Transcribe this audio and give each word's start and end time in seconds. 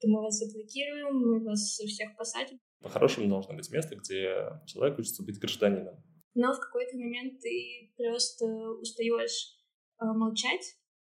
то 0.00 0.08
мы 0.08 0.22
вас 0.22 0.38
заблокируем, 0.38 1.16
мы 1.16 1.44
вас 1.44 1.60
всех 1.60 2.16
посадим. 2.16 2.58
По-хорошему 2.80 3.28
должно 3.28 3.54
быть 3.54 3.70
место, 3.70 3.96
где 3.96 4.60
человек 4.66 4.98
учится 4.98 5.22
быть 5.22 5.38
гражданином. 5.38 6.02
Но 6.34 6.52
в 6.52 6.58
какой-то 6.58 6.96
момент 6.96 7.40
ты 7.40 7.92
просто 7.96 8.46
устаешь 8.80 9.56
э, 10.00 10.04
молчать. 10.04 10.76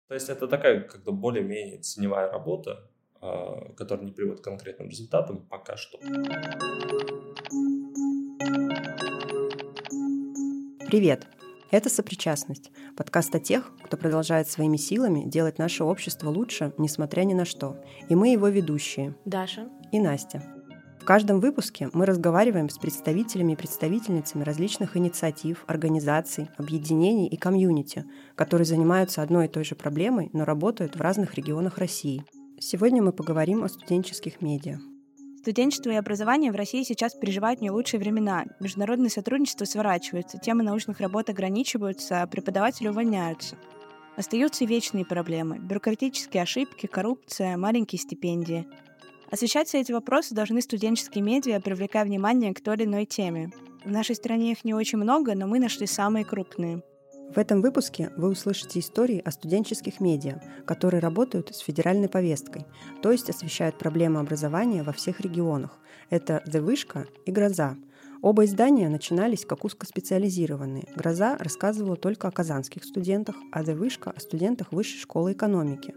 То 0.08 0.16
есть 0.16 0.30
это 0.30 0.48
такая 0.48 0.82
как 0.82 1.04
бы 1.04 1.12
более-менее 1.12 1.80
теневая 1.82 2.32
работа, 2.32 2.90
э, 3.22 3.74
которая 3.76 4.06
не 4.06 4.12
приводит 4.12 4.42
к 4.42 4.44
конкретным 4.44 4.90
результатам 4.90 5.48
пока 5.48 5.78
что. 5.78 6.00
Привет! 10.88 11.28
Это 11.72 11.90
«Сопричастность»— 11.90 12.70
подкаст 12.98 13.34
о 13.34 13.40
тех, 13.40 13.72
кто 13.84 13.96
продолжает 13.96 14.50
своими 14.50 14.76
силами 14.76 15.24
делать 15.24 15.58
наше 15.58 15.86
общество 15.86 16.30
лучше, 16.30 16.74
несмотря 16.78 17.24
ни 17.24 17.34
на 17.34 17.46
что. 17.46 17.78
И 18.10 18.16
мы 18.16 18.34
его 18.34 18.50
ведущие. 18.50 19.16
Даша. 19.24 19.70
И 19.94 20.00
Настя. 20.02 20.44
В 21.00 21.06
каждом 21.06 21.40
выпуске 21.40 21.90
мы 21.94 22.06
разговариваем 22.06 22.68
с 22.68 22.78
представителями 22.78 23.54
и 23.54 23.56
представительницами 23.56 24.44
различных 24.44 24.98
инициатив, 24.98 25.64
организаций, 25.66 26.50
объединений 26.58 27.30
и 27.30 27.38
комьюнити, 27.38 28.04
которые 28.36 28.66
занимаются 28.66 29.22
одной 29.22 29.46
и 29.46 29.50
той 29.50 29.64
же 29.64 29.76
проблемой, 29.76 30.30
но 30.34 30.44
работают 30.44 30.98
в 30.98 31.02
разных 31.02 31.36
регионах 31.36 31.78
России. 31.78 32.26
Сегодня 32.60 33.02
мы 33.02 33.14
поговорим 33.14 33.64
о 33.64 33.70
студенческих 33.70 34.42
медиа. 34.42 34.80
Студенчество 35.42 35.90
и 35.90 35.96
образование 35.96 36.52
в 36.52 36.56
России 36.56 36.84
сейчас 36.84 37.16
переживают 37.16 37.62
не 37.62 37.72
лучшие 37.72 38.00
времена. 38.00 38.46
Международное 38.60 39.10
сотрудничество 39.10 39.66
сворачивается, 39.66 40.38
темы 40.38 40.62
научных 40.62 41.00
работ 41.00 41.32
ограничиваются, 41.32 42.22
а 42.22 42.28
преподаватели 42.28 42.90
увольняются. 42.90 43.58
Остаются 44.16 44.66
вечные 44.66 45.04
проблемы– 45.04 45.58
бюрократические 45.60 46.44
ошибки, 46.44 46.86
коррупция, 46.86 47.58
маленькие 47.58 47.98
стипендии. 47.98 48.68
Освещать 49.32 49.68
все 49.68 49.82
эти 49.82 49.92
вопросы 49.92 50.36
должны 50.36 50.62
студенческие 50.62 51.24
медиа, 51.24 51.60
привлекая 51.60 52.06
внимание 52.06 52.54
к 52.54 52.62
той 52.62 52.76
или 52.76 52.84
иной 52.84 53.06
теме. 53.06 53.50
В 53.84 53.90
нашей 53.90 54.14
стране 54.14 54.52
их 54.52 54.64
не 54.64 54.76
очень 54.76 55.00
много, 55.00 55.34
но 55.34 55.48
мы 55.48 55.58
нашли 55.58 55.88
самые 55.88 56.24
крупные– 56.24 56.84
в 57.34 57.38
этом 57.38 57.62
выпуске 57.62 58.12
вы 58.18 58.28
услышите 58.28 58.80
истории 58.80 59.22
о 59.24 59.32
студенческих 59.32 60.02
медиа, 60.02 60.42
которые 60.66 61.00
работают 61.00 61.56
с 61.56 61.60
федеральной 61.60 62.10
повесткой, 62.10 62.66
то 63.02 63.10
есть 63.10 63.30
освещают 63.30 63.78
проблемы 63.78 64.20
образования 64.20 64.84
во 64.84 64.92
всех 64.92 65.22
регионах. 65.22 65.80
Это 66.10 66.44
«The 66.46 66.60
Вышка» 66.60 67.08
и 67.26 67.32
«Гроза». 67.32 67.78
Оба 68.22 68.44
издания 68.44 68.90
начинались 68.90 69.46
как 69.46 69.64
узкоспециализированные. 69.64 70.90
«Гроза» 70.94 71.38
рассказывала 71.38 71.96
только 71.96 72.28
о 72.28 72.32
казанских 72.32 72.84
студентах, 72.84 73.38
а 73.54 73.64
«The 73.64 73.76
Вышка»— 73.76 74.12
о 74.16 74.20
студентах 74.20 74.74
Высшей 74.74 75.00
школы 75.00 75.32
экономики. 75.32 75.96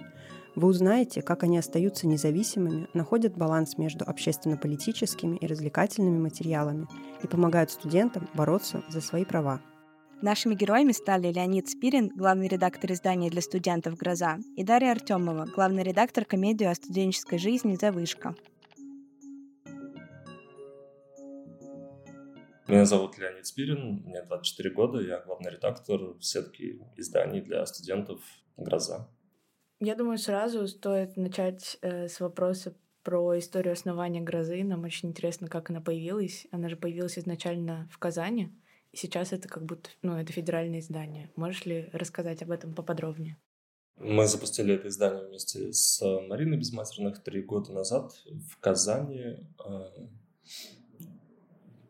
Вы 0.55 0.68
узнаете, 0.68 1.20
как 1.20 1.42
они 1.42 1.58
остаются 1.58 2.06
независимыми, 2.06 2.86
находят 2.94 3.36
баланс 3.36 3.77
между 3.77 4.05
общественно-политическими 4.05 5.36
и 5.36 5.46
развлекательными 5.48 6.18
материалами 6.18 6.86
и 7.24 7.27
помогают 7.27 7.72
студентам 7.72 8.28
бороться 8.34 8.84
за 8.88 9.00
свои 9.00 9.24
права. 9.24 9.60
Нашими 10.23 10.55
героями 10.55 10.93
стали 10.93 11.33
Леонид 11.33 11.69
Спирин, 11.69 12.09
главный 12.09 12.48
редактор 12.48 12.93
издания 12.93 13.31
для 13.31 13.43
студентов 13.43 13.97
«Гроза», 13.97 14.39
и 14.57 14.65
Дарья 14.65 14.93
Артемова, 14.93 15.47
главный 15.55 15.83
редактор 15.83 16.25
комедии 16.25 16.65
о 16.65 16.75
студенческой 16.75 17.39
жизни 17.39 17.77
«Завышка». 17.77 18.35
Меня 22.67 22.87
зовут 22.87 23.19
Леонид 23.19 23.45
Спирин, 23.45 24.03
мне 24.07 24.23
24 24.23 24.70
года, 24.70 25.01
я 25.01 25.20
главный 25.20 25.51
редактор 25.51 26.01
сетки 26.20 26.81
изданий 26.97 27.42
для 27.42 27.67
студентов 27.67 28.20
«Гроза». 28.57 29.11
Я 29.81 29.95
думаю, 29.97 30.17
сразу 30.17 30.67
стоит 30.67 31.17
начать 31.17 31.77
э, 31.83 32.09
с 32.09 32.20
вопроса 32.20 32.75
про 33.03 33.37
историю 33.39 33.75
основания 33.75 34.23
«Грозы». 34.23 34.65
Нам 34.65 34.85
очень 34.85 35.11
интересно, 35.11 35.48
как 35.48 35.69
она 35.69 35.83
появилась. 35.83 36.47
Она 36.53 36.70
же 36.70 36.77
появилась 36.77 37.19
изначально 37.19 37.89
в 37.92 37.98
Казани— 37.98 38.51
сейчас 38.95 39.33
это 39.33 39.48
как 39.48 39.64
будто, 39.64 39.91
ну, 40.03 40.17
это 40.17 40.33
федеральное 40.33 40.80
издание. 40.80 41.30
Можешь 41.36 41.64
ли 41.64 41.89
рассказать 41.92 42.42
об 42.42 42.51
этом 42.51 42.74
поподробнее? 42.74 43.36
Мы 43.96 44.27
запустили 44.27 44.74
это 44.74 44.89
издание 44.89 45.27
вместе 45.27 45.73
с 45.73 46.01
Мариной 46.29 46.58
Безматерных 46.58 47.23
три 47.23 47.42
года 47.42 47.73
назад 47.73 48.13
в 48.24 48.58
Казани. 48.58 49.36
Э, 49.64 50.07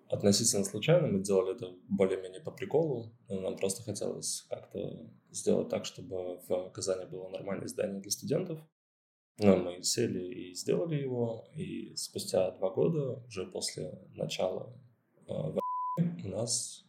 относительно 0.08 0.64
случайно 0.64 1.08
мы 1.08 1.22
делали 1.22 1.56
это 1.56 1.74
более-менее 1.88 2.42
по 2.42 2.50
приколу. 2.50 3.14
Нам 3.28 3.56
просто 3.56 3.82
хотелось 3.82 4.46
как-то 4.50 5.10
сделать 5.30 5.70
так, 5.70 5.86
чтобы 5.86 6.40
в 6.46 6.70
Казани 6.70 7.06
было 7.06 7.30
нормальное 7.30 7.66
издание 7.66 8.00
для 8.00 8.10
студентов. 8.10 8.60
Но 9.38 9.56
мы 9.56 9.82
сели 9.82 10.50
и 10.50 10.54
сделали 10.54 10.96
его, 10.96 11.48
и 11.56 11.96
спустя 11.96 12.52
два 12.52 12.70
года, 12.70 13.24
уже 13.26 13.46
после 13.46 13.98
начала 14.14 14.72
э, 15.26 15.32
у 16.24 16.28
нас 16.28 16.84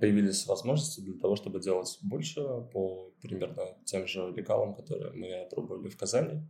появились 0.00 0.46
возможности 0.46 1.00
для 1.00 1.18
того, 1.18 1.36
чтобы 1.36 1.60
делать 1.60 1.98
больше 2.02 2.40
по 2.72 3.12
примерно 3.22 3.76
тем 3.84 4.06
же 4.06 4.32
лекалам, 4.34 4.74
которые 4.74 5.12
мы 5.12 5.48
пробовали 5.50 5.88
в 5.88 5.96
Казани. 5.96 6.42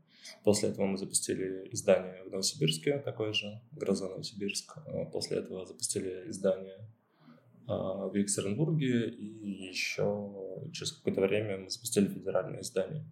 После 0.45 0.71
этого 0.71 0.87
мы 0.87 0.99
запустили 0.99 1.69
издание 1.73 2.23
в 2.25 2.31
Новосибирске, 2.31 2.99
такое 2.99 3.33
же, 3.33 3.61
«Гроза 3.73 4.09
Новосибирск». 4.09 4.79
А 4.87 5.05
после 5.07 5.39
этого 5.39 5.65
запустили 5.65 6.29
издание 6.29 6.79
а, 7.69 8.09
в 8.09 8.15
Екатеринбурге, 8.15 9.09
и 9.09 9.69
еще 9.69 10.69
через 10.73 10.93
какое-то 10.93 11.21
время 11.21 11.59
мы 11.59 11.71
запустили 11.71 12.09
федеральное 12.09 12.61
издание. 12.61 13.05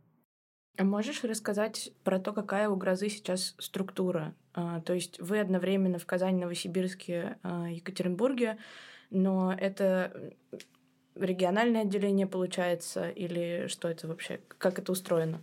А 0.76 0.82
можешь 0.82 1.22
рассказать 1.22 1.92
про 2.02 2.18
то, 2.18 2.32
какая 2.32 2.68
у 2.68 2.76
«Грозы» 2.76 3.08
сейчас 3.08 3.54
структура? 3.58 4.34
А, 4.54 4.80
то 4.80 4.92
есть 4.92 5.20
вы 5.20 5.38
одновременно 5.38 5.98
в 5.98 6.06
Казани, 6.06 6.40
Новосибирске, 6.40 7.38
Екатеринбурге 7.70 8.58
но 9.10 9.52
это 9.52 10.34
региональное 11.14 11.82
отделение 11.82 12.26
получается 12.26 13.08
или 13.08 13.66
что 13.68 13.88
это 13.88 14.08
вообще, 14.08 14.40
как 14.58 14.78
это 14.78 14.92
устроено? 14.92 15.42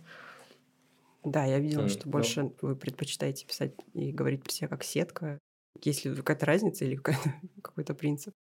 Да, 1.24 1.44
я 1.44 1.58
видела, 1.58 1.88
что 1.88 2.06
ну 2.06 2.12
больше 2.12 2.52
вы 2.60 2.74
предпочитаете 2.76 3.46
писать 3.46 3.74
и 3.94 4.12
говорить 4.12 4.42
про 4.42 4.50
себя 4.50 4.68
как 4.68 4.82
сетка. 4.82 5.38
Есть 5.80 6.04
ли 6.04 6.14
какая-то 6.14 6.46
разница 6.46 6.84
или 6.84 6.96
какой-то 7.62 7.94
принцип? 7.94 8.34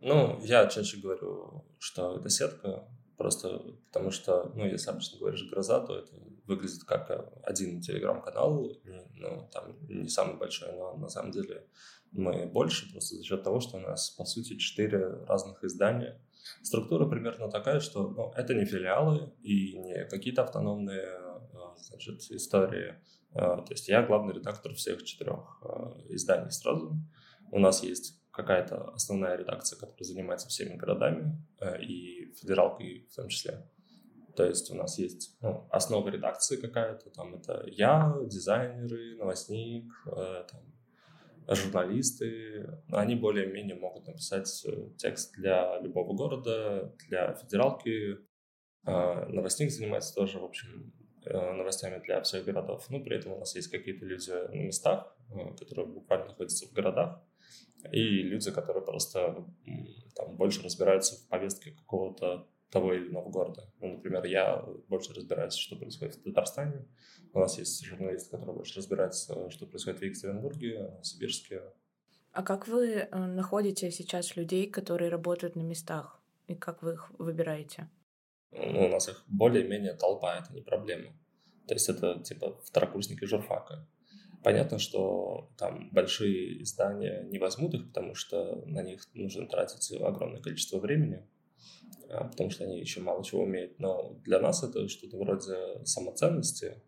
Ну, 0.00 0.38
я 0.42 0.66
чаще 0.66 0.98
говорю, 0.98 1.64
что 1.78 2.18
это 2.18 2.28
сетка, 2.28 2.88
просто 3.16 3.76
потому 3.86 4.10
что, 4.10 4.52
ну, 4.54 4.64
если 4.64 4.90
обычно 4.90 5.18
говоришь 5.18 5.48
«гроза», 5.50 5.80
то 5.84 5.98
это 5.98 6.12
выглядит 6.44 6.84
как 6.84 7.10
один 7.42 7.80
телеграм-канал, 7.80 8.72
ну, 9.14 9.48
там 9.52 9.76
не 9.88 10.08
самый 10.08 10.36
большой, 10.36 10.72
но 10.72 10.96
на 10.96 11.08
самом 11.08 11.32
деле 11.32 11.66
мы 12.12 12.46
больше 12.46 12.90
просто 12.90 13.16
за 13.16 13.24
счет 13.24 13.42
того, 13.42 13.60
что 13.60 13.76
у 13.76 13.80
нас, 13.80 14.10
по 14.10 14.24
сути, 14.24 14.56
четыре 14.56 15.06
разных 15.26 15.62
издания. 15.64 16.20
Структура 16.62 17.06
примерно 17.06 17.50
такая, 17.50 17.80
что 17.80 18.08
ну, 18.08 18.32
это 18.34 18.54
не 18.54 18.64
филиалы 18.64 19.32
и 19.42 19.78
не 19.78 20.04
какие-то 20.06 20.42
автономные 20.42 21.06
а, 21.06 21.76
значит, 21.76 22.20
истории. 22.30 22.94
А, 23.32 23.60
то 23.60 23.72
есть 23.72 23.88
я 23.88 24.02
главный 24.02 24.34
редактор 24.34 24.72
всех 24.74 25.04
четырех 25.04 25.60
а, 25.62 25.96
изданий 26.08 26.50
сразу. 26.50 26.96
У 27.50 27.58
нас 27.58 27.82
есть 27.82 28.20
какая-то 28.30 28.90
основная 28.90 29.36
редакция, 29.36 29.78
которая 29.78 30.04
занимается 30.04 30.48
всеми 30.48 30.76
городами 30.76 31.44
и 31.80 32.32
федералкой 32.40 33.08
в 33.10 33.16
том 33.16 33.28
числе. 33.28 33.68
То 34.36 34.44
есть 34.44 34.70
у 34.70 34.76
нас 34.76 34.96
есть 34.98 35.36
ну, 35.40 35.66
основа 35.70 36.08
редакции 36.08 36.56
какая-то, 36.56 37.10
там 37.10 37.34
это 37.34 37.64
я, 37.66 38.14
дизайнеры, 38.26 39.16
новостник, 39.16 39.92
там, 40.04 40.60
журналисты, 41.54 42.68
они 42.90 43.14
более-менее 43.14 43.76
могут 43.76 44.06
написать 44.06 44.48
э, 44.66 44.90
текст 44.96 45.34
для 45.34 45.80
любого 45.80 46.14
города, 46.14 46.94
для 47.08 47.34
федералки. 47.34 48.18
А, 48.84 49.26
новостник 49.26 49.70
занимается 49.70 50.14
тоже, 50.14 50.38
в 50.38 50.44
общем, 50.44 50.92
э, 51.24 51.52
новостями 51.52 52.02
для 52.04 52.20
всех 52.22 52.44
городов. 52.44 52.86
Ну, 52.90 53.02
при 53.02 53.16
этом 53.16 53.32
у 53.32 53.38
нас 53.38 53.54
есть 53.54 53.70
какие-то 53.70 54.04
люди 54.04 54.30
на 54.30 54.66
местах, 54.66 55.16
э, 55.30 55.54
которые 55.56 55.86
буквально 55.86 56.26
находятся 56.26 56.66
в 56.66 56.72
городах, 56.72 57.22
и 57.92 58.02
люди, 58.02 58.50
которые 58.50 58.84
просто 58.84 59.46
там 60.14 60.36
больше 60.36 60.62
разбираются 60.62 61.16
в 61.16 61.28
повестке 61.28 61.70
какого-то 61.70 62.46
того 62.70 62.92
или 62.92 63.08
иного 63.08 63.30
города. 63.30 63.72
Ну, 63.80 63.94
например, 63.94 64.24
я 64.24 64.64
больше 64.88 65.14
разбираюсь, 65.14 65.54
что 65.54 65.76
происходит 65.76 66.16
в 66.16 66.22
Татарстане. 66.22 66.86
У 67.32 67.38
нас 67.38 67.58
есть 67.58 67.84
журналист, 67.84 68.30
который 68.30 68.54
больше 68.54 68.78
разбирается, 68.78 69.50
что 69.50 69.66
происходит 69.66 70.00
в 70.00 70.04
Екатеринбурге, 70.04 70.98
Сибирске. 71.02 71.62
А 72.32 72.42
как 72.42 72.68
вы 72.68 72.86
э, 72.90 73.16
находите 73.16 73.90
сейчас 73.90 74.36
людей, 74.36 74.70
которые 74.70 75.10
работают 75.10 75.56
на 75.56 75.62
местах? 75.62 76.20
И 76.46 76.54
как 76.54 76.82
вы 76.82 76.92
их 76.92 77.10
выбираете? 77.18 77.88
Ну, 78.52 78.86
у 78.86 78.88
нас 78.88 79.08
их 79.08 79.24
более-менее 79.28 79.94
толпа, 79.94 80.38
это 80.38 80.52
не 80.52 80.62
проблема. 80.62 81.12
То 81.66 81.74
есть 81.74 81.88
это 81.88 82.20
типа 82.20 82.58
второкурсники 82.64 83.24
журфака. 83.24 83.86
Понятно, 84.42 84.78
что 84.78 85.50
там 85.58 85.90
большие 85.90 86.62
издания 86.62 87.24
не 87.24 87.38
возьмут 87.38 87.74
их, 87.74 87.88
потому 87.88 88.14
что 88.14 88.62
на 88.66 88.82
них 88.82 89.02
нужно 89.14 89.46
тратить 89.46 89.92
огромное 90.00 90.40
количество 90.40 90.78
времени. 90.78 91.26
А, 92.10 92.24
потому 92.24 92.50
что 92.50 92.64
они 92.64 92.78
еще 92.78 93.00
мало 93.00 93.24
чего 93.24 93.42
умеют. 93.42 93.78
Но 93.78 94.18
для 94.24 94.40
нас 94.40 94.62
это 94.62 94.88
что-то 94.88 95.18
вроде 95.18 95.84
самоценности, 95.84 96.82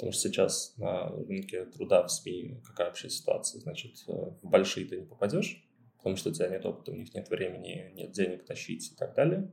Потому 0.00 0.12
что 0.12 0.28
сейчас 0.30 0.72
на 0.78 1.10
рынке 1.10 1.66
труда 1.66 2.02
в 2.06 2.10
СМИ 2.10 2.62
какая 2.64 2.86
вообще 2.86 3.10
ситуация? 3.10 3.60
Значит, 3.60 4.02
э, 4.08 4.12
в 4.40 4.48
большие 4.48 4.86
ты 4.86 4.96
не 4.96 5.04
попадешь, 5.04 5.62
потому 5.98 6.16
что 6.16 6.30
у 6.30 6.32
тебя 6.32 6.48
нет 6.48 6.64
опыта, 6.64 6.92
у 6.92 6.94
них 6.94 7.12
нет 7.12 7.28
времени, 7.28 7.92
нет 7.92 8.10
денег 8.12 8.46
тащить 8.46 8.92
и 8.92 8.96
так 8.96 9.14
далее. 9.14 9.52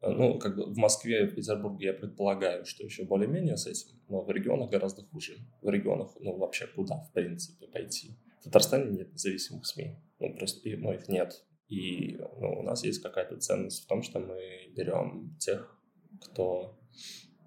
Э, 0.00 0.10
ну, 0.10 0.40
как 0.40 0.56
бы 0.56 0.64
в 0.64 0.76
Москве, 0.76 1.28
в 1.28 1.36
Петербурге 1.36 1.86
я 1.86 1.92
предполагаю, 1.92 2.64
что 2.64 2.82
еще 2.82 3.04
более-менее 3.04 3.56
с 3.56 3.68
этим, 3.68 4.02
но 4.08 4.24
в 4.24 4.30
регионах 4.32 4.68
гораздо 4.68 5.04
хуже. 5.04 5.36
В 5.62 5.70
регионах, 5.70 6.10
ну, 6.18 6.36
вообще 6.38 6.66
куда, 6.66 6.96
в 6.96 7.12
принципе, 7.12 7.68
пойти? 7.68 8.18
В 8.40 8.44
Татарстане 8.46 8.90
нет 8.90 9.12
независимых 9.12 9.64
СМИ, 9.64 9.94
ну, 10.18 10.34
просто, 10.36 10.68
ну, 10.76 10.92
их 10.92 11.06
нет. 11.06 11.44
И 11.68 12.16
ну, 12.16 12.60
у 12.60 12.62
нас 12.62 12.84
есть 12.84 13.02
какая-то 13.02 13.38
ценность 13.38 13.84
в 13.84 13.86
том, 13.86 14.02
что 14.02 14.20
мы 14.20 14.72
берем 14.76 15.36
тех, 15.38 15.78
кто 16.20 16.78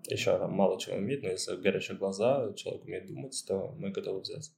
еще 0.10 0.38
мало 0.48 0.80
чего 0.80 0.96
умеет, 0.98 1.24
но 1.24 1.30
если 1.30 1.56
горячие 1.56 1.98
глаза, 1.98 2.54
человек 2.54 2.86
умеет 2.86 3.08
думать, 3.08 3.44
то 3.48 3.76
мы 3.78 3.92
готовы 3.92 4.22
взять. 4.22 4.52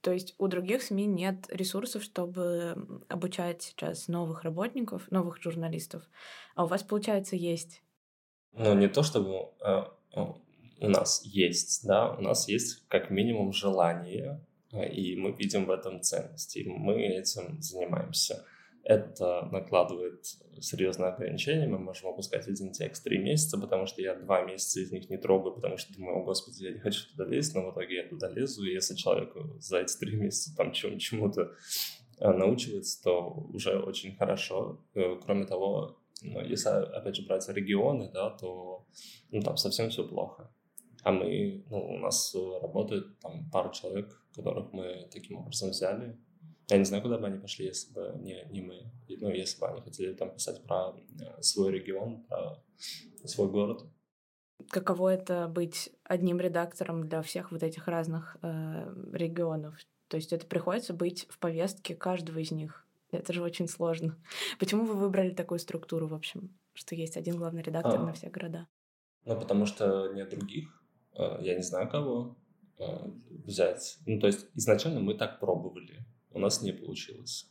То 0.00 0.12
есть 0.12 0.34
у 0.38 0.46
других 0.46 0.82
СМИ 0.82 1.06
нет 1.06 1.46
ресурсов, 1.48 2.04
чтобы 2.04 3.02
обучать 3.08 3.62
сейчас 3.62 4.06
новых 4.06 4.44
работников, 4.44 5.10
новых 5.10 5.42
журналистов, 5.42 6.04
а 6.54 6.64
у 6.64 6.68
вас, 6.68 6.84
получается, 6.84 7.34
есть? 7.34 7.82
Ну, 8.52 8.74
не 8.74 8.88
то 8.88 9.02
чтобы 9.02 9.50
э, 9.64 9.82
у 10.80 10.88
нас 10.88 11.22
есть, 11.24 11.84
да, 11.86 12.14
у 12.14 12.22
нас 12.22 12.48
есть 12.48 12.86
как 12.88 13.10
минимум 13.10 13.52
желание, 13.52 14.40
э, 14.72 14.88
и 14.88 15.16
мы 15.16 15.32
видим 15.32 15.66
в 15.66 15.70
этом 15.70 16.00
ценности, 16.02 16.60
и 16.60 16.68
мы 16.68 17.02
этим 17.02 17.60
занимаемся. 17.60 18.44
Это 18.88 19.48
накладывает 19.50 20.24
серьезные 20.60 21.08
ограничения. 21.08 21.66
Мы 21.66 21.76
можем 21.76 22.10
опускать 22.10 22.46
один 22.46 22.70
текст 22.70 23.02
три 23.02 23.18
месяца, 23.18 23.58
потому 23.58 23.86
что 23.86 24.00
я 24.00 24.14
два 24.14 24.42
месяца 24.42 24.78
из 24.78 24.92
них 24.92 25.10
не 25.10 25.16
трогаю, 25.16 25.56
потому 25.56 25.76
что 25.76 25.92
думаю, 25.92 26.18
о 26.18 26.22
господи, 26.22 26.62
я 26.62 26.72
не 26.72 26.78
хочу 26.78 27.00
туда 27.10 27.24
лезть, 27.24 27.52
но 27.56 27.68
в 27.68 27.72
итоге 27.72 27.96
я 27.96 28.08
туда 28.08 28.28
лезу, 28.30 28.64
и 28.64 28.72
если 28.72 28.94
человек 28.94 29.34
за 29.58 29.78
эти 29.78 29.98
три 29.98 30.14
месяца 30.14 30.56
там 30.56 30.70
чему-то 30.70 31.50
э, 32.20 32.30
научивается, 32.30 33.02
то 33.02 33.28
уже 33.52 33.76
очень 33.76 34.14
хорошо. 34.14 34.80
Э, 34.94 35.16
кроме 35.20 35.46
того, 35.46 35.98
ну, 36.22 36.40
если, 36.42 36.68
опять 36.68 37.16
же, 37.16 37.26
брать 37.26 37.48
регионы, 37.48 38.08
да, 38.14 38.30
то 38.30 38.86
ну, 39.32 39.42
там 39.42 39.56
совсем 39.56 39.90
все 39.90 40.06
плохо. 40.06 40.48
А 41.02 41.10
мы, 41.10 41.64
ну, 41.70 41.94
у 41.94 41.98
нас 41.98 42.36
работает 42.62 43.18
там 43.18 43.50
пару 43.50 43.72
человек, 43.72 44.16
которых 44.32 44.72
мы 44.72 45.08
таким 45.12 45.38
образом 45.38 45.70
взяли, 45.70 46.16
я 46.68 46.78
не 46.78 46.84
знаю, 46.84 47.02
куда 47.02 47.18
бы 47.18 47.26
они 47.26 47.38
пошли, 47.38 47.66
если 47.66 47.92
бы 47.92 48.12
не, 48.18 48.44
не 48.50 48.60
мы. 48.60 48.90
Ну, 49.08 49.30
если 49.30 49.60
бы 49.60 49.68
они 49.68 49.80
хотели 49.80 50.12
там 50.14 50.32
писать 50.32 50.62
про 50.64 50.96
э, 51.20 51.40
свой 51.40 51.72
регион, 51.72 52.24
про 52.24 52.60
свой 53.24 53.48
город. 53.48 53.84
Каково 54.70 55.14
это 55.14 55.46
быть 55.46 55.90
одним 56.02 56.40
редактором 56.40 57.08
для 57.08 57.22
всех 57.22 57.52
вот 57.52 57.62
этих 57.62 57.86
разных 57.86 58.36
э, 58.42 58.94
регионов? 59.12 59.76
То 60.08 60.16
есть 60.16 60.32
это 60.32 60.46
приходится 60.46 60.92
быть 60.92 61.26
в 61.28 61.38
повестке 61.38 61.94
каждого 61.94 62.38
из 62.38 62.50
них. 62.50 62.84
Это 63.12 63.32
же 63.32 63.42
очень 63.42 63.68
сложно. 63.68 64.18
Почему 64.58 64.84
вы 64.84 64.94
выбрали 64.94 65.30
такую 65.30 65.60
структуру, 65.60 66.08
в 66.08 66.14
общем, 66.14 66.50
что 66.74 66.96
есть 66.96 67.16
один 67.16 67.36
главный 67.36 67.62
редактор 67.62 68.00
а, 68.00 68.06
на 68.06 68.12
все 68.12 68.28
города? 68.28 68.66
Ну, 69.24 69.38
потому 69.38 69.66
что 69.66 70.12
нет 70.14 70.30
других. 70.30 70.82
Э, 71.16 71.38
я 71.42 71.54
не 71.54 71.62
знаю, 71.62 71.88
кого 71.88 72.36
э, 72.78 72.84
взять. 73.44 73.98
Ну, 74.04 74.18
то 74.18 74.26
есть 74.26 74.48
изначально 74.54 74.98
мы 74.98 75.14
так 75.14 75.38
пробовали 75.38 76.04
у 76.36 76.38
нас 76.38 76.62
не 76.62 76.72
получилось. 76.72 77.48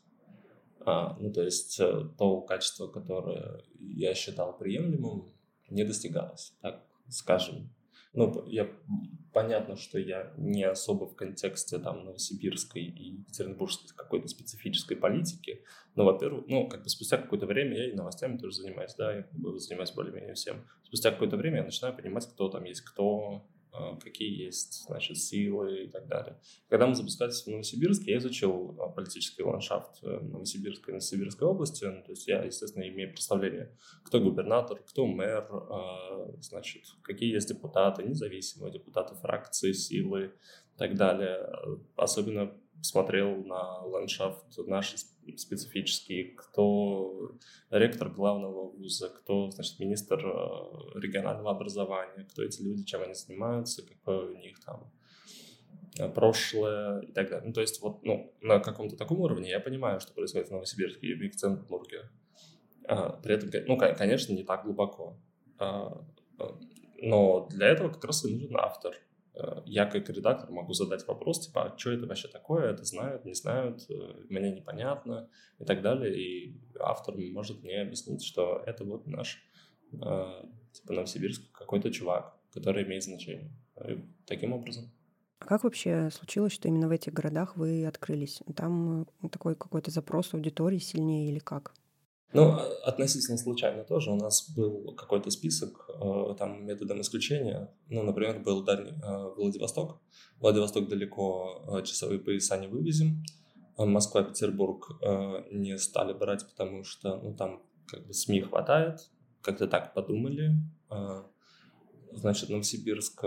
А, 0.79 1.17
ну, 1.19 1.33
то 1.33 1.41
есть 1.41 1.79
э, 1.79 2.09
то 2.17 2.41
качество, 2.41 2.87
которое 2.87 3.63
я 3.79 4.13
считал 4.13 4.55
приемлемым, 4.55 5.33
не 5.69 5.83
достигалось, 5.83 6.53
так 6.61 6.83
скажем. 7.09 7.73
Ну, 8.13 8.45
я, 8.47 8.69
понятно, 9.33 9.75
что 9.75 9.99
я 9.99 10.31
не 10.37 10.63
особо 10.63 11.05
в 11.05 11.15
контексте 11.15 11.79
там 11.79 12.05
новосибирской 12.05 12.83
и 12.83 13.17
екатеринбургской 13.17 13.89
какой-то 13.95 14.27
специфической 14.27 14.95
политики, 14.95 15.63
но, 15.95 16.05
во-первых, 16.05 16.45
ну, 16.47 16.69
как 16.69 16.83
бы 16.83 16.89
спустя 16.89 17.17
какое-то 17.17 17.45
время 17.45 17.75
я 17.75 17.89
и 17.89 17.93
новостями 17.93 18.37
тоже 18.37 18.57
занимаюсь, 18.57 18.93
да, 18.95 19.15
я 19.17 19.23
как 19.23 19.33
бы 19.33 19.59
занимаюсь 19.59 19.91
более-менее 19.91 20.35
всем. 20.35 20.65
Спустя 20.83 21.11
какое-то 21.11 21.35
время 21.35 21.57
я 21.57 21.63
начинаю 21.63 21.95
понимать, 21.95 22.25
кто 22.27 22.47
там 22.47 22.63
есть 22.63 22.81
кто, 22.81 23.45
какие 24.03 24.45
есть, 24.45 24.85
значит, 24.85 25.17
силы 25.17 25.83
и 25.83 25.87
так 25.87 26.07
далее. 26.07 26.39
Когда 26.69 26.87
мы 26.87 26.95
запускались 26.95 27.43
в 27.43 27.47
Новосибирске, 27.47 28.11
я 28.11 28.17
изучил 28.17 28.75
а, 28.79 28.89
политический 28.89 29.43
ландшафт 29.43 30.03
э, 30.03 30.19
Новосибирской 30.19 30.91
и 30.91 30.93
Новосибирской 30.93 31.47
области. 31.47 31.85
Ну, 31.85 32.03
то 32.03 32.11
есть 32.11 32.27
я, 32.27 32.43
естественно, 32.43 32.87
имею 32.87 33.11
представление, 33.11 33.77
кто 34.03 34.19
губернатор, 34.19 34.79
кто 34.79 35.05
мэр, 35.05 35.47
а, 35.51 36.31
значит, 36.41 36.83
какие 37.01 37.33
есть 37.33 37.49
депутаты, 37.49 38.03
независимые 38.03 38.71
депутаты 38.71 39.15
фракции, 39.15 39.71
силы 39.71 40.33
и 40.75 40.77
так 40.77 40.95
далее. 40.95 41.47
Особенно 41.95 42.53
смотрел 42.81 43.43
на 43.43 43.79
ландшафт 43.81 44.57
наши 44.67 44.97
специфический, 44.97 46.35
кто 46.37 47.31
ректор 47.69 48.09
главного 48.09 48.69
вуза, 48.69 49.09
кто, 49.09 49.49
значит, 49.49 49.79
министр 49.79 50.19
э, 50.25 50.99
регионального 50.99 51.51
образования, 51.51 52.27
кто 52.29 52.43
эти 52.43 52.61
люди, 52.61 52.83
чем 52.83 53.01
они 53.01 53.13
занимаются, 53.13 53.85
какое 53.85 54.31
у 54.31 54.37
них 54.37 54.59
там 54.59 54.91
э, 55.99 56.09
прошлое 56.09 57.01
и 57.01 57.11
так 57.11 57.29
далее. 57.29 57.47
Ну, 57.47 57.53
то 57.53 57.61
есть 57.61 57.81
вот 57.81 58.03
ну, 58.03 58.33
на 58.41 58.59
каком-то 58.59 58.95
таком 58.95 59.19
уровне 59.21 59.49
я 59.49 59.59
понимаю, 59.59 59.99
что 59.99 60.13
происходит 60.13 60.49
в 60.49 60.51
Новосибирске 60.51 61.07
и 61.07 61.15
в 61.15 61.21
Екатеринбурге. 61.21 62.09
А, 62.87 63.09
при 63.13 63.35
этом, 63.35 63.49
ну, 63.67 63.77
конечно, 63.77 64.33
не 64.33 64.43
так 64.43 64.63
глубоко. 64.63 65.17
А, 65.57 66.05
но 66.97 67.47
для 67.49 67.67
этого 67.67 67.89
как 67.89 68.03
раз 68.05 68.25
и 68.25 68.33
нужен 68.33 68.57
автор. 68.57 68.95
Э, 69.35 69.61
я 69.65 69.85
как 69.85 70.09
редактор 70.09 70.49
могу 70.51 70.73
задать 70.73 71.05
вопрос, 71.07 71.47
типа, 71.47 71.65
а 71.65 71.77
что 71.77 71.91
это 71.91 72.07
вообще 72.07 72.27
такое, 72.27 72.71
это 72.71 72.83
знают, 72.85 73.25
не 73.25 73.33
знают, 73.33 73.89
э, 73.89 73.93
мне 74.29 74.51
непонятно 74.51 75.29
и 75.59 75.65
так 75.65 75.81
далее. 75.81 76.15
И 76.17 76.61
автор 76.79 77.15
может 77.17 77.63
мне 77.63 77.81
объяснить, 77.81 78.23
что 78.23 78.63
это 78.65 78.85
вот 78.85 79.07
наш, 79.07 79.43
э, 79.91 80.43
типа, 80.71 80.93
Новосибирск 80.93 81.51
какой-то 81.51 81.91
чувак, 81.91 82.37
который 82.53 82.83
имеет 82.83 83.03
значение. 83.03 83.51
И 83.87 83.99
таким 84.25 84.53
образом. 84.53 84.89
А 85.39 85.45
как 85.45 85.63
вообще 85.65 86.09
случилось, 86.11 86.53
что 86.53 86.69
именно 86.69 86.87
в 86.87 86.91
этих 86.91 87.13
городах 87.13 87.57
вы 87.57 87.85
открылись? 87.85 88.41
Там 88.55 89.05
такой 89.31 89.55
какой-то 89.55 89.91
запрос 89.91 90.33
аудитории 90.33 90.77
сильнее 90.77 91.29
или 91.29 91.39
как? 91.39 91.73
Ну, 92.33 92.51
а, 92.51 92.67
относительно 92.83 93.37
случайно 93.37 93.83
тоже. 93.83 94.11
У 94.11 94.15
нас 94.15 94.49
был 94.49 94.93
какой-то 94.95 95.29
список 95.31 95.89
э, 95.89 96.35
там 96.37 96.65
методом 96.65 97.01
исключения. 97.01 97.73
Ну, 97.89 98.03
например, 98.03 98.39
был 98.39 98.63
дальний 98.63 98.91
э, 98.91 99.33
Владивосток. 99.37 100.01
Владивосток 100.39 100.89
далеко, 100.89 101.63
э, 101.79 101.83
часовые 101.83 102.19
пояса 102.19 102.57
не 102.57 102.67
вывезем. 102.67 103.23
Москва, 103.77 104.23
Петербург 104.23 104.89
не 105.51 105.77
стали 105.77 106.13
брать, 106.13 106.47
потому 106.47 106.85
что 106.85 107.17
ну, 107.17 107.35
там 107.35 107.61
как 107.87 108.07
бы 108.07 108.13
СМИ 108.13 108.39
хватает. 108.41 109.09
Как-то 109.41 109.67
так 109.67 109.93
подумали. 109.93 110.53
Значит, 112.13 112.49
Новосибирск 112.49 113.25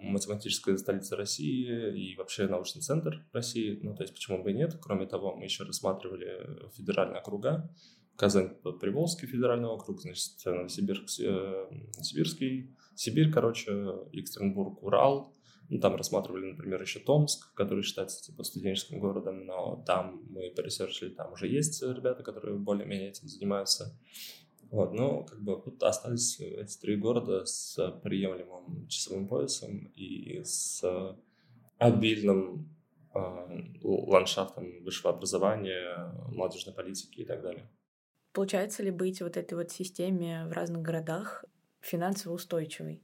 математическая 0.00 0.76
столица 0.76 1.16
России 1.16 1.94
и 1.96 2.16
вообще 2.16 2.48
научный 2.48 2.82
центр 2.82 3.24
России. 3.32 3.78
Ну, 3.82 3.94
то 3.94 4.02
есть, 4.02 4.14
почему 4.14 4.42
бы 4.42 4.50
и 4.50 4.54
нет? 4.54 4.76
Кроме 4.80 5.06
того, 5.06 5.36
мы 5.36 5.44
еще 5.44 5.64
рассматривали 5.64 6.68
федеральные 6.76 7.20
округа. 7.20 7.70
Казань, 8.20 8.50
Приволжский 8.80 9.26
федеральный 9.26 9.70
округ, 9.70 10.02
значит, 10.02 10.44
Новосибирск, 10.44 11.20
э, 11.20 11.70
Сибирский, 12.02 12.76
Сибирь, 12.94 13.32
короче, 13.32 13.70
Екатеринбург, 14.12 14.82
Урал. 14.82 15.32
Ну, 15.70 15.80
там 15.80 15.96
рассматривали, 15.96 16.50
например, 16.52 16.82
еще 16.82 16.98
Томск, 16.98 17.54
который 17.54 17.82
считается 17.82 18.22
типа 18.22 18.44
студенческим 18.44 19.00
городом, 19.00 19.46
но 19.46 19.82
там 19.86 20.22
мы 20.28 20.50
поресерчили, 20.54 21.08
там 21.08 21.32
уже 21.32 21.46
есть 21.46 21.82
ребята, 21.82 22.22
которые 22.22 22.58
более-менее 22.58 23.08
этим 23.08 23.26
занимаются. 23.26 23.98
Вот, 24.70 24.92
ну, 24.92 25.24
как 25.24 25.40
бы 25.40 25.56
вот 25.56 25.82
остались 25.82 26.40
эти 26.40 26.78
три 26.78 26.96
города 26.96 27.46
с 27.46 27.90
приемлемым 28.02 28.86
часовым 28.88 29.28
поясом 29.28 29.90
и 29.96 30.42
с 30.44 30.84
обильным 31.78 32.68
э, 33.14 33.78
ландшафтом 33.82 34.82
высшего 34.82 35.14
образования, 35.14 36.12
молодежной 36.28 36.74
политики 36.74 37.20
и 37.20 37.24
так 37.24 37.40
далее. 37.40 37.66
Получается 38.32 38.82
ли 38.82 38.90
быть 38.90 39.22
вот 39.22 39.36
этой 39.36 39.54
вот 39.54 39.70
системе 39.70 40.46
в 40.46 40.52
разных 40.52 40.82
городах 40.82 41.44
финансово 41.80 42.34
устойчивой? 42.34 43.02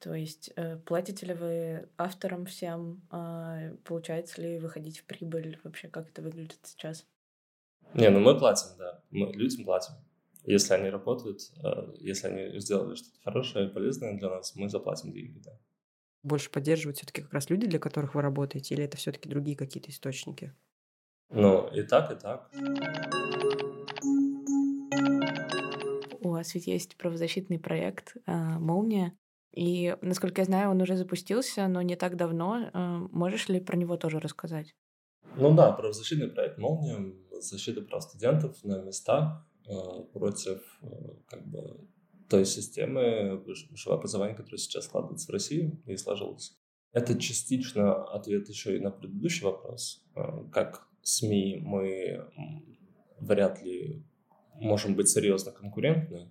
То 0.00 0.14
есть 0.14 0.50
э, 0.56 0.76
платите 0.78 1.26
ли 1.26 1.34
вы 1.34 1.88
авторам 1.96 2.44
всем? 2.46 3.00
Э, 3.10 3.74
получается 3.84 4.42
ли 4.42 4.58
выходить 4.58 4.98
в 4.98 5.04
прибыль? 5.04 5.58
Вообще, 5.64 5.88
как 5.88 6.08
это 6.08 6.22
выглядит 6.22 6.58
сейчас? 6.64 7.06
Не, 7.94 8.10
ну 8.10 8.20
мы 8.20 8.38
платим, 8.38 8.76
да. 8.76 9.02
Мы 9.10 9.32
людям 9.32 9.64
платим. 9.64 9.94
Если 10.42 10.74
они 10.74 10.90
работают, 10.90 11.40
э, 11.62 11.94
если 12.00 12.26
они 12.26 12.60
сделали 12.60 12.96
что-то 12.96 13.18
хорошее 13.22 13.68
и 13.68 13.72
полезное 13.72 14.18
для 14.18 14.28
нас, 14.28 14.54
мы 14.56 14.68
заплатим 14.68 15.12
деньги, 15.12 15.38
да. 15.38 15.52
Больше 16.22 16.50
поддерживают 16.50 16.98
все-таки 16.98 17.22
как 17.22 17.32
раз 17.32 17.48
люди, 17.48 17.66
для 17.66 17.78
которых 17.78 18.14
вы 18.14 18.22
работаете, 18.22 18.74
или 18.74 18.84
это 18.84 18.96
все-таки 18.96 19.28
другие 19.28 19.56
какие-то 19.56 19.90
источники? 19.90 20.52
Ну, 21.30 21.68
и 21.68 21.82
так, 21.82 22.10
и 22.10 22.14
так. 22.16 22.50
У 26.44 26.46
вас 26.46 26.54
ведь 26.54 26.66
есть 26.66 26.98
правозащитный 26.98 27.58
проект 27.58 28.18
а, 28.26 28.58
«Молния». 28.58 29.16
И, 29.56 29.96
насколько 30.02 30.42
я 30.42 30.44
знаю, 30.44 30.72
он 30.72 30.82
уже 30.82 30.94
запустился, 30.94 31.66
но 31.68 31.80
не 31.80 31.96
так 31.96 32.16
давно. 32.16 32.68
Э, 32.70 33.08
можешь 33.12 33.48
ли 33.48 33.60
про 33.60 33.78
него 33.78 33.96
тоже 33.96 34.20
рассказать? 34.20 34.74
Ну 35.36 35.54
да, 35.54 35.72
правозащитный 35.72 36.28
проект 36.28 36.58
«Молния», 36.58 37.14
защита 37.40 37.80
прав 37.80 38.02
студентов 38.02 38.62
на 38.62 38.82
местах 38.82 39.48
э, 39.66 39.72
против 40.12 40.60
э, 40.82 40.86
как 41.28 41.46
бы, 41.46 41.88
той 42.28 42.44
системы 42.44 43.38
высшего 43.38 43.94
образования, 43.94 44.34
которая 44.34 44.58
сейчас 44.58 44.84
складывается 44.84 45.28
в 45.28 45.30
России 45.30 45.80
и 45.86 45.96
сложилась. 45.96 46.58
Это 46.92 47.18
частично 47.18 48.04
ответ 48.04 48.50
еще 48.50 48.76
и 48.76 48.80
на 48.80 48.90
предыдущий 48.90 49.44
вопрос. 49.46 50.04
Как 50.52 50.88
СМИ 51.00 51.60
мы 51.62 52.28
вряд 53.18 53.62
ли 53.62 54.04
можем 54.56 54.94
быть 54.94 55.08
серьезно 55.08 55.52
конкурентны, 55.52 56.30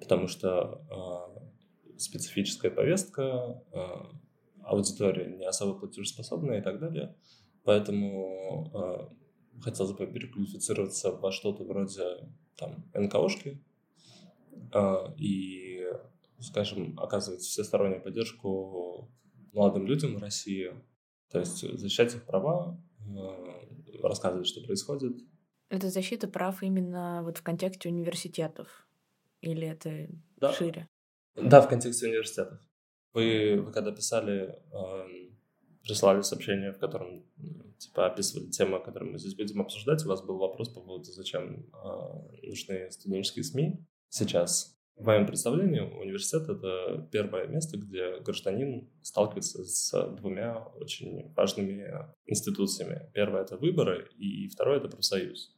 потому 0.00 0.26
что 0.26 0.82
специфическая 1.96 2.70
повестка, 2.70 3.62
а, 3.72 4.10
аудитория 4.64 5.26
не 5.26 5.44
особо 5.44 5.78
платежеспособная 5.78 6.60
и 6.60 6.62
так 6.62 6.78
далее. 6.80 7.14
Поэтому 7.64 8.70
э, 8.72 9.60
хотелось 9.60 9.92
бы 9.92 10.06
переквалифицироваться 10.06 11.12
во 11.12 11.30
что-то 11.30 11.64
вроде 11.64 12.30
там 12.56 12.84
НКОшки 12.94 13.62
э, 14.72 14.94
и, 15.18 15.86
скажем, 16.40 16.98
оказывать 16.98 17.42
всестороннюю 17.42 18.02
поддержку 18.02 19.10
молодым 19.52 19.86
людям 19.86 20.14
в 20.14 20.18
России, 20.18 20.72
то 21.30 21.40
есть 21.40 21.60
защищать 21.78 22.14
их 22.14 22.24
права, 22.24 22.80
э, 23.00 24.02
рассказывать, 24.02 24.46
что 24.46 24.62
происходит. 24.62 25.18
Это 25.68 25.90
защита 25.90 26.28
прав 26.28 26.62
именно 26.62 27.22
вот 27.22 27.38
в 27.38 27.42
контексте 27.42 27.88
университетов? 27.88 28.88
Или 29.40 29.68
это 29.68 30.08
да. 30.36 30.52
шире? 30.52 30.88
Да, 31.34 31.60
в 31.60 31.68
контексте 31.68 32.06
университетов. 32.06 32.60
Вы, 33.12 33.60
вы 33.60 33.72
когда 33.72 33.92
писали, 33.92 34.56
э, 34.72 35.30
прислали 35.82 36.22
сообщение, 36.22 36.72
в 36.72 36.78
котором 36.78 37.24
типа 37.78 38.06
описывали 38.06 38.50
темы, 38.50 38.80
которые 38.80 39.12
мы 39.12 39.18
здесь 39.18 39.34
будем 39.34 39.60
обсуждать, 39.60 40.04
у 40.04 40.08
вас 40.08 40.22
был 40.22 40.38
вопрос 40.38 40.68
по 40.68 40.80
поводу, 40.80 41.04
зачем 41.04 41.66
э, 41.72 42.46
нужны 42.46 42.90
студенческие 42.90 43.44
СМИ 43.44 43.86
сейчас. 44.08 44.76
В 44.96 45.04
моем 45.04 45.26
представлении 45.26 45.80
университет— 45.80 46.42
это 46.50 47.08
первое 47.10 47.46
место, 47.46 47.78
где 47.78 48.20
гражданин 48.20 48.90
сталкивается 49.00 49.64
с 49.64 50.16
двумя 50.18 50.58
очень 50.58 51.32
важными 51.32 51.86
институциями. 52.26 53.10
Первое— 53.14 53.40
это 53.44 53.56
выборы, 53.56 54.10
и 54.18 54.46
второе— 54.48 54.76
это 54.78 54.88
профсоюз. 54.88 55.56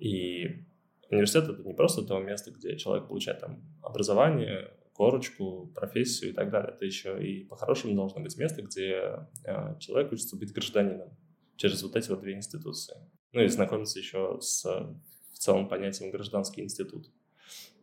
И 0.00 0.66
университет— 1.10 1.44
это 1.48 1.62
не 1.62 1.74
просто 1.74 2.02
то 2.02 2.18
место, 2.18 2.50
где 2.50 2.76
человек 2.76 3.08
получает 3.08 3.40
там 3.40 3.62
образование, 3.82 4.70
корочку, 4.92 5.70
профессию 5.74 6.30
и 6.30 6.34
так 6.34 6.50
далее. 6.50 6.72
Это 6.74 6.84
еще 6.84 7.22
и 7.24 7.44
по-хорошему 7.44 7.94
должно 7.94 8.20
быть 8.20 8.36
место, 8.36 8.62
где 8.62 9.26
э, 9.44 9.78
человек 9.78 10.12
учится 10.12 10.36
быть 10.36 10.52
гражданином 10.52 11.16
через 11.56 11.82
вот 11.82 11.96
эти 11.96 12.10
вот 12.10 12.20
две 12.20 12.34
институции. 12.34 12.96
Ну 13.32 13.42
и 13.42 13.48
знакомиться 13.48 13.98
еще 13.98 14.38
с 14.40 14.64
в 14.64 15.38
целом 15.38 15.68
понятием 15.68 16.10
гражданский 16.10 16.62
институт, 16.62 17.06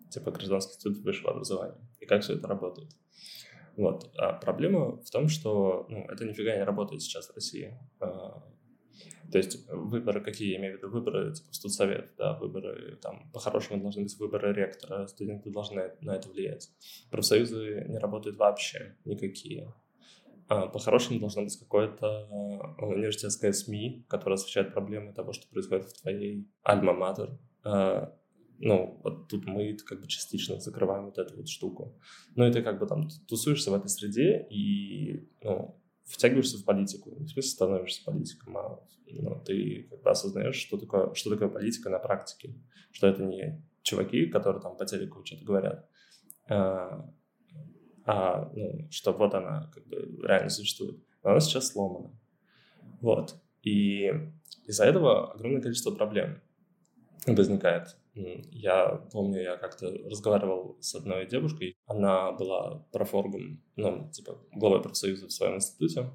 типа 0.10 0.32
гражданский 0.32 0.74
институт 0.74 0.98
высшего 1.06 1.32
образования, 1.32 1.80
и 2.02 2.06
как 2.06 2.22
все 2.22 2.34
это 2.34 2.48
работает. 2.48 2.90
Вот. 3.78 4.12
А 4.18 4.34
проблема 4.34 4.98
в 5.02 5.10
том, 5.10 5.30
что 5.30 5.86
ну, 5.90 6.06
это 6.10 6.26
нифига 6.26 6.56
не 6.56 6.64
работает 6.64 7.02
сейчас 7.02 7.30
в 7.30 7.36
России. 7.36 7.78
То 9.32 9.38
есть 9.38 9.68
выборы 9.70 10.22
какие, 10.22 10.52
я 10.52 10.58
имею 10.58 10.76
в 10.76 10.78
виду, 10.78 10.90
выборы 10.90 11.34
типа 11.34 11.52
в 11.52 11.56
студсовет, 11.56 12.12
да, 12.18 12.38
выборы 12.38 12.98
там 13.02 13.30
по-хорошему 13.34 13.82
должны 13.82 14.04
быть 14.04 14.18
выборы 14.18 14.54
ректора, 14.54 15.08
студенты 15.08 15.50
должны 15.50 15.92
на 16.02 16.16
это 16.16 16.30
влиять. 16.30 16.70
Профсоюзы 17.12 17.86
не 17.88 17.98
работают 17.98 18.38
вообще 18.38 18.96
никакие. 19.06 19.74
А 20.48 20.68
по-хорошему 20.68 21.20
должно 21.20 21.44
быть 21.44 21.58
какое-то 21.58 22.06
а, 22.08 22.86
университетское 22.86 23.52
СМИ, 23.52 24.06
которое 24.08 24.36
освещает 24.36 24.74
проблемы 24.74 25.12
того, 25.12 25.34
что 25.34 25.48
происходит 25.48 25.90
в 25.90 26.02
твоей 26.02 26.48
альма-матер. 26.64 27.40
А, 27.64 28.16
ну, 28.60 29.00
вот 29.04 29.28
тут 29.28 29.46
мы 29.46 29.76
как 29.86 30.02
бы 30.02 30.08
частично 30.08 30.60
закрываем 30.60 31.06
вот 31.06 31.18
эту 31.18 31.36
вот 31.36 31.50
штуку. 31.50 32.00
Ну, 32.36 32.46
и 32.46 32.52
ты 32.52 32.62
как 32.62 32.80
бы 32.80 32.86
там 32.86 33.10
тусуешься 33.28 33.72
в 33.72 33.74
этой 33.74 33.90
среде, 33.90 34.46
и, 34.52 35.28
ну, 35.42 35.82
втягиваешься 36.06 36.58
в 36.58 36.66
политику. 36.66 37.12
В 37.12 37.28
смысле 37.28 37.42
становишься 37.42 38.04
политиком, 38.04 38.58
а 38.58 38.80
ну, 39.08 39.42
ты 39.44 39.88
как 39.90 40.02
бы 40.02 40.10
осознаешь, 40.10 40.56
что 40.56 40.78
такое, 40.78 41.14
что 41.14 41.30
такое 41.30 41.50
политика 41.50 41.90
на 41.90 42.00
практике. 42.00 42.56
Что 42.92 43.08
это 43.08 43.24
не 43.24 43.62
чуваки, 43.82 44.28
которые 44.28 44.62
там 44.62 44.78
по 44.78 44.86
телеку 44.86 45.24
что-то 45.26 45.46
говорят, 45.46 45.90
а, 46.48 47.10
а 48.06 48.52
ну, 48.54 48.88
что 48.90 49.14
вот 49.14 49.34
она 49.34 49.70
как 49.74 49.86
бы 49.88 50.20
реально 50.24 50.50
существует. 50.50 50.98
Но 51.24 51.32
она 51.32 51.40
сейчас 51.40 51.68
сломана. 51.68 52.12
Вот. 53.02 53.36
И 53.64 54.12
из-за 54.66 54.86
этого 54.86 55.34
огромное 55.34 55.62
количество 55.62 55.92
проблем 55.92 56.42
возникает. 57.26 57.98
Я 58.16 59.08
помню, 59.12 59.42
я 59.42 59.58
как-то 59.58 59.92
разговаривал 60.10 60.78
с 60.80 60.96
одной 60.96 61.28
девушкой, 61.28 61.76
она 61.86 62.32
была 62.32 62.86
профоргом, 62.92 63.62
ну, 63.76 64.10
типа, 64.12 64.40
главой 64.54 64.82
профсоюза 64.82 65.28
в 65.28 65.32
своем 65.32 65.56
институте, 65.56 66.12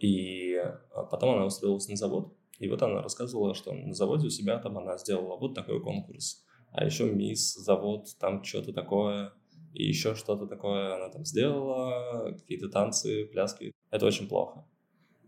и 0.00 0.54
а, 0.56 1.04
потом 1.04 1.36
она 1.36 1.44
устроилась 1.44 1.88
на 1.88 1.96
завод, 1.96 2.34
и 2.58 2.68
вот 2.68 2.82
она 2.82 3.02
рассказывала, 3.02 3.54
что 3.54 3.72
на 3.72 3.92
заводе 3.92 4.28
у 4.28 4.30
себя 4.30 4.58
там 4.58 4.78
она 4.78 4.96
сделала 4.96 5.36
вот 5.36 5.54
такой 5.54 5.80
конкурс, 5.82 6.42
а 6.72 6.84
еще 6.84 7.04
мисс, 7.04 7.54
завод, 7.54 8.08
там 8.18 8.42
что-то 8.42 8.72
такое, 8.72 9.32
и 9.74 9.84
еще 9.84 10.14
что-то 10.14 10.46
такое 10.46 10.94
она 10.94 11.08
там 11.10 11.24
сделала, 11.24 12.32
какие-то 12.32 12.68
танцы, 12.68 13.26
пляски. 13.26 13.72
Это 13.90 14.06
очень 14.06 14.28
плохо. 14.28 14.64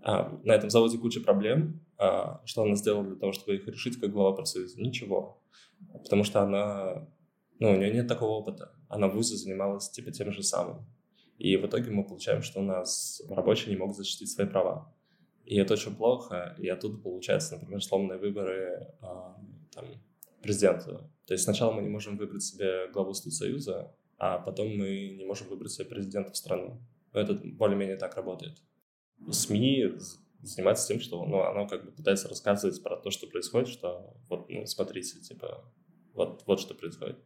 А, 0.02 0.38
на 0.44 0.52
этом 0.52 0.70
заводе 0.70 0.98
куча 0.98 1.20
проблем. 1.20 1.85
А, 1.98 2.42
что 2.44 2.62
она 2.62 2.74
сделала 2.74 3.04
для 3.04 3.16
того, 3.16 3.32
чтобы 3.32 3.56
их 3.56 3.66
решить 3.66 3.98
как 3.98 4.10
глава 4.10 4.34
профсоюза? 4.34 4.80
Ничего 4.80 5.40
потому 6.02 6.24
что 6.24 6.42
она, 6.42 7.08
ну, 7.58 7.72
у 7.72 7.76
нее 7.76 7.92
нет 7.92 8.08
такого 8.08 8.30
опыта. 8.30 8.72
Она 8.88 9.08
в 9.08 9.14
ВУЗе 9.14 9.36
занималась 9.36 9.90
типа 9.90 10.10
тем 10.12 10.32
же 10.32 10.42
самым. 10.42 10.86
И 11.38 11.56
в 11.56 11.66
итоге 11.66 11.90
мы 11.90 12.04
получаем, 12.04 12.42
что 12.42 12.60
у 12.60 12.62
нас 12.62 13.22
рабочие 13.28 13.70
не 13.70 13.76
могут 13.76 13.96
защитить 13.96 14.30
свои 14.30 14.46
права. 14.46 14.92
И 15.44 15.56
это 15.56 15.74
очень 15.74 15.94
плохо, 15.94 16.56
и 16.58 16.68
оттуда 16.68 16.98
получается, 16.98 17.54
например, 17.54 17.82
сломанные 17.82 18.18
выборы 18.18 18.88
э, 19.00 19.06
там, 19.72 19.84
президента. 20.42 21.08
То 21.26 21.34
есть 21.34 21.44
сначала 21.44 21.72
мы 21.72 21.82
не 21.82 21.88
можем 21.88 22.16
выбрать 22.16 22.42
себе 22.42 22.88
главу 22.92 23.14
Союза, 23.14 23.94
а 24.18 24.38
потом 24.38 24.76
мы 24.76 25.14
не 25.16 25.24
можем 25.24 25.48
выбрать 25.48 25.72
себе 25.72 25.84
президента 25.84 26.32
в 26.32 26.36
страну. 26.36 26.80
Это 27.12 27.34
более-менее 27.34 27.96
так 27.96 28.16
работает. 28.16 28.58
СМИ 29.30 29.92
занимается 30.46 30.88
тем, 30.88 31.00
что 31.00 31.24
ну, 31.24 31.42
оно 31.42 31.66
как 31.66 31.84
бы 31.84 31.92
пытается 31.92 32.28
рассказывать 32.28 32.82
про 32.82 32.96
то, 32.96 33.10
что 33.10 33.26
происходит, 33.26 33.68
что 33.68 34.14
вот, 34.28 34.48
ну, 34.48 34.66
смотрите, 34.66 35.20
типа, 35.20 35.64
вот, 36.14 36.42
вот 36.46 36.60
что 36.60 36.74
происходит. 36.74 37.18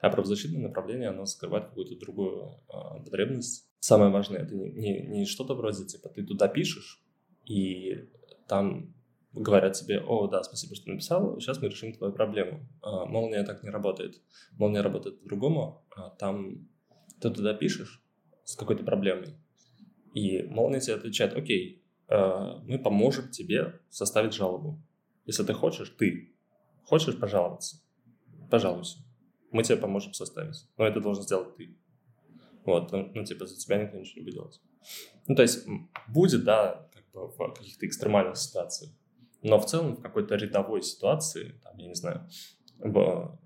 А 0.00 0.10
правозащитное 0.10 0.60
направление, 0.60 1.08
оно 1.08 1.26
скрывает 1.26 1.66
какую-то 1.66 1.96
другую 1.96 2.60
э, 2.68 3.04
потребность. 3.04 3.68
Самое 3.80 4.10
важное, 4.10 4.42
это 4.42 4.54
не, 4.54 4.70
не, 4.70 5.00
не 5.00 5.26
что-то 5.26 5.54
вроде, 5.54 5.84
типа, 5.84 6.08
ты 6.08 6.24
туда 6.24 6.48
пишешь, 6.48 7.02
и 7.44 8.08
там 8.48 8.94
говорят 9.32 9.74
тебе, 9.74 10.00
о, 10.00 10.26
да, 10.28 10.42
спасибо, 10.42 10.74
что 10.74 10.90
написал, 10.90 11.38
сейчас 11.40 11.60
мы 11.60 11.68
решим 11.68 11.92
твою 11.92 12.12
проблему. 12.12 12.66
А, 12.82 13.04
молния 13.04 13.42
так 13.44 13.62
не 13.62 13.70
работает. 13.70 14.20
Молния 14.52 14.80
работает 14.80 15.20
по-другому. 15.20 15.84
А, 15.94 16.10
там 16.10 16.68
ты 17.20 17.30
туда 17.30 17.54
пишешь 17.54 18.02
с 18.44 18.56
какой-то 18.56 18.84
проблемой, 18.84 19.36
и 20.14 20.42
молния 20.44 20.80
тебе 20.80 20.94
отвечает, 20.94 21.36
окей, 21.36 21.84
мы 22.08 22.78
поможем 22.78 23.30
тебе 23.30 23.80
составить 23.90 24.34
жалобу. 24.34 24.80
Если 25.24 25.42
ты 25.42 25.52
хочешь, 25.52 25.90
ты 25.98 26.36
хочешь 26.84 27.18
пожаловаться, 27.18 27.82
пожалуйся. 28.50 28.98
Мы 29.50 29.62
тебе 29.62 29.76
поможем 29.76 30.12
составить. 30.12 30.68
Но 30.76 30.86
это 30.86 31.00
должен 31.00 31.22
сделать 31.24 31.56
ты. 31.56 31.76
Вот, 32.64 32.92
ну, 32.92 33.10
ну, 33.14 33.24
типа, 33.24 33.46
за 33.46 33.56
тебя 33.56 33.82
никто 33.82 33.96
ничего 33.96 34.20
не 34.20 34.24
будет 34.24 34.34
делать. 34.34 34.60
Ну, 35.28 35.34
то 35.34 35.42
есть, 35.42 35.66
будет, 36.08 36.44
да, 36.44 36.88
как 36.92 37.10
бы 37.12 37.28
в 37.28 37.54
каких-то 37.54 37.86
экстремальных 37.86 38.36
ситуациях. 38.36 38.92
Но 39.42 39.60
в 39.60 39.66
целом 39.66 39.96
в 39.96 40.02
какой-то 40.02 40.34
рядовой 40.34 40.82
ситуации, 40.82 41.60
там, 41.62 41.76
я 41.78 41.88
не 41.88 41.94
знаю, 41.94 42.28
в, 42.78 43.38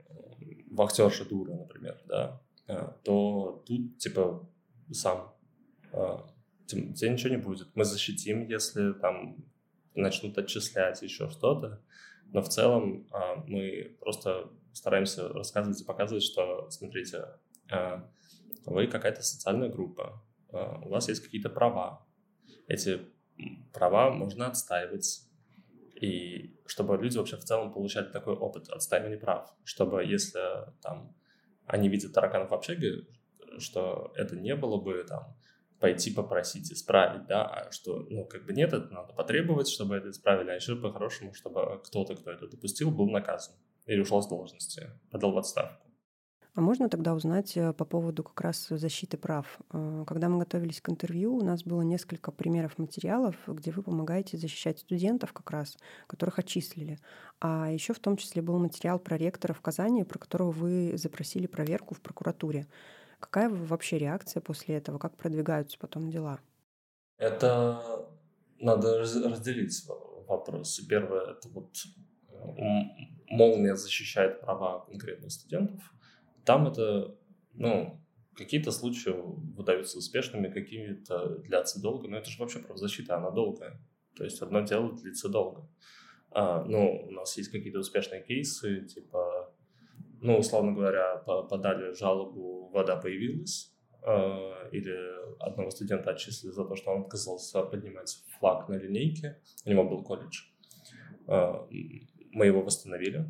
в 0.71 0.83
актерша 0.83 1.25
дура, 1.27 1.53
например, 1.53 2.01
да, 2.07 2.41
э, 2.67 2.93
то 3.05 3.63
тут, 3.67 3.99
типа, 3.99 4.49
сам 4.91 5.35
э, 5.93 6.19
тебе 6.71 7.11
ничего 7.11 7.31
не 7.31 7.37
будет. 7.37 7.69
Мы 7.75 7.85
защитим, 7.85 8.47
если 8.47 8.93
там 8.93 9.45
начнут 9.95 10.37
отчислять 10.39 11.03
еще 11.03 11.29
что-то, 11.31 11.81
но 12.33 12.43
в 12.43 12.49
целом 12.49 13.07
а, 13.11 13.37
мы 13.47 13.97
просто 14.01 14.51
стараемся 14.73 15.29
рассказывать 15.29 15.81
и 15.81 15.85
показывать, 15.85 16.23
что, 16.23 16.71
смотрите, 16.71 17.27
а, 17.71 18.09
вы 18.67 18.87
какая-то 18.87 19.23
социальная 19.23 19.69
группа, 19.69 20.23
а, 20.53 20.81
у 20.85 20.91
вас 20.91 21.09
есть 21.09 21.23
какие-то 21.23 21.51
права, 21.51 22.07
эти 22.69 23.01
права 23.73 24.11
можно 24.11 24.47
отстаивать, 24.47 25.23
и 26.01 26.57
чтобы 26.67 26.97
люди 26.97 27.19
вообще 27.19 27.37
в 27.37 27.45
целом 27.45 27.73
получали 27.73 28.07
такой 28.07 28.35
опыт 28.35 28.69
отстаивания 28.69 29.19
прав, 29.19 29.53
чтобы 29.65 30.05
если 30.05 30.41
там 30.81 31.15
они 31.67 31.89
видят 31.89 32.13
тараканов 32.13 32.51
в 32.51 32.55
общаге, 32.55 33.07
что 33.59 34.13
это 34.17 34.37
не 34.37 34.55
было 34.55 34.81
бы 34.81 35.05
там 35.07 35.37
пойти 35.81 36.13
попросить 36.13 36.71
исправить, 36.71 37.27
да, 37.27 37.47
а 37.47 37.73
что, 37.73 38.07
ну, 38.11 38.27
как 38.27 38.45
бы 38.45 38.53
нет, 38.53 38.73
это 38.73 38.93
надо 38.93 39.13
потребовать, 39.15 39.69
чтобы 39.69 39.97
это 39.97 40.11
исправили, 40.11 40.51
а 40.51 40.55
еще 40.55 40.77
по-хорошему, 40.77 41.33
чтобы 41.35 41.81
кто-то, 41.83 42.15
кто 42.15 42.31
это 42.31 42.47
допустил, 42.47 42.91
был 42.91 43.09
наказан 43.09 43.55
или 43.87 44.01
ушел 44.01 44.23
с 44.23 44.29
должности, 44.29 44.91
подал 45.11 45.33
в 45.33 45.39
отставку. 45.39 45.91
А 46.55 46.61
можно 46.61 46.89
тогда 46.89 47.15
узнать 47.15 47.57
э, 47.57 47.73
по 47.73 47.85
поводу 47.85 48.25
как 48.25 48.41
раз 48.41 48.67
защиты 48.69 49.17
прав? 49.17 49.61
Э, 49.73 50.05
когда 50.07 50.29
мы 50.29 50.41
готовились 50.41 50.81
к 50.81 50.91
интервью, 50.91 51.37
у 51.37 51.45
нас 51.45 51.63
было 51.63 51.83
несколько 51.83 52.33
примеров 52.33 52.77
материалов, 52.77 53.37
где 53.47 53.71
вы 53.71 53.83
помогаете 53.83 54.37
защищать 54.37 54.81
студентов 54.81 55.33
как 55.33 55.49
раз, 55.53 55.77
которых 56.09 56.41
отчислили. 56.41 56.99
А 57.41 57.71
еще 57.71 57.95
в 57.95 58.01
том 58.01 58.17
числе 58.17 58.43
был 58.43 58.59
материал 58.59 58.99
про 58.99 59.17
ректора 59.17 59.53
в 59.53 59.61
Казани, 59.61 60.03
про 60.03 60.19
которого 60.19 60.51
вы 60.51 60.93
запросили 60.97 61.47
проверку 61.47 61.95
в 61.95 62.01
прокуратуре. 62.01 62.67
Какая 63.21 63.49
вообще 63.49 63.99
реакция 63.99 64.41
после 64.41 64.77
этого? 64.77 64.99
Как 64.99 65.17
продвигаются 65.17 65.79
потом 65.79 66.11
дела? 66.11 66.41
Это 67.19 68.09
надо 68.59 68.99
разделить 68.99 69.87
вопросы. 70.27 70.87
Первое, 70.89 71.33
это 71.33 71.49
вот 71.51 71.75
молния 73.29 73.77
защищает 73.77 74.41
права 74.41 74.87
конкретных 74.87 75.31
студентов. 75.31 75.83
Там 76.45 76.67
это, 76.67 77.15
ну, 77.53 78.01
какие-то 78.35 78.73
случаи 78.73 79.13
выдаются 79.57 79.99
успешными, 79.99 80.49
какие-то 80.51 81.39
длятся 81.41 81.81
долго. 81.81 82.09
Но 82.09 82.17
это 82.17 82.31
же 82.31 82.39
вообще 82.39 82.61
правозащита, 82.61 83.17
она 83.17 83.31
долгая. 83.31 83.79
То 84.17 84.25
есть 84.25 84.41
одно 84.41 84.63
дело 84.63 84.93
длится 84.97 85.29
долго. 85.29 85.69
А, 86.33 86.65
ну, 86.65 87.07
у 87.09 87.11
нас 87.11 87.37
есть 87.37 87.51
какие-то 87.51 87.81
успешные 87.81 88.23
кейсы, 88.23 88.87
типа, 88.87 89.30
ну, 90.21 90.39
условно 90.39 90.73
говоря, 90.73 91.17
подали 91.17 91.95
жалобу, 91.95 92.71
вода 92.73 92.97
появилась, 92.97 93.73
э, 94.03 94.69
или 94.73 94.97
одного 95.41 95.71
студента 95.71 96.11
отчислили 96.11 96.53
за 96.53 96.65
то, 96.65 96.77
что 96.77 96.91
он 96.91 97.03
отказался 97.03 97.63
поднимать 97.63 98.23
флаг 98.39 98.69
на 98.69 98.75
линейке, 98.75 99.41
у 99.65 99.71
него 99.71 99.85
был 99.85 100.03
колледж. 100.03 100.43
Э, 101.27 101.67
мы 102.33 102.47
его 102.47 102.63
восстановили, 102.63 103.27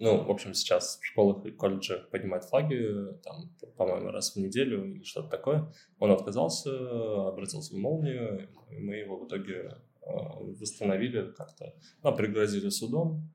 ну, 0.00 0.24
в 0.24 0.30
общем, 0.30 0.54
сейчас 0.54 0.98
в 0.98 1.04
школах 1.04 1.44
и 1.44 1.50
колледжах 1.50 2.08
поднимать 2.08 2.44
флаги, 2.44 3.12
там, 3.22 3.54
по-моему, 3.76 4.08
раз 4.08 4.34
в 4.34 4.36
неделю 4.36 4.86
или 4.86 5.02
что-то 5.02 5.28
такое. 5.28 5.70
Он 5.98 6.10
отказался, 6.10 6.70
обратился 7.28 7.74
в 7.74 7.78
молнию, 7.78 8.48
и 8.70 8.78
мы 8.78 8.94
его 8.94 9.18
в 9.18 9.26
итоге 9.26 9.76
э, 10.00 10.10
восстановили 10.58 11.30
как-то, 11.32 11.74
ну, 12.02 12.16
пригрозили 12.16 12.70
судом, 12.70 13.30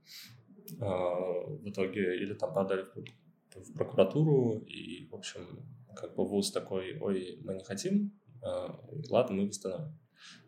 в 0.71 1.69
итоге 1.69 2.17
или 2.17 2.33
там 2.33 2.53
подали 2.53 2.83
в, 2.83 3.73
прокуратуру, 3.73 4.59
и, 4.67 5.07
в 5.07 5.15
общем, 5.15 5.65
как 5.95 6.15
бы 6.15 6.25
вуз 6.25 6.51
такой, 6.51 6.97
ой, 6.99 7.39
мы 7.43 7.55
не 7.55 7.63
хотим, 7.63 8.11
э, 8.43 8.67
ладно, 9.09 9.35
мы 9.35 9.47
восстановим. 9.47 9.97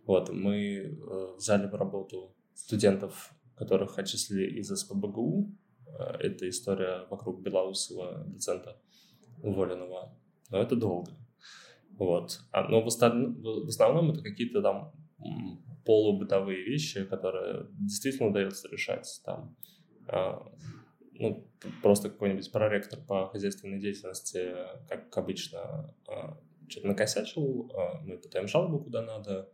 Вот, 0.06 0.30
мы 0.30 0.98
взяли 1.38 1.68
в 1.68 1.76
работу 1.76 2.36
студентов, 2.54 3.34
которых 3.56 3.98
отчислили 3.98 4.60
из 4.60 4.70
СПБГУ, 4.70 5.52
Э, 5.98 6.16
это 6.20 6.48
история 6.50 7.06
вокруг 7.10 7.42
белорусского 7.42 8.24
доцента 8.28 8.80
уволенного. 9.42 10.16
Но 10.50 10.62
это 10.62 10.76
долго. 10.76 11.12
Вот. 11.92 12.40
А, 12.52 12.68
но 12.68 12.82
в, 12.82 12.88
основном 12.88 14.12
это 14.12 14.22
какие-то 14.22 14.62
там 14.62 14.94
полубытовые 15.86 16.64
вещи, 16.64 17.06
которые 17.06 17.68
действительно 17.80 18.30
удается 18.30 18.68
решать. 18.70 19.22
Там, 19.26 19.56
э, 19.60 19.77
ну, 21.20 21.48
просто 21.82 22.10
какой-нибудь 22.10 22.52
проректор 22.52 23.00
по 23.00 23.28
хозяйственной 23.28 23.80
деятельности, 23.80 24.54
как 24.88 25.18
обычно, 25.18 25.94
э, 26.08 26.14
что-то 26.70 26.88
накосячил, 26.88 27.72
э, 27.72 28.00
мы 28.04 28.18
пытаем 28.18 28.48
жалобу 28.48 28.80
куда 28.80 29.02
надо, 29.02 29.50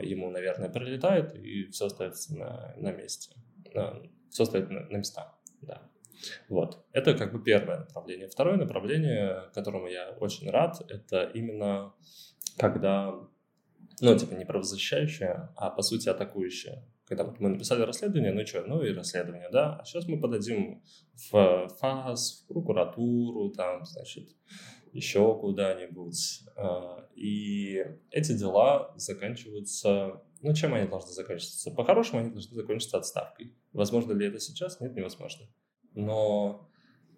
ему, 0.00 0.30
наверное, 0.30 0.68
прилетает, 0.68 1.34
и 1.34 1.64
все 1.70 1.86
остается 1.86 2.36
на, 2.36 2.74
на 2.76 2.92
месте. 2.92 3.34
Все 4.30 4.44
стоит 4.44 4.70
на, 4.70 4.80
на 4.88 4.96
местах. 4.98 5.34
Да. 5.60 5.82
Вот. 6.48 6.84
Это 6.92 7.14
как 7.14 7.32
бы 7.32 7.42
первое 7.42 7.80
направление. 7.80 8.28
Второе 8.28 8.56
направление, 8.56 9.50
которому 9.54 9.88
я 9.88 10.10
очень 10.20 10.50
рад, 10.50 10.80
это 10.90 11.24
именно 11.24 11.92
когда, 12.58 13.14
ну, 14.00 14.18
типа 14.18 14.34
не 14.34 14.44
правозащищающее, 14.44 15.48
а 15.56 15.70
по 15.70 15.82
сути 15.82 16.08
атакующее. 16.08 16.84
Когда 17.12 17.24
вот 17.24 17.40
мы 17.40 17.50
написали 17.50 17.82
расследование, 17.82 18.32
ну 18.32 18.46
что, 18.46 18.62
ну 18.62 18.82
и 18.82 18.94
расследование, 18.94 19.50
да, 19.52 19.76
а 19.76 19.84
сейчас 19.84 20.08
мы 20.08 20.18
подадим 20.18 20.82
в 21.30 21.68
ФАС, 21.78 22.40
в 22.40 22.48
прокуратуру, 22.48 23.50
там, 23.50 23.84
значит, 23.84 24.30
еще 24.94 25.38
куда-нибудь. 25.38 26.40
А, 26.56 27.06
и 27.14 27.84
эти 28.10 28.32
дела 28.32 28.94
заканчиваются 28.96 30.22
ну, 30.40 30.54
чем 30.54 30.72
они 30.72 30.88
должны 30.88 31.12
заканчиваться? 31.12 31.70
По-хорошему, 31.70 32.20
они 32.22 32.30
должны 32.30 32.56
закончиться 32.56 32.96
отставкой. 32.96 33.54
Возможно 33.74 34.12
ли 34.12 34.26
это 34.26 34.40
сейчас? 34.40 34.80
Нет, 34.80 34.96
невозможно. 34.96 35.46
Но 35.94 36.70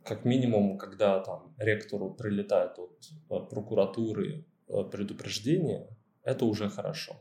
как 0.04 0.24
минимум, 0.24 0.76
когда 0.76 1.20
там 1.20 1.54
ректору 1.57 2.12
прилетает 2.12 2.76
от 2.80 2.98
э, 3.30 3.48
прокуратуры 3.48 4.44
э, 4.68 4.72
предупреждение, 4.90 5.96
это 6.24 6.46
уже 6.46 6.68
хорошо. 6.68 7.14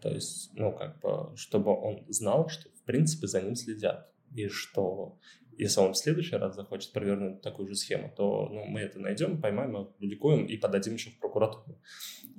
То 0.00 0.10
есть, 0.10 0.50
ну, 0.54 0.72
как 0.72 1.00
бы, 1.00 1.36
чтобы 1.36 1.72
он 1.72 2.04
знал, 2.08 2.48
что, 2.48 2.68
в 2.70 2.82
принципе, 2.84 3.26
за 3.26 3.42
ним 3.42 3.54
следят. 3.54 4.10
И 4.34 4.48
что 4.48 5.18
если 5.58 5.80
он 5.80 5.92
в 5.92 5.98
следующий 5.98 6.36
раз 6.36 6.54
захочет 6.54 6.92
провернуть 6.92 7.42
такую 7.42 7.68
же 7.68 7.74
схему, 7.74 8.12
то 8.16 8.48
ну, 8.48 8.64
мы 8.64 8.80
это 8.80 9.00
найдем, 9.00 9.40
поймаем, 9.40 9.76
опубликуем 9.76 10.46
и 10.46 10.56
подадим 10.56 10.94
еще 10.94 11.10
в 11.10 11.18
прокуратуру. 11.18 11.80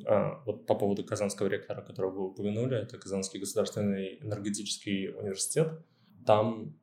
А, 0.06 0.41
вот 0.45 0.65
по 0.65 0.76
поводу 0.76 1.04
казанского 1.04 1.48
ректора, 1.48 1.82
которого 1.82 2.12
вы 2.12 2.28
упомянули, 2.30 2.78
это 2.78 2.98
Казанский 2.98 3.39
государственный 3.39 4.19
энергетический 4.22 5.10
университет. 5.10 5.67
Там 6.26 6.80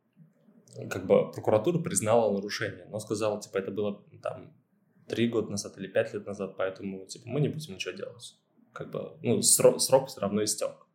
как 0.91 1.07
бы 1.07 1.31
прокуратура 1.33 1.79
признала 1.79 2.31
нарушение, 2.33 2.87
но 2.91 3.01
сказала, 3.01 3.41
типа, 3.41 3.57
это 3.57 3.71
было 3.71 4.05
там 4.23 4.53
три 5.09 5.29
года 5.29 5.51
назад 5.51 5.79
или 5.79 5.87
пять 5.87 6.13
лет 6.13 6.27
назад, 6.27 6.57
поэтому, 6.59 7.07
типа, 7.07 7.27
мы 7.29 7.41
не 7.41 7.49
будем 7.49 7.75
ничего 7.75 7.95
делать. 7.95 8.39
Как 8.77 8.91
бы, 8.91 9.17
ну, 9.23 9.41
срок, 9.43 9.81
срок 9.81 10.09
все 10.09 10.21
равно 10.21 10.45
истек. 10.45 10.87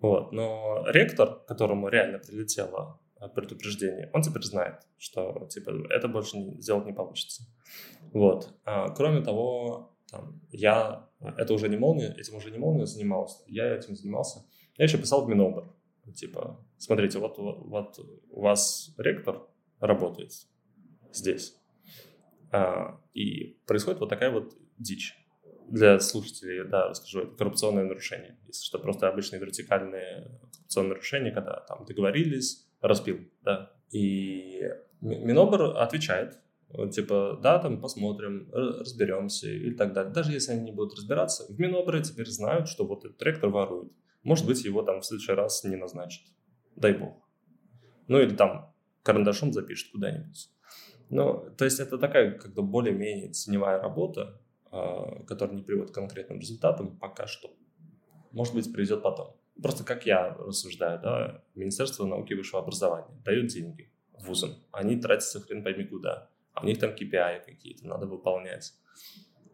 Вот. 0.00 0.32
Но 0.32 0.84
ректор, 0.88 1.40
которому 1.46 1.88
реально 1.88 2.18
прилетело 2.18 3.00
предупреждение, 3.34 4.10
он 4.12 4.20
теперь 4.20 4.42
знает, 4.42 4.82
что 4.98 5.46
типа 5.50 5.70
это 5.90 6.08
больше 6.08 6.36
сделать 6.58 6.84
не 6.84 6.92
получится. 6.92 7.44
Вот. 8.12 8.54
А, 8.64 8.90
кроме 8.90 9.22
того, 9.22 9.96
там, 10.10 10.40
я, 10.50 11.08
это 11.20 11.54
уже 11.54 11.68
не 11.68 11.76
молния, 11.76 12.14
этим 12.18 12.36
уже 12.36 12.50
не 12.50 12.58
молния 12.58 12.84
занимался, 12.84 13.42
я 13.46 13.74
этим 13.74 13.96
занимался. 13.96 14.44
Я 14.76 14.84
еще 14.84 14.98
писал 14.98 15.24
в 15.24 15.28
Минобр, 15.28 15.72
типа, 16.14 16.62
смотрите, 16.76 17.18
вот, 17.18 17.38
вот, 17.38 17.58
вот 17.64 17.98
у 18.30 18.42
вас 18.42 18.94
ректор 18.98 19.46
работает 19.80 20.32
здесь, 21.12 21.56
а, 22.52 23.00
и 23.14 23.58
происходит 23.66 24.00
вот 24.00 24.10
такая 24.10 24.30
вот 24.30 24.54
дичь. 24.76 25.16
Для 25.68 25.98
слушателей, 25.98 26.64
да, 26.64 26.88
расскажу, 26.88 27.20
это 27.20 27.36
коррупционное 27.36 27.84
нарушение. 27.84 28.36
Если 28.46 28.64
что, 28.64 28.78
просто 28.78 29.08
обычные 29.08 29.40
вертикальные 29.40 30.38
коррупционные 30.52 30.90
нарушения, 30.90 31.30
когда 31.32 31.60
там 31.60 31.84
договорились, 31.86 32.66
распил, 32.80 33.20
да. 33.42 33.72
И 33.90 34.62
Минобр 35.00 35.76
отвечает, 35.78 36.38
типа, 36.92 37.38
да, 37.42 37.58
там 37.58 37.80
посмотрим, 37.80 38.50
разберемся 38.52 39.48
и 39.48 39.70
так 39.72 39.92
далее. 39.92 40.12
Даже 40.12 40.32
если 40.32 40.52
они 40.52 40.62
не 40.62 40.72
будут 40.72 40.98
разбираться, 40.98 41.44
в 41.52 41.58
Минобре 41.58 42.02
теперь 42.02 42.26
знают, 42.26 42.68
что 42.68 42.84
вот 42.86 43.04
этот 43.04 43.22
ректор 43.22 43.48
ворует. 43.50 43.92
Может 44.22 44.46
быть, 44.46 44.64
его 44.64 44.82
там 44.82 45.00
в 45.00 45.06
следующий 45.06 45.32
раз 45.32 45.64
не 45.64 45.76
назначат. 45.76 46.24
Дай 46.76 46.92
бог. 46.92 47.22
Ну 48.08 48.20
или 48.20 48.34
там 48.34 48.74
карандашом 49.02 49.52
запишет 49.52 49.92
куда-нибудь. 49.92 50.50
Ну, 51.10 51.50
то 51.56 51.64
есть 51.64 51.80
это 51.80 51.98
такая 51.98 52.38
как 52.38 52.54
бы 52.54 52.62
более-менее 52.62 53.28
теневая 53.30 53.80
работа, 53.80 54.40
а, 54.76 55.22
которая 55.28 55.54
не 55.54 55.62
приводит 55.62 55.92
к 55.92 55.94
конкретным 55.94 56.40
результатам 56.40 56.96
пока 56.96 57.28
что. 57.28 57.54
Может 58.32 58.54
быть, 58.54 58.72
приведет 58.72 59.02
потом. 59.02 59.36
Просто 59.62 59.84
как 59.84 60.04
я 60.04 60.30
рассуждаю, 60.30 61.00
да, 61.00 61.44
Министерство 61.54 62.04
науки 62.04 62.32
и 62.32 62.34
высшего 62.34 62.60
образования 62.60 63.16
дает 63.24 63.46
деньги 63.46 63.88
вузам, 64.18 64.56
они 64.72 64.96
тратятся 64.96 65.40
хрен 65.40 65.62
пойми 65.62 65.84
куда, 65.84 66.28
а 66.54 66.62
у 66.62 66.66
них 66.66 66.80
там 66.80 66.90
KPI 66.90 67.44
какие-то 67.44 67.86
надо 67.86 68.06
выполнять. 68.06 68.74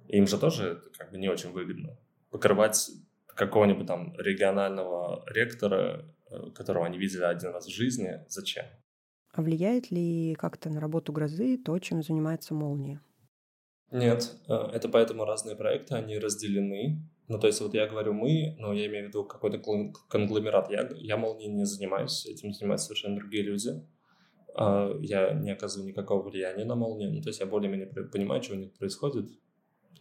Им 0.08 0.26
же 0.26 0.38
тоже 0.38 0.68
это 0.68 0.88
как 0.88 1.10
бы 1.10 1.18
не 1.18 1.28
очень 1.28 1.50
выгодно. 1.50 1.98
Покрывать 2.30 2.90
какого-нибудь 3.26 3.86
там 3.86 4.16
регионального 4.16 5.22
ректора, 5.26 6.06
э, 6.30 6.50
которого 6.54 6.86
они 6.86 6.96
видели 6.96 7.24
один 7.24 7.50
раз 7.50 7.66
в 7.66 7.70
жизни, 7.70 8.24
зачем? 8.26 8.64
А 9.32 9.42
влияет 9.42 9.90
ли 9.90 10.34
как-то 10.34 10.70
на 10.70 10.80
работу 10.80 11.12
грозы 11.12 11.58
то, 11.58 11.78
чем 11.78 12.02
занимается 12.02 12.54
молния? 12.54 13.02
Нет, 13.90 14.36
э, 14.48 14.54
это 14.72 14.88
поэтому 14.88 15.24
разные 15.24 15.56
проекты, 15.56 15.94
они 15.94 16.18
разделены. 16.18 17.02
Ну, 17.28 17.38
то 17.38 17.46
есть 17.46 17.60
вот 17.60 17.74
я 17.74 17.86
говорю 17.86 18.12
«мы», 18.12 18.56
но 18.58 18.72
я 18.72 18.86
имею 18.86 19.04
в 19.04 19.08
виду 19.08 19.24
какой-то 19.24 19.58
конгломерат. 20.08 20.70
Я, 20.70 20.88
я 20.96 21.16
молнией 21.16 21.50
не 21.50 21.64
занимаюсь, 21.64 22.26
этим 22.26 22.52
занимаются 22.52 22.86
совершенно 22.86 23.16
другие 23.16 23.44
люди. 23.44 23.70
А, 24.54 24.96
я 25.00 25.32
не 25.32 25.50
оказываю 25.52 25.88
никакого 25.88 26.28
влияния 26.28 26.64
на 26.64 26.74
молнию. 26.74 27.12
Ну, 27.12 27.20
то 27.22 27.28
есть 27.28 27.40
я 27.40 27.46
более-менее 27.46 27.86
понимаю, 27.86 28.42
что 28.42 28.54
у 28.54 28.56
них 28.56 28.72
происходит. 28.72 29.30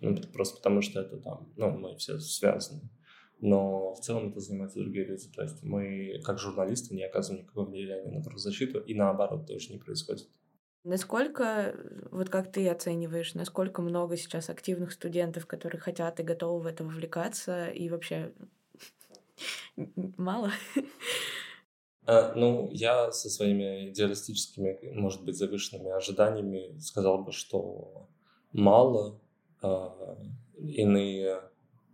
Ну, 0.01 0.15
просто 0.33 0.57
потому 0.57 0.81
что 0.81 1.01
это 1.01 1.17
там, 1.17 1.51
ну, 1.55 1.69
мы 1.71 1.95
все 1.97 2.19
связаны. 2.19 2.89
Но 3.41 3.93
в 3.93 4.01
целом 4.01 4.29
это 4.29 4.39
занимаются 4.39 4.79
другие 4.79 5.05
люди. 5.05 5.29
То 5.33 5.43
есть 5.43 5.63
мы, 5.63 6.19
как 6.23 6.39
журналисты, 6.39 6.93
не 6.93 7.03
оказываем 7.03 7.43
никакого 7.43 7.69
влияния 7.69 8.11
на 8.11 8.21
правозащиту, 8.21 8.79
и 8.79 8.93
наоборот 8.93 9.47
тоже 9.47 9.71
не 9.71 9.77
происходит. 9.77 10.27
Насколько, 10.83 11.75
вот 12.09 12.29
как 12.29 12.51
ты 12.51 12.67
оцениваешь, 12.69 13.33
насколько 13.33 13.81
много 13.81 14.15
сейчас 14.15 14.49
активных 14.49 14.93
студентов, 14.93 15.45
которые 15.45 15.81
хотят 15.81 16.19
и 16.19 16.23
готовы 16.23 16.61
в 16.61 16.65
это 16.65 16.83
вовлекаться, 16.83 17.67
и 17.67 17.89
вообще 17.89 18.33
мало? 20.17 20.51
А, 22.05 22.33
ну, 22.33 22.69
я 22.71 23.11
со 23.11 23.29
своими 23.29 23.89
идеалистическими, 23.89 24.79
может 24.93 25.23
быть, 25.23 25.37
завышенными 25.37 25.91
ожиданиями 25.91 26.79
сказал 26.79 27.23
бы, 27.23 27.31
что 27.31 28.07
мало. 28.51 29.21
А, 29.61 30.17
иные 30.57 31.41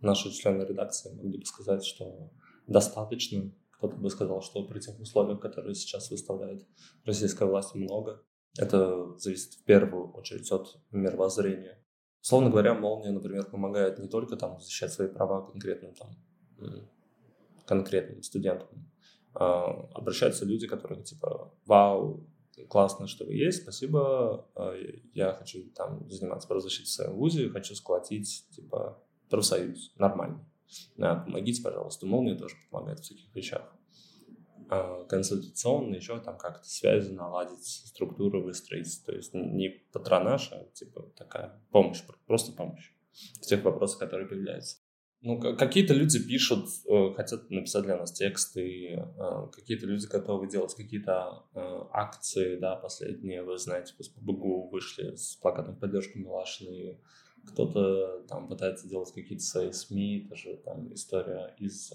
наши 0.00 0.30
члены 0.30 0.62
редакции 0.62 1.12
могли 1.12 1.38
бы 1.38 1.44
сказать, 1.44 1.84
что 1.84 2.30
достаточно. 2.66 3.50
Кто-то 3.72 3.96
бы 3.96 4.08
сказал, 4.08 4.40
что 4.40 4.64
при 4.64 4.80
тех 4.80 4.98
условиях, 4.98 5.40
которые 5.40 5.74
сейчас 5.74 6.10
выставляет 6.10 6.66
российская 7.04 7.44
власть, 7.44 7.74
много. 7.74 8.22
Это 8.58 9.16
зависит 9.18 9.54
в 9.54 9.64
первую 9.64 10.12
очередь 10.12 10.50
от 10.50 10.78
мировоззрения. 10.90 11.82
Словно 12.20 12.50
говоря, 12.50 12.74
молния, 12.74 13.12
например, 13.12 13.44
помогает 13.50 13.98
не 13.98 14.08
только 14.08 14.36
там 14.36 14.58
защищать 14.60 14.92
свои 14.92 15.08
права 15.08 15.46
конкретным 15.46 15.94
там 15.94 16.16
конкретным 17.66 18.22
студентам. 18.22 18.90
А, 19.34 19.66
обращаются 19.94 20.44
люди, 20.44 20.66
которые 20.66 21.02
типа, 21.02 21.52
вау, 21.66 22.26
классно, 22.68 23.06
что 23.06 23.24
вы 23.24 23.34
есть, 23.34 23.62
спасибо, 23.62 24.48
а, 24.54 24.74
я 25.12 25.34
хочу 25.34 25.68
там 25.74 26.08
заниматься 26.10 26.48
правозащитой 26.48 26.86
в 26.86 26.90
своем 26.90 27.16
вузе, 27.16 27.50
хочу 27.50 27.74
сколотить 27.74 28.46
типа 28.50 29.02
профсоюз 29.28 29.92
нормальный. 29.96 30.44
Да, 30.96 31.16
помогите, 31.16 31.62
пожалуйста. 31.62 32.06
Молния 32.06 32.36
тоже 32.36 32.56
помогает 32.70 33.00
в 33.00 33.08
таких 33.08 33.34
вещах. 33.34 33.75
А, 34.68 35.04
консультационно 35.04 35.94
еще 35.96 36.18
там 36.20 36.38
как-то 36.38 36.66
связи 36.66 37.12
наладить, 37.12 37.64
структуру 37.64 38.42
выстроить. 38.42 39.02
То 39.04 39.12
есть 39.12 39.32
не 39.34 39.68
патронаж, 39.92 40.50
а 40.52 40.64
типа 40.72 41.12
такая 41.16 41.60
помощь, 41.70 42.02
просто 42.26 42.52
помощь 42.52 42.92
в 43.40 43.46
тех 43.46 43.62
вопросах, 43.62 44.00
которые 44.00 44.28
появляются. 44.28 44.78
Ну, 45.22 45.40
какие-то 45.40 45.94
люди 45.94 46.22
пишут, 46.22 46.68
э, 46.86 47.14
хотят 47.14 47.50
написать 47.50 47.84
для 47.84 47.96
нас 47.96 48.12
тексты, 48.12 48.90
э, 48.90 49.48
какие-то 49.52 49.86
люди 49.86 50.06
готовы 50.06 50.46
делать 50.46 50.74
какие-то 50.74 51.44
э, 51.54 51.80
акции, 51.90 52.56
да, 52.56 52.76
последние, 52.76 53.42
вы 53.42 53.56
знаете, 53.58 53.94
по 53.96 54.20
БГУ 54.20 54.68
вышли 54.68 55.16
с 55.16 55.36
плакатом 55.36 55.76
поддержки 55.76 56.18
Милашиной, 56.18 57.00
кто-то 57.46 58.24
там 58.28 58.48
пытается 58.48 58.88
делать 58.88 59.12
какие-то 59.12 59.42
свои 59.42 59.72
СМИ, 59.72 60.26
тоже 60.28 60.58
там 60.64 60.92
история 60.92 61.54
из 61.58 61.92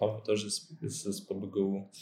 по-моему, 0.00 0.24
тоже 0.24 0.48
из, 0.48 0.66
из 0.80 1.20
ПБГУ. 1.20 1.92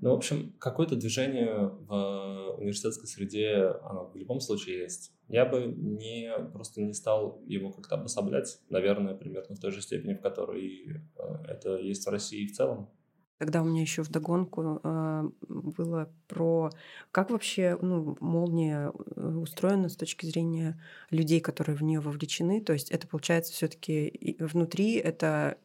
Ну, 0.00 0.10
в 0.10 0.14
общем, 0.14 0.52
какое-то 0.58 0.96
движение 0.96 1.70
в 1.88 2.56
университетской 2.58 3.06
среде, 3.06 3.72
оно 3.84 4.10
в 4.12 4.16
любом 4.16 4.40
случае 4.40 4.80
есть. 4.80 5.12
Я 5.28 5.46
бы 5.46 5.64
не, 5.64 6.32
просто 6.52 6.82
не 6.82 6.92
стал 6.92 7.40
его 7.46 7.70
как-то 7.70 7.94
обособлять, 7.94 8.58
наверное, 8.68 9.14
примерно 9.14 9.54
в 9.54 9.60
той 9.60 9.70
же 9.70 9.80
степени, 9.80 10.14
в 10.14 10.20
которой 10.20 11.00
э, 11.16 11.34
это 11.48 11.76
есть 11.78 12.04
в 12.04 12.10
России 12.10 12.46
в 12.46 12.52
целом. 12.52 12.90
Тогда 13.38 13.62
у 13.62 13.64
меня 13.64 13.82
еще 13.82 14.02
вдогонку 14.02 14.80
э, 14.82 15.30
было 15.48 16.10
про 16.26 16.70
как 17.12 17.30
вообще 17.30 17.78
ну, 17.80 18.16
молния 18.20 18.92
э, 19.14 19.36
устроена 19.36 19.88
с 19.88 19.96
точки 19.96 20.26
зрения 20.26 20.80
людей, 21.10 21.40
которые 21.40 21.76
в 21.76 21.82
нее 21.82 22.00
вовлечены. 22.00 22.60
То 22.60 22.72
есть 22.72 22.90
это 22.90 23.06
получается 23.06 23.52
все-таки 23.52 24.36
внутри 24.40 24.94
это 24.94 25.58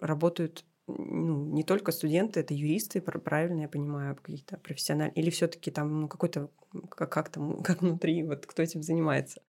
работают 0.00 0.64
ну, 0.86 1.52
не 1.52 1.64
только 1.64 1.92
студенты, 1.92 2.40
это 2.40 2.54
юристы, 2.54 3.00
правильно 3.00 3.62
я 3.62 3.68
понимаю, 3.68 4.16
какие-то 4.16 4.56
профессиональные, 4.58 5.14
или 5.14 5.30
все 5.30 5.48
таки 5.48 5.70
там 5.70 6.02
ну, 6.02 6.08
какой-то, 6.08 6.50
как, 6.90 7.10
как 7.10 7.28
там, 7.30 7.62
как 7.64 7.82
внутри, 7.82 8.22
вот 8.22 8.46
кто 8.46 8.62
этим 8.62 8.82
занимается? 8.82 9.42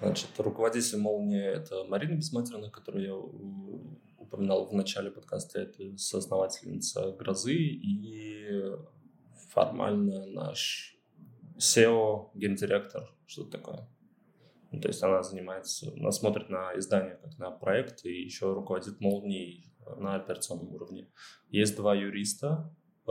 Значит, 0.00 0.28
руководитель 0.38 0.98
«Молнии»— 0.98 1.42
это 1.44 1.82
Марина 1.84 2.14
Бессмысленно, 2.14 2.70
которую 2.70 3.04
я 3.04 3.16
упоминал 4.16 4.66
в 4.66 4.72
начале 4.72 5.10
подкаста. 5.10 5.60
Это 5.60 5.98
соосновательница 5.98 7.10
«Грозы» 7.18 7.54
и 7.54 8.76
формально 9.48 10.26
наш 10.26 10.96
SEO, 11.56 12.30
гендиректор, 12.34 13.12
что-то 13.26 13.58
такое. 13.58 13.88
Ну, 14.70 14.80
то 14.80 14.86
есть 14.86 15.02
она 15.02 15.24
занимается, 15.24 15.92
она 15.98 16.12
смотрит 16.12 16.48
на 16.48 16.78
издание 16.78 17.16
как 17.16 17.36
на 17.38 17.50
проект 17.50 18.04
и 18.04 18.22
еще 18.22 18.52
руководит 18.52 19.00
«Молнией» 19.00 19.67
на 19.96 20.16
операционном 20.16 20.74
уровне. 20.74 21.08
Есть 21.50 21.76
два 21.76 21.94
юриста, 21.94 22.74
э, 23.06 23.10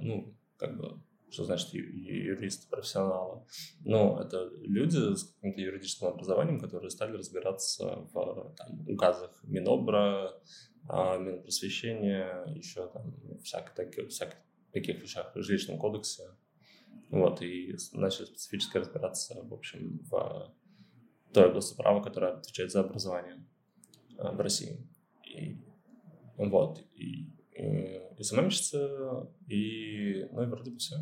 ну, 0.00 0.36
как 0.56 0.76
бы, 0.76 1.00
что 1.30 1.44
значит 1.44 1.72
юрист 1.72 2.68
профессионала? 2.70 3.46
Ну, 3.84 4.18
это 4.18 4.50
люди 4.60 4.96
с 4.96 5.24
каким-то 5.24 5.60
юридическим 5.60 6.08
образованием, 6.08 6.60
которые 6.60 6.90
стали 6.90 7.16
разбираться 7.16 8.06
в 8.12 8.54
там, 8.56 8.88
указах 8.88 9.38
Минобра, 9.44 10.40
э, 10.88 11.18
Минпросвещения, 11.18 12.44
еще 12.54 12.88
там 12.88 13.14
всяких 13.42 13.74
таких, 13.74 14.08
всяких 14.08 14.38
таких 14.72 15.00
вещах 15.00 15.34
в 15.34 15.42
жилищном 15.42 15.78
кодексе. 15.78 16.24
Вот, 17.10 17.40
и 17.40 17.74
начали 17.92 18.26
специфически 18.26 18.78
разбираться, 18.78 19.40
в 19.42 19.54
общем, 19.54 20.00
в 20.10 20.54
той 21.32 21.48
области 21.48 21.76
права, 21.76 22.02
которая 22.02 22.34
отвечает 22.34 22.70
за 22.70 22.80
образование 22.80 23.44
э, 24.18 24.30
в 24.30 24.40
России. 24.40 24.86
И 25.24 25.58
вот. 26.38 26.84
И, 26.94 27.30
и, 27.52 28.00
и 28.16 28.22
СММщица, 28.22 29.28
и, 29.46 30.26
ну 30.32 30.42
и 30.42 30.46
вроде 30.46 30.70
бы 30.70 30.78
все. 30.78 30.96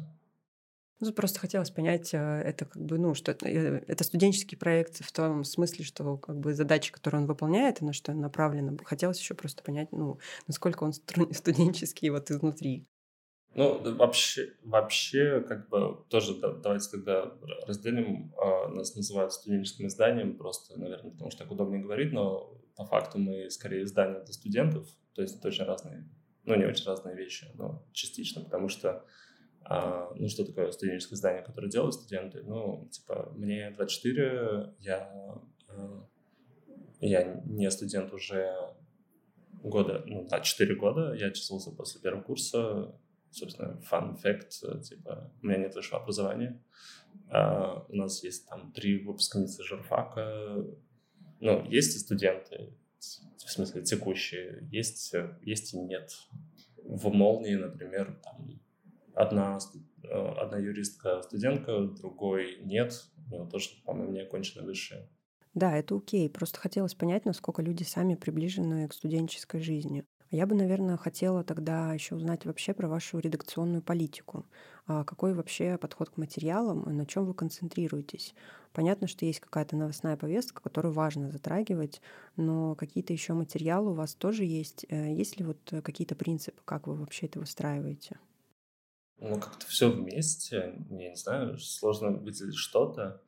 Ну, 0.99 1.13
просто 1.13 1.41
хотелось 1.41 1.71
понять, 1.71 2.15
э, 2.15 2.19
это 2.19 2.65
как 2.65 2.83
бы, 2.83 2.99
ну, 2.99 3.15
что 3.15 3.33
это, 3.33 3.47
э, 3.47 3.85
это 3.87 4.03
студенческий 4.03 4.57
проект 4.57 5.05
в 5.05 5.13
том 5.13 5.45
смысле, 5.45 5.85
что 5.85 6.17
как 6.17 6.39
бы 6.39 6.55
задачи, 6.55 6.91
которые 6.91 7.21
он 7.21 7.27
выполняет, 7.27 7.83
и 7.83 7.85
на 7.85 7.93
что 7.93 8.15
направлено. 8.15 8.79
Хотелось 8.83 9.21
еще 9.21 9.35
просто 9.35 9.63
понять, 9.63 9.93
ну, 9.93 10.19
насколько 10.47 10.85
он 10.85 10.93
студенческий 11.33 12.09
вот 12.09 12.31
изнутри. 12.31 12.87
Ну, 13.55 13.79
вообще, 13.95 14.55
вообще, 14.63 15.41
как 15.41 15.69
бы, 15.69 16.05
тоже 16.09 16.35
давайте 16.63 16.91
тогда 16.91 17.33
разделим. 17.67 18.33
А, 18.39 18.69
нас 18.69 18.95
называют 18.95 19.33
студенческим 19.33 19.87
изданием, 19.87 20.37
просто, 20.37 20.79
наверное, 20.79 21.13
потому 21.13 21.31
что 21.31 21.43
так 21.43 21.53
удобнее 21.53 21.83
говорить, 21.83 22.13
но 22.13 22.55
по 22.75 22.85
факту 22.85 23.19
мы 23.19 23.51
скорее 23.51 23.85
издание 23.85 24.23
для 24.23 24.33
студентов, 24.33 24.87
то 25.17 25.23
есть 25.23 25.39
это 25.39 25.49
очень 25.49 25.65
разные, 25.65 26.07
ну, 26.45 26.55
не 26.57 26.67
очень 26.67 26.87
разные 26.87 27.17
вещи, 27.17 27.51
но 27.55 27.85
частично, 27.93 28.43
потому 28.45 28.69
что, 28.69 29.05
а, 29.63 30.13
ну, 30.15 30.29
что 30.29 30.45
такое 30.45 30.71
студенческое 30.73 31.17
издание, 31.17 31.43
которое 31.43 31.69
делают 31.69 31.95
студенты? 31.95 32.43
Ну, 32.43 32.87
типа, 32.93 33.33
мне 33.35 33.71
24, 33.71 34.75
я, 34.79 35.11
а, 35.69 36.07
я 37.01 37.43
не 37.47 37.71
студент 37.71 38.13
уже 38.13 38.55
года, 39.63 40.05
ну, 40.07 40.29
да, 40.29 40.41
4 40.41 40.75
года, 40.77 41.15
я 41.15 41.31
числился 41.31 41.71
после 41.73 42.01
первого 42.03 42.23
курса, 42.23 42.95
собственно, 43.31 43.81
fun 43.91 44.21
fact, 44.23 44.83
типа, 44.83 45.33
у 45.43 45.47
меня 45.47 45.59
нет 45.59 45.75
высшего 45.75 46.03
образования. 46.03 46.63
Uh, 47.33 47.85
у 47.89 47.97
нас 47.97 48.23
есть 48.23 48.47
там 48.47 48.73
три 48.73 49.03
выпускницы 49.03 49.65
журфака. 49.65 50.65
Ну, 51.41 51.65
есть 51.69 51.97
и 51.97 51.99
студенты, 51.99 52.75
в 53.37 53.51
смысле 53.51 53.83
текущие, 53.83 54.67
есть, 54.71 55.15
есть 55.43 55.75
и 55.75 55.79
нет. 55.79 56.11
В 56.83 57.13
«Молнии», 57.13 57.55
например, 57.55 58.21
там 58.23 58.61
одна, 59.15 59.59
одна 60.05 60.59
юристка 60.59 61.23
студентка, 61.23 61.81
другой 61.81 62.59
нет. 62.63 63.05
У 63.29 63.35
него 63.35 63.47
тоже, 63.47 63.71
по-моему, 63.85 64.13
не 64.13 64.21
окончено 64.21 64.65
высшее. 64.65 65.09
Да, 65.55 65.77
это 65.77 65.97
окей. 65.97 66.29
Просто 66.29 66.61
хотелось 66.61 66.95
понять, 66.95 67.25
насколько 67.25 67.63
люди 67.63 67.83
сами 67.83 68.15
приближены 68.15 68.87
к 68.89 68.93
студенческой 68.93 69.61
жизни. 69.61 70.05
Я 70.31 70.47
бы, 70.47 70.55
наверное, 70.55 70.97
хотела 70.97 71.45
тогда 71.45 71.93
еще 71.93 72.15
узнать 72.17 72.45
вообще 72.45 72.75
про 72.75 72.89
вашу 72.89 73.19
редакционную 73.19 73.83
политику. 73.83 74.45
А 74.87 75.05
какой 75.05 75.35
вообще 75.35 75.79
подход 75.79 76.11
к 76.11 76.17
материалам, 76.17 76.83
на 76.83 77.07
чем 77.07 77.27
вы 77.27 77.35
концентрируетесь? 77.35 78.35
Понятно, 78.73 79.07
что 79.07 79.25
есть 79.25 79.41
какая-то 79.41 79.77
новостная 79.77 80.17
повестка, 80.17 80.63
которую 80.63 80.93
важно 80.93 81.31
затрагивать, 81.31 82.01
но 82.37 82.75
какие-то 82.75 83.13
еще 83.13 83.33
материалы 83.35 83.93
у 83.93 83.95
вас 83.95 84.15
тоже 84.15 84.45
есть. 84.45 84.85
Э, 84.89 85.13
есть 85.15 85.39
ли 85.39 85.45
вот 85.45 85.59
какие-то 85.83 86.15
принципы, 86.15 86.61
как 86.65 86.87
вы 86.89 86.95
вообще 86.95 87.27
это 87.27 87.41
выстраиваете? 87.41 88.19
Ну, 89.19 89.41
как-то 89.41 89.67
все 89.67 89.91
вместе, 89.91 90.75
я 90.91 91.11
не 91.11 91.17
знаю, 91.17 91.59
сложно 91.59 92.11
выделить 92.11 92.57
что-то. 92.57 93.23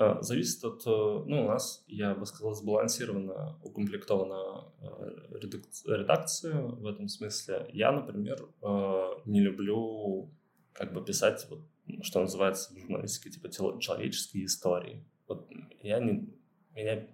А, 0.00 0.22
зависит 0.22 0.64
от, 0.64 0.86
э, 0.86 0.90
ну, 1.26 1.44
у 1.44 1.48
нас, 1.48 1.84
я 1.88 2.14
бы 2.14 2.24
сказал, 2.24 2.54
сбалансированно 2.54 3.58
укомплектована 3.64 4.72
э, 4.80 5.38
редакция 5.86 6.60
в 6.62 6.86
этом 6.86 7.08
смысле. 7.08 7.68
Я, 7.72 7.90
например, 7.90 8.48
э, 8.62 9.04
не 9.24 9.40
люблю 9.40 10.30
как 10.72 10.92
бы 10.92 11.04
писать, 11.04 11.44
вот, 11.50 11.62
что 12.02 12.20
называется 12.20 12.72
в 12.72 12.78
журналистике, 12.78 13.30
типа 13.30 13.50
человеческие 13.80 14.44
истории. 14.44 15.04
Вот 15.26 15.50
я 15.82 15.98
не, 15.98 16.32
меня 16.76 17.08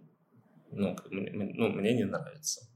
ну, 0.71 0.95
мне, 1.11 1.53
ну, 1.55 1.69
мне 1.71 1.95
не 1.95 2.05
нравится. 2.05 2.69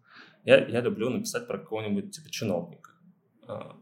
Я, 0.45 0.67
я 0.69 0.81
люблю 0.81 1.11
написать 1.11 1.47
про 1.47 1.59
какого-нибудь 1.59 2.13
типа 2.13 2.31
чиновника, 2.31 2.93
а, 3.47 3.77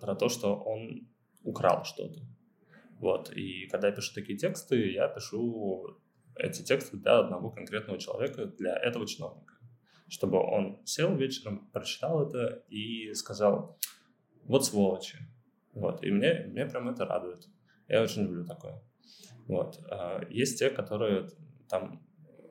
про 0.00 0.16
то, 0.16 0.28
что 0.28 0.56
он 0.56 1.06
украл 1.44 1.84
что-то. 1.84 2.20
Вот. 2.98 3.30
И 3.32 3.66
когда 3.68 3.88
я 3.88 3.94
пишу 3.94 4.14
такие 4.14 4.38
тексты, 4.38 4.92
я 4.92 5.08
пишу 5.08 5.98
эти 6.34 6.62
тексты 6.62 6.96
для 6.96 7.18
одного 7.18 7.50
конкретного 7.50 7.98
человека, 7.98 8.46
для 8.46 8.76
этого 8.76 9.06
чиновника. 9.06 9.54
Чтобы 10.08 10.38
он 10.38 10.80
сел 10.84 11.14
вечером, 11.16 11.68
прочитал 11.72 12.28
это 12.28 12.64
и 12.68 13.12
сказал, 13.14 13.78
вот 14.44 14.64
сволочи. 14.64 15.18
Вот. 15.72 16.02
И 16.04 16.10
мне, 16.10 16.46
мне 16.48 16.66
прям 16.66 16.88
это 16.88 17.04
радует. 17.04 17.46
Я 17.88 18.02
очень 18.02 18.22
люблю 18.22 18.44
такое. 18.44 18.82
Вот. 19.46 19.78
А, 19.90 20.22
есть 20.30 20.58
те, 20.58 20.70
которые 20.70 21.28
там 21.68 22.02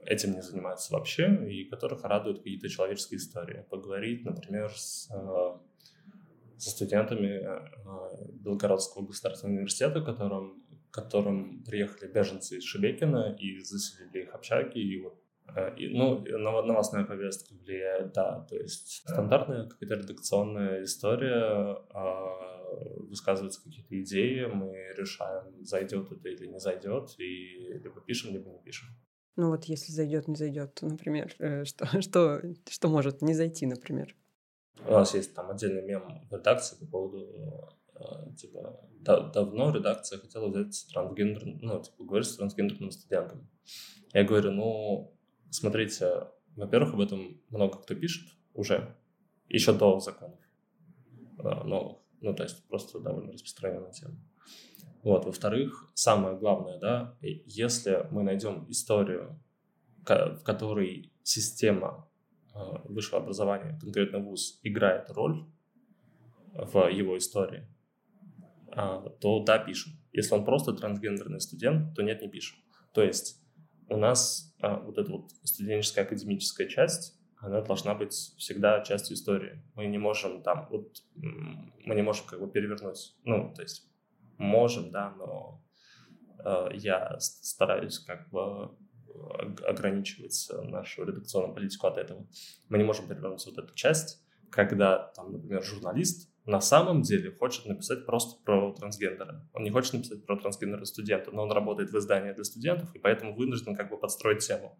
этим 0.06 0.34
не 0.34 0.42
занимаются 0.42 0.94
вообще, 0.94 1.50
и 1.50 1.66
которых 1.66 2.04
радуют 2.04 2.40
какие-то 2.40 2.70
человеческие 2.70 3.18
истории. 3.18 3.66
Поговорить, 3.70 4.24
например, 4.24 4.72
с, 4.72 5.10
а, 5.12 5.60
со 6.58 6.70
студентами 6.70 7.44
а, 7.44 8.28
Белгородского 8.34 9.06
государственного 9.06 9.58
университета, 9.58 10.02
которым, 10.02 10.63
которым 10.91 11.63
приехали 11.63 12.12
беженцы 12.12 12.58
из 12.58 12.63
Шебекина 12.63 13.36
и 13.39 13.60
заселили 13.60 14.24
их 14.24 14.34
общаги, 14.34 14.80
и 14.80 15.02
вот 15.02 15.22
и, 15.78 15.88
ну, 15.89 16.22
новостная 16.38 17.06
повестка 17.06 17.54
влияет, 17.54 18.13
да, 18.13 18.46
то 18.50 18.58
есть 18.58 19.04
стандартная 19.08 19.70
какая-то 19.70 19.96
редакционная 19.96 20.84
история, 20.84 21.78
высказываются 23.15 23.63
какие-то 23.63 24.02
идеи, 24.02 24.46
мы 24.46 24.74
решаем, 24.98 25.63
зайдет 25.63 26.12
это 26.12 26.30
или 26.30 26.48
не 26.48 26.60
зайдет, 26.60 27.15
и 27.20 27.80
либо 27.84 28.02
пишем, 28.02 28.34
либо 28.34 28.50
не 28.50 28.60
пишем. 28.60 28.89
Ну 29.36 29.50
вот 29.50 29.65
если 29.65 29.91
зайдет, 29.91 30.28
не 30.28 30.36
зайдет, 30.36 30.80
например, 30.82 31.34
э, 31.39 31.65
что, 31.65 31.86
что, 32.02 32.41
что 32.70 32.88
может 32.88 33.22
не 33.22 33.34
зайти, 33.34 33.65
например? 33.65 34.15
У 34.88 34.92
нас 34.92 35.14
есть 35.14 35.34
там 35.34 35.50
отдельный 35.50 35.82
мем 35.82 36.28
в 36.30 36.34
редакции 36.34 36.76
по 36.78 36.86
поводу 36.86 37.72
э, 37.96 38.36
типа 38.36 38.80
да, 39.06 39.20
давно 39.20 39.72
редакция 39.72 40.20
хотела 40.20 40.48
взять 40.50 40.88
трансгендер, 40.92 41.46
ну, 41.62 41.82
типа, 41.82 42.04
говорить 42.04 42.28
с 42.28 42.36
трансгендерным 42.36 42.92
студентом. 42.92 43.48
Я 44.14 44.24
говорю, 44.24 44.52
ну, 44.52 45.16
смотрите, 45.52 46.28
во-первых, 46.56 46.96
об 46.96 47.02
этом 47.02 47.40
много 47.50 47.78
кто 47.78 47.94
пишет 47.96 48.28
уже, 48.54 48.96
еще 49.48 49.74
до 49.74 50.00
законов 50.00 50.40
э, 51.38 51.64
новых. 51.64 52.00
Ну, 52.22 52.34
то 52.34 52.44
есть 52.44 52.68
просто 52.68 53.00
довольно 53.00 53.34
распространенная 53.34 53.92
тема. 53.92 54.16
Вот. 55.04 55.26
Во-вторых, 55.26 55.92
самое 55.94 56.36
главное, 56.36 56.80
да, 56.80 57.16
если 57.22 58.08
мы 58.10 58.24
найдем 58.24 58.66
историю, 58.70 59.40
в 60.04 60.44
которой 60.44 61.14
система 61.22 62.10
высшего 62.86 63.22
образования, 63.22 63.78
конкретно 63.82 64.20
вуз, 64.20 64.60
играет 64.63 65.10
роль 65.12 65.46
в 66.54 66.88
его 66.88 67.18
истории, 67.18 67.68
а, 68.72 69.10
то 69.22 69.44
да, 69.44 69.60
пишем. 69.60 69.94
Если 70.13 70.34
он 70.34 70.46
просто 70.46 70.74
трансгендерный 70.74 71.41
студент, 71.41 71.96
то 71.96 72.02
нет, 72.02 72.22
не 72.22 72.30
пишем. 72.30 72.58
То 72.94 73.04
есть 73.04 73.41
у 73.89 73.98
нас 73.98 74.56
а, 74.62 74.80
вот 74.80 74.98
эта 74.98 75.12
вот 75.12 75.32
студенческая 75.44 76.02
академическая 76.04 76.68
часть, 76.68 77.20
она 77.38 77.62
должна 77.62 77.94
быть 77.94 78.13
всегда 78.13 78.82
частью 78.82 79.15
истории. 79.15 79.62
Мы 79.76 79.88
не 79.88 79.98
можем 79.98 80.41
там, 80.41 80.68
вот, 80.70 80.98
мы 81.15 81.94
не 81.96 82.02
можем 82.02 82.26
как 82.26 82.39
бы 82.39 82.50
перевернуть, 82.50 83.15
ну, 83.24 83.54
то 83.54 83.62
есть 83.62 83.88
можем, 84.38 84.91
да, 84.91 85.12
но 85.12 85.63
э, 86.44 86.70
я 86.76 87.20
стараюсь 87.20 88.00
как 88.00 88.30
бы 88.30 88.76
ограничивать 89.67 90.49
нашу 90.63 91.06
редакционную 91.06 91.54
политику 91.54 91.88
от 91.88 91.97
этого. 91.97 92.28
Мы 92.69 92.78
не 92.78 92.84
можем 92.84 93.08
перевернуть 93.08 93.45
вот 93.45 93.58
эту 93.58 93.73
часть, 93.75 94.23
когда 94.49 95.12
там, 95.15 95.32
например, 95.32 95.63
журналист 95.63 96.30
на 96.45 96.62
самом 96.62 97.01
деле 97.01 97.32
хочет 97.32 97.65
написать 97.65 98.06
просто 98.06 98.41
про 98.43 98.71
трансгендера. 98.73 99.49
Он 99.54 99.63
не 99.63 99.71
хочет 99.71 99.93
написать 99.93 100.25
про 100.25 100.38
трансгендера 100.38 100.86
студента, 100.86 101.32
но 101.32 101.43
он 101.43 101.51
работает 101.51 101.91
в 101.91 101.97
издании 101.97 102.34
для 102.34 102.43
студентов, 102.43 102.93
и 102.95 102.99
поэтому 102.99 103.36
вынужден 103.36 103.75
как 103.75 103.89
бы 103.89 103.97
подстроить 103.97 104.45
тему. 104.45 104.78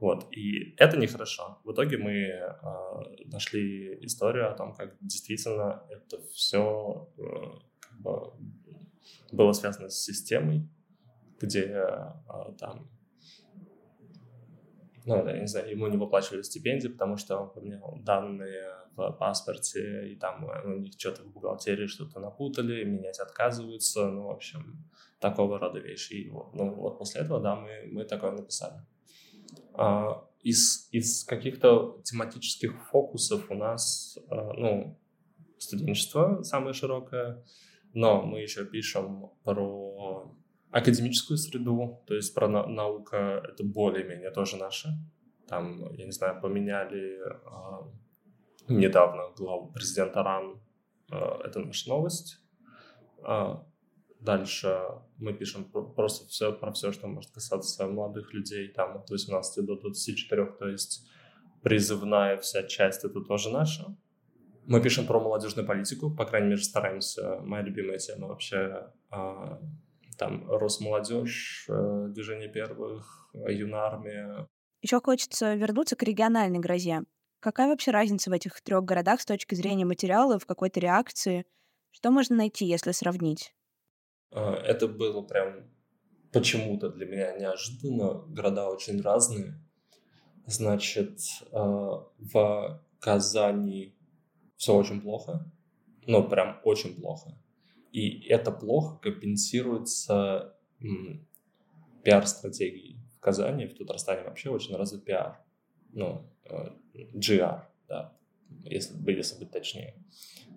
Вот. 0.00 0.26
И 0.32 0.74
это 0.78 0.96
нехорошо. 0.96 1.60
В 1.64 1.72
итоге 1.72 1.98
мы 1.98 2.12
э, 2.12 2.48
нашли 3.26 4.04
историю 4.04 4.50
о 4.50 4.54
том, 4.54 4.74
как 4.74 4.96
действительно 5.00 5.84
это 5.90 6.20
все 6.32 7.08
э, 7.18 7.22
как 7.78 8.00
бы 8.00 8.32
было 9.30 9.52
связано 9.52 9.90
с 9.90 10.02
системой, 10.02 10.68
где 11.40 11.66
э, 11.66 12.12
там 12.58 12.90
ну, 15.04 15.26
я 15.26 15.40
не 15.40 15.46
знаю, 15.46 15.70
ему 15.70 15.86
не 15.88 15.96
выплачивали 15.96 16.42
стипендии, 16.42 16.88
потому 16.88 17.16
что 17.16 17.38
он 17.38 17.50
поменял 17.50 17.98
данные 18.02 18.72
в 18.96 19.10
паспорте, 19.12 20.12
и 20.12 20.16
там 20.16 20.44
у 20.64 20.78
них 20.78 20.92
что-то 20.98 21.22
в 21.22 21.32
бухгалтерии 21.32 21.86
что-то 21.86 22.20
напутали, 22.20 22.84
менять 22.84 23.18
отказываются, 23.18 24.08
ну, 24.08 24.26
в 24.26 24.30
общем, 24.30 24.84
такого 25.18 25.58
рода 25.58 25.78
вещи. 25.78 26.14
И 26.14 26.30
вот, 26.30 26.54
ну, 26.54 26.74
вот 26.74 26.98
после 26.98 27.22
этого, 27.22 27.40
да, 27.40 27.56
мы, 27.56 27.88
мы 27.90 28.04
такое 28.04 28.32
написали. 28.32 28.82
А, 29.74 30.24
из, 30.42 30.88
из 30.92 31.24
каких-то 31.24 32.00
тематических 32.04 32.88
фокусов 32.90 33.50
у 33.50 33.54
нас, 33.54 34.18
а, 34.28 34.52
ну, 34.52 34.98
студенчество 35.58 36.42
самое 36.42 36.74
широкое, 36.74 37.44
но 37.94 38.22
мы 38.22 38.40
еще 38.40 38.64
пишем 38.66 39.30
про 39.44 40.34
академическую 40.72 41.36
среду, 41.36 42.02
то 42.06 42.14
есть 42.14 42.34
про 42.34 42.48
на- 42.48 42.66
наука 42.66 43.42
это 43.44 43.64
более-менее 43.64 44.30
тоже 44.30 44.56
наше. 44.56 44.88
Там, 45.46 45.92
я 45.94 46.06
не 46.06 46.12
знаю, 46.12 46.40
поменяли 46.40 47.18
э, 47.20 47.90
недавно 48.68 49.30
главу 49.36 49.70
президента 49.72 50.22
РАН, 50.22 50.60
э, 51.12 51.16
это 51.44 51.60
наша 51.60 51.88
новость. 51.88 52.38
Э, 53.24 53.56
Дальше 54.22 54.78
мы 55.18 55.32
пишем 55.32 55.64
просто 55.64 56.28
все 56.28 56.52
про 56.52 56.70
все, 56.72 56.92
что 56.92 57.08
может 57.08 57.32
касаться 57.32 57.88
молодых 57.88 58.32
людей, 58.32 58.68
там 58.68 58.98
от 58.98 59.10
18 59.10 59.66
до 59.66 59.74
24, 59.74 60.46
то 60.46 60.68
есть 60.68 61.08
призывная 61.62 62.36
вся 62.36 62.62
часть 62.62 63.04
это 63.04 63.20
тоже 63.20 63.50
наша. 63.50 63.96
Мы 64.66 64.80
пишем 64.80 65.06
про 65.06 65.18
молодежную 65.18 65.66
политику, 65.66 66.08
по 66.08 66.24
крайней 66.24 66.50
мере, 66.50 66.62
стараемся. 66.62 67.40
Моя 67.40 67.64
любимая 67.64 67.98
тема 67.98 68.28
вообще 68.28 68.92
а, 69.10 69.60
там 70.16 70.50
Росмолодежь, 70.50 71.66
э, 71.68 72.06
Движение 72.08 72.48
первых, 72.48 73.30
Юнармия. 73.34 74.46
Еще 74.82 75.00
хочется 75.00 75.54
вернуться 75.54 75.96
к 75.96 76.02
региональной 76.02 76.58
грозе. 76.58 77.02
Какая 77.40 77.68
вообще 77.68 77.90
разница 77.90 78.30
в 78.30 78.32
этих 78.32 78.60
трех 78.60 78.84
городах 78.84 79.20
с 79.20 79.26
точки 79.26 79.54
зрения 79.54 79.84
материалов, 79.84 80.46
какой-то 80.46 80.80
реакции? 80.80 81.44
Что 81.90 82.10
можно 82.10 82.36
найти, 82.36 82.64
если 82.66 82.92
сравнить? 82.92 83.54
А, 84.32 84.54
это 84.54 84.88
было 84.88 85.22
прям 85.22 85.68
почему-то 86.32 86.88
для 86.88 87.06
меня 87.06 87.32
неожиданно. 87.32 88.24
Города 88.28 88.68
очень 88.68 89.00
разные. 89.00 89.54
Значит, 90.46 91.18
а, 91.52 92.06
в 92.18 92.82
Казани 93.00 93.96
все 94.56 94.74
очень 94.74 95.00
плохо. 95.00 95.44
Ну, 96.06 96.28
прям 96.28 96.60
очень 96.64 96.94
плохо. 96.94 97.36
И 97.92 98.26
это 98.26 98.50
плохо 98.50 98.98
компенсируется 98.98 100.56
пиар-стратегией. 102.02 102.98
В 103.16 103.20
Казани, 103.20 103.66
в 103.66 103.76
Татарстане 103.76 104.24
вообще 104.24 104.50
очень 104.50 104.74
развит 104.74 105.04
пиар. 105.04 105.38
Ну, 105.92 106.26
э, 106.44 106.70
GR, 107.14 107.62
да, 107.88 108.16
если, 108.64 108.98
если 109.12 109.38
быть 109.38 109.50
точнее. 109.50 109.94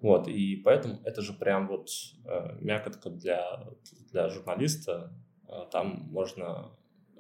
Вот, 0.01 0.27
и 0.27 0.55
поэтому 0.55 1.01
это 1.03 1.21
же 1.21 1.33
прям 1.33 1.67
вот 1.67 1.89
э, 2.25 2.57
мякотка 2.61 3.09
для, 3.09 3.67
для 4.11 4.29
журналиста. 4.29 5.13
Э, 5.47 5.65
там 5.71 6.07
можно 6.09 6.71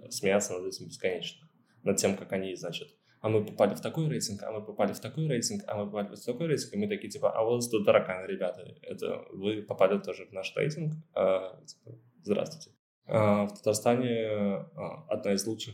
смеяться 0.09 0.53
над 0.53 0.65
этим 0.65 0.87
бесконечно. 0.87 1.47
Над 1.83 1.97
тем, 1.97 2.15
как 2.15 2.31
они, 2.31 2.55
значит, 2.55 2.95
а 3.25 3.29
мы 3.29 3.43
попали 3.43 3.73
в 3.73 3.81
такой 3.81 4.07
рейтинг, 4.07 4.43
а 4.43 4.51
мы 4.51 4.63
попали 4.63 4.93
в 4.93 4.99
такой 4.99 5.27
рейтинг, 5.27 5.63
а 5.65 5.77
мы 5.77 5.85
попали 5.85 6.15
в 6.15 6.23
такой 6.23 6.45
рейтинг, 6.45 6.73
и 6.75 6.77
мы 6.77 6.87
такие, 6.87 7.09
типа, 7.09 7.31
а 7.31 7.43
вот 7.43 7.63
тут 7.71 7.83
тараканы, 7.83 8.27
ребята, 8.27 8.61
это 8.83 9.25
вы 9.31 9.63
попали 9.63 9.97
тоже 9.97 10.27
в 10.27 10.31
наш 10.31 10.55
рейтинг, 10.55 10.93
а, 11.15 11.59
типа, 11.65 11.97
здравствуйте. 12.21 12.77
А, 13.07 13.47
в 13.47 13.57
Татарстане 13.57 14.27
а, 14.27 15.07
одна 15.09 15.33
из 15.33 15.47
лучших 15.47 15.73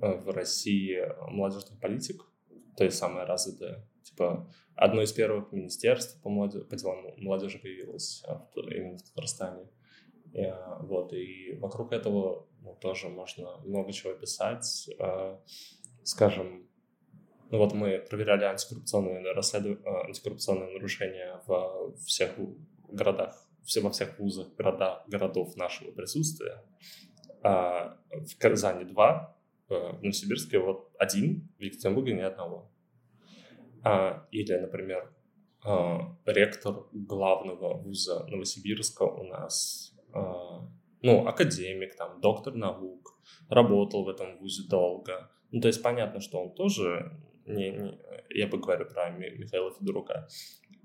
а, 0.00 0.12
в 0.12 0.28
России 0.28 1.02
молодежных 1.32 1.80
политик, 1.80 2.22
то 2.76 2.84
есть 2.84 2.96
самая 2.96 3.26
развитая, 3.26 3.84
типа, 4.04 4.48
одно 4.76 5.02
из 5.02 5.12
первых 5.12 5.50
министерств 5.50 6.22
по, 6.22 6.28
молодежи, 6.30 6.64
по 6.64 6.76
делам 6.76 7.06
молодежи 7.16 7.58
появилось 7.58 8.22
именно 8.54 8.98
в 8.98 9.02
Татарстане. 9.02 9.66
И, 10.32 10.46
вот, 10.82 11.12
и 11.12 11.56
вокруг 11.56 11.90
этого 11.90 12.46
ну, 12.62 12.76
тоже 12.80 13.08
можно 13.08 13.58
много 13.64 13.92
чего 13.92 14.12
писать. 14.12 14.88
Скажем, 16.04 16.68
ну 17.50 17.58
вот 17.58 17.72
мы 17.74 17.98
проверяли 17.98 18.44
антикоррупционные, 18.44 19.32
расследов... 19.32 19.78
антикоррупционные 19.84 20.72
нарушения 20.72 21.40
во 21.46 21.94
всех 22.04 22.32
городах, 22.88 23.36
все, 23.62 23.80
во 23.80 23.90
всех 23.90 24.18
вузах 24.18 24.54
города, 24.56 25.04
городов 25.08 25.56
нашего 25.56 25.90
присутствия. 25.92 26.62
А 27.42 27.98
в 28.10 28.38
Казани 28.38 28.84
два, 28.84 29.36
в 29.68 29.98
Новосибирске 30.02 30.58
вот 30.58 30.90
один, 30.98 31.48
в 31.58 31.62
Екатеринбурге 31.62 32.14
ни 32.14 32.20
одного. 32.20 32.70
А, 33.82 34.26
или, 34.30 34.54
например, 34.54 35.12
а, 35.62 36.16
ректор 36.24 36.86
главного 36.92 37.74
вуза 37.74 38.26
Новосибирска 38.28 39.02
у 39.02 39.24
нас, 39.24 39.94
а, 40.12 40.66
ну, 41.02 41.26
академик, 41.26 41.96
там, 41.96 42.20
доктор 42.20 42.54
наук, 42.54 43.18
работал 43.48 44.04
в 44.04 44.08
этом 44.08 44.38
вузе 44.38 44.68
долго. 44.68 45.30
Ну, 45.50 45.60
то 45.60 45.68
есть 45.68 45.82
понятно, 45.82 46.20
что 46.20 46.42
он 46.42 46.54
тоже, 46.54 47.12
не, 47.46 47.70
не, 47.70 47.98
я 48.30 48.46
бы 48.46 48.58
говорю 48.58 48.86
про 48.86 49.10
Михаила 49.10 49.72
Федорука, 49.72 50.28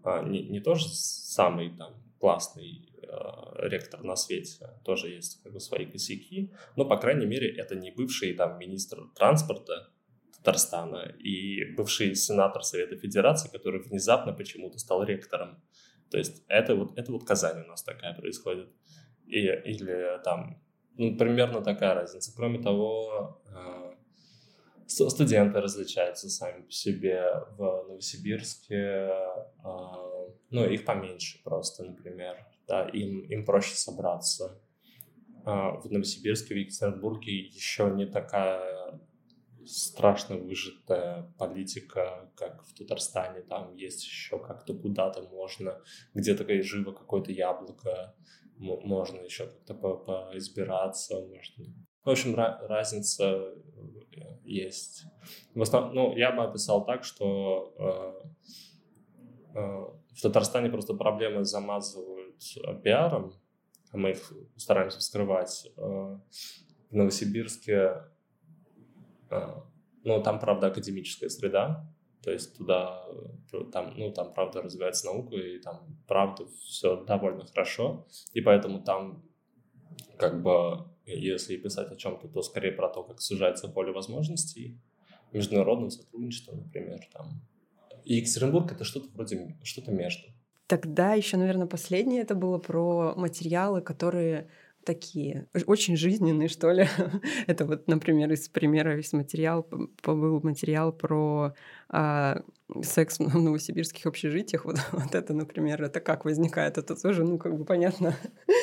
а, 0.03 0.23
не, 0.23 0.43
не 0.43 0.59
тоже 0.59 0.87
самый 0.89 1.75
там 1.75 2.01
классный 2.19 2.91
э, 3.01 3.67
ректор 3.67 4.03
на 4.03 4.15
свете, 4.15 4.69
тоже 4.83 5.09
есть 5.09 5.41
как 5.41 5.53
бы, 5.53 5.59
свои 5.59 5.85
косяки, 5.85 6.53
но, 6.75 6.85
по 6.85 6.97
крайней 6.97 7.25
мере, 7.25 7.49
это 7.55 7.75
не 7.75 7.91
бывший 7.91 8.33
там 8.33 8.59
министр 8.59 9.07
транспорта 9.15 9.89
Татарстана 10.35 11.15
и 11.19 11.75
бывший 11.75 12.15
сенатор 12.15 12.63
Совета 12.63 12.97
Федерации, 12.97 13.49
который 13.49 13.81
внезапно 13.81 14.33
почему-то 14.33 14.79
стал 14.79 15.03
ректором. 15.03 15.61
То 16.09 16.17
есть 16.17 16.43
это 16.47 16.75
вот, 16.75 16.97
это 16.97 17.11
вот 17.11 17.25
Казань 17.25 17.63
у 17.63 17.67
нас 17.67 17.83
такая 17.83 18.13
происходит. 18.13 18.69
И, 19.27 19.39
или 19.39 20.21
там, 20.23 20.61
ну, 20.97 21.15
примерно 21.17 21.61
такая 21.61 21.93
разница. 21.93 22.33
Кроме 22.35 22.59
того, 22.59 23.41
э, 23.47 23.88
студенты 24.89 25.61
различаются 25.61 26.29
сами 26.29 26.63
по 26.63 26.71
себе 26.71 27.23
в 27.57 27.85
Новосибирске, 27.87 28.75
э, 28.75 29.09
ну, 30.49 30.65
их 30.65 30.85
поменьше 30.85 31.41
просто, 31.43 31.83
например, 31.83 32.35
да, 32.67 32.89
им, 32.89 33.21
им 33.21 33.45
проще 33.45 33.75
собраться. 33.75 34.59
Э, 35.45 35.77
в 35.81 35.91
Новосибирске, 35.91 36.55
в 36.55 36.57
Екатеринбурге 36.57 37.37
еще 37.37 37.91
не 37.95 38.05
такая 38.05 38.99
страшно 39.65 40.35
выжатая 40.37 41.31
политика, 41.37 42.31
как 42.35 42.65
в 42.65 42.73
Татарстане, 42.73 43.41
там 43.41 43.75
есть 43.75 44.03
еще 44.03 44.39
как-то 44.39 44.73
куда-то 44.73 45.21
можно, 45.29 45.81
где-то 46.15 46.45
живо 46.63 46.91
какое-то 46.91 47.31
яблоко, 47.31 48.15
можно 48.57 49.21
еще 49.21 49.45
как-то 49.45 49.73
по 49.75 49.95
поизбираться, 49.95 51.15
можно. 51.19 51.73
В 52.09 52.11
общем, 52.11 52.33
разница 52.33 53.23
э, 53.23 54.39
есть. 54.43 55.05
В 55.53 55.61
основном, 55.61 55.93
ну, 55.93 56.17
я 56.17 56.31
бы 56.31 56.43
описал 56.43 56.83
так, 56.83 57.03
что 57.03 57.71
э, 59.53 59.59
э, 59.59 59.59
в 60.15 60.19
Татарстане 60.19 60.71
просто 60.71 60.95
проблемы 60.95 61.45
замазывают 61.45 62.41
пиаром, 62.83 63.31
а 63.91 63.97
мы 63.97 64.09
их 64.09 64.33
стараемся 64.55 65.01
скрывать. 65.01 65.71
Э, 65.77 66.17
в 66.89 66.95
Новосибирске 66.95 68.05
а, 69.29 69.63
ну, 70.03 70.23
там, 70.23 70.39
правда, 70.39 70.65
академическая 70.65 71.29
среда, 71.29 71.87
то 72.23 72.31
есть 72.31 72.57
туда, 72.57 73.05
там, 73.71 73.93
ну, 73.97 74.11
там, 74.11 74.33
правда, 74.33 74.63
развивается 74.63 75.05
наука, 75.05 75.35
и 75.35 75.59
там, 75.59 75.95
правда, 76.07 76.47
все 76.47 77.03
довольно 77.03 77.45
хорошо, 77.45 78.07
и 78.33 78.41
поэтому 78.41 78.81
там, 78.83 79.23
как 80.17 80.41
бы, 80.41 80.88
если 81.17 81.57
писать 81.57 81.91
о 81.91 81.95
чем-то, 81.95 82.27
то 82.27 82.41
скорее 82.41 82.71
про 82.71 82.89
то, 82.89 83.03
как 83.03 83.21
сужается 83.21 83.67
поле 83.67 83.91
возможностей, 83.91 84.79
международного 85.31 85.89
сотрудничества, 85.89 86.55
например, 86.55 86.99
там. 87.13 87.41
И 88.05 88.15
Екатеринбург— 88.15 88.71
это 88.73 88.83
что-то 88.83 89.09
вроде, 89.13 89.57
что-то 89.63 89.91
между. 89.91 90.27
Тогда 90.67 91.13
еще, 91.13 91.37
наверное, 91.37 91.67
последнее 91.67 92.21
это 92.21 92.35
было 92.35 92.57
про 92.59 93.13
материалы, 93.15 93.81
которые 93.81 94.49
такие, 94.83 95.47
очень 95.65 95.97
жизненные, 95.97 96.47
что 96.47 96.71
ли. 96.71 96.87
это 97.47 97.65
вот, 97.65 97.87
например, 97.87 98.31
из 98.31 98.49
примера 98.49 98.95
весь 98.95 99.13
материал, 99.13 99.67
был 100.03 100.41
материал 100.41 100.91
про 100.91 101.53
а, 101.89 102.41
секс 102.81 103.19
в 103.19 103.41
новосибирских 103.41 104.05
общежитиях. 104.05 104.65
Вот, 104.69 104.77
вот 104.91 105.15
это, 105.15 105.33
например, 105.33 105.83
это 105.83 105.99
как 105.99 106.25
возникает? 106.25 106.77
Это 106.77 106.95
тоже, 106.95 107.23
ну, 107.23 107.37
как 107.37 107.57
бы 107.57 107.65
понятно, 107.65 108.15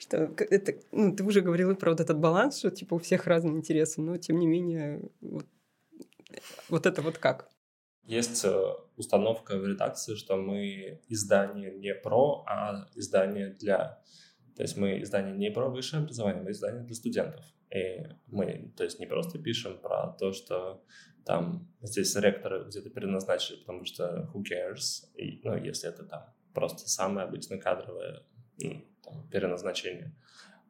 что 0.00 0.34
это, 0.38 0.74
ну, 0.92 1.14
ты 1.14 1.22
уже 1.22 1.42
говорила 1.42 1.74
про 1.74 1.90
вот 1.90 2.00
этот 2.00 2.18
баланс, 2.18 2.58
что 2.58 2.70
типа 2.70 2.94
у 2.94 2.98
всех 2.98 3.26
разные 3.26 3.54
интересы, 3.54 4.00
но 4.00 4.16
тем 4.16 4.38
не 4.38 4.46
менее 4.46 5.10
вот, 5.20 5.46
вот 6.68 6.86
это 6.86 7.02
вот 7.02 7.18
как? 7.18 7.50
Есть 8.04 8.44
э, 8.44 8.62
установка 8.96 9.58
в 9.58 9.66
редакции, 9.66 10.14
что 10.14 10.36
мы 10.36 11.00
издание 11.08 11.72
не 11.78 11.94
про, 11.94 12.44
а 12.46 12.88
издание 12.94 13.50
для. 13.50 14.02
То 14.56 14.62
есть 14.62 14.76
мы 14.78 15.02
издание 15.02 15.36
не 15.36 15.50
про 15.50 15.68
высшее 15.68 16.02
образование, 16.02 16.42
мы 16.42 16.52
издание 16.52 16.82
для 16.82 16.94
студентов. 16.94 17.44
И 17.70 18.06
мы, 18.26 18.72
то 18.76 18.84
есть 18.84 18.98
не 19.00 19.06
просто 19.06 19.38
пишем 19.38 19.78
про 19.78 20.16
то, 20.18 20.32
что 20.32 20.82
там 21.26 21.68
здесь 21.82 22.16
ректоры 22.16 22.64
где-то 22.64 22.88
переназначили, 22.88 23.60
потому 23.60 23.84
что 23.84 24.30
who 24.32 24.42
cares, 24.42 25.04
и, 25.14 25.40
ну, 25.44 25.56
если 25.56 25.90
это 25.90 26.04
там 26.04 26.24
просто 26.54 26.88
самое 26.88 27.26
обычное 27.26 27.58
кадровое 27.58 28.24
ну, 28.62 28.84
там, 29.10 29.28
переназначение. 29.28 30.14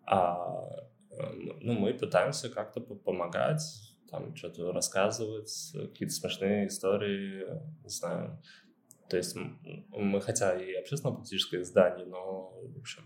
А 0.07 0.91
ну, 1.61 1.75
мы 1.75 1.95
пытаемся 1.95 2.49
как-то 2.49 2.81
помогать, 2.81 3.63
там 4.11 4.35
что-то 4.35 4.73
рассказывать, 4.73 5.73
какие-то 5.73 6.15
смешные 6.15 6.67
истории, 6.67 7.47
не 7.83 7.89
знаю. 7.89 8.43
То 9.09 9.17
есть 9.17 9.37
мы 9.37 10.21
хотя 10.21 10.57
и 10.57 10.75
общественно-политическое 10.75 11.63
издание, 11.63 12.07
но, 12.07 12.53
в 12.63 12.79
общем, 12.79 13.03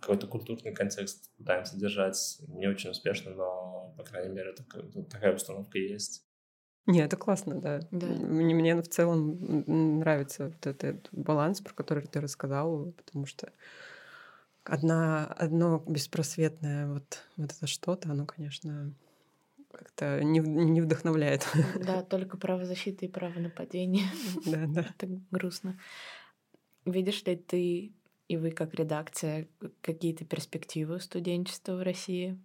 какой-то 0.00 0.26
культурный 0.26 0.74
контекст 0.74 1.34
пытаемся 1.36 1.78
держать 1.78 2.40
не 2.48 2.66
очень 2.66 2.90
успешно, 2.90 3.32
но, 3.32 3.94
по 3.96 4.04
крайней 4.04 4.34
мере, 4.34 4.52
такая, 4.52 4.82
такая 5.04 5.34
установка 5.34 5.78
есть. 5.78 6.26
Не, 6.86 7.00
это 7.00 7.16
классно, 7.16 7.60
да. 7.60 7.80
да. 7.90 8.06
Мне, 8.06 8.54
мне 8.54 8.74
в 8.76 8.88
целом 8.88 9.38
нравится 10.00 10.46
вот 10.48 10.66
этот 10.66 11.08
баланс, 11.12 11.60
про 11.60 11.74
который 11.74 12.06
ты 12.06 12.20
рассказал, 12.20 12.92
потому 12.92 13.26
что 13.26 13.52
одна, 14.64 15.26
одно 15.26 15.82
беспросветное 15.86 16.88
вот, 16.88 17.24
вот 17.36 17.52
это 17.52 17.66
что-то, 17.66 18.10
оно, 18.10 18.26
конечно, 18.26 18.92
как-то 19.72 20.22
не, 20.22 20.40
не 20.40 20.80
вдохновляет. 20.80 21.46
Да, 21.76 22.02
только 22.02 22.36
правозащита 22.36 23.04
и 23.06 23.08
право 23.08 23.38
нападения. 23.38 24.06
Да, 24.46 24.66
да. 24.66 24.86
Так 24.98 25.10
грустно. 25.30 25.78
Видишь 26.84 27.22
ли 27.24 27.36
ты 27.36 27.92
и 28.28 28.36
вы 28.36 28.52
как 28.52 28.74
редакция 28.74 29.48
какие-то 29.80 30.24
перспективы 30.24 31.00
студенчества 31.00 31.74
в 31.74 31.82
России? 31.82 32.38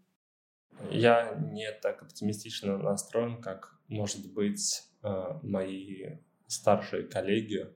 Я 0.90 1.36
не 1.54 1.72
так 1.72 2.02
оптимистично 2.02 2.78
настроен, 2.78 3.42
как, 3.42 3.80
может 3.88 4.34
быть, 4.34 4.84
э, 5.04 5.40
мои 5.44 6.18
старшие 6.48 7.04
коллеги, 7.04 7.68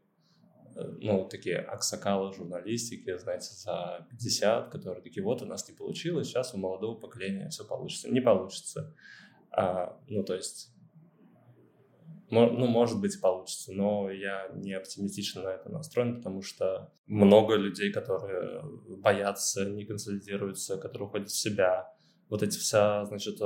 ну, 0.75 1.27
такие 1.27 1.57
аксакалы 1.57 2.33
журналистики, 2.33 3.17
знаете, 3.17 3.53
за 3.53 4.07
50, 4.09 4.69
которые 4.69 5.01
такие, 5.01 5.23
вот 5.23 5.41
у 5.41 5.45
нас 5.45 5.67
не 5.67 5.75
получилось, 5.75 6.27
сейчас 6.27 6.53
у 6.53 6.57
молодого 6.57 6.95
поколения 6.99 7.49
все 7.49 7.65
получится. 7.65 8.09
Не 8.09 8.21
получится. 8.21 8.95
А, 9.51 9.99
ну, 10.07 10.23
то 10.23 10.35
есть 10.35 10.71
ну, 12.31 12.67
может 12.67 13.01
быть, 13.01 13.19
получится, 13.19 13.71
но 13.73 14.11
я 14.11 14.49
не 14.53 14.73
оптимистично 14.73 15.41
на 15.43 15.49
это 15.49 15.69
настроен, 15.69 16.17
потому 16.17 16.43
что 16.43 16.93
много 17.07 17.55
людей, 17.55 17.91
которые 17.91 18.61
боятся, 18.87 19.65
не 19.65 19.85
консолидируются, 19.85 20.77
которые 20.77 21.07
уходят 21.07 21.29
в 21.29 21.35
себя. 21.35 21.91
Вот 22.29 22.43
эти 22.43 22.59
вся, 22.59 23.05
значит, 23.05 23.41
э, 23.41 23.45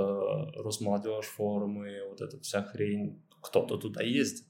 Росмолодежь, 0.55 1.27
форумы, 1.27 2.01
вот 2.09 2.19
эта 2.19 2.37
вся 2.41 2.61
хрень, 2.61 3.23
кто-то 3.41 3.77
туда 3.77 4.03
ездит. 4.03 4.45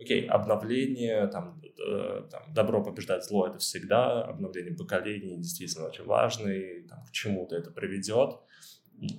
Окей, 0.00 0.26
обновление, 0.26 1.26
там, 1.26 1.60
э, 1.62 2.28
там, 2.30 2.54
добро 2.54 2.84
побеждает 2.84 3.24
зло, 3.24 3.48
это 3.48 3.58
всегда, 3.58 4.22
обновление 4.22 4.76
поколений 4.76 5.36
действительно 5.38 5.88
очень 5.88 6.04
важно, 6.04 6.48
и 6.48 6.86
там, 6.86 7.04
к 7.04 7.10
чему-то 7.10 7.56
это 7.56 7.72
приведет, 7.72 8.38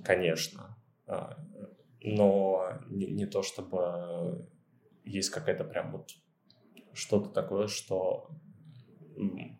конечно. 0.04 0.78
А, 1.06 1.36
но 2.02 2.80
не, 2.88 3.06
не 3.08 3.26
то 3.26 3.42
чтобы 3.42 4.48
есть 5.04 5.30
какая-то 5.30 5.64
прям 5.64 5.92
вот 5.92 6.10
что-то 6.94 7.28
такое, 7.28 7.66
что 7.66 8.30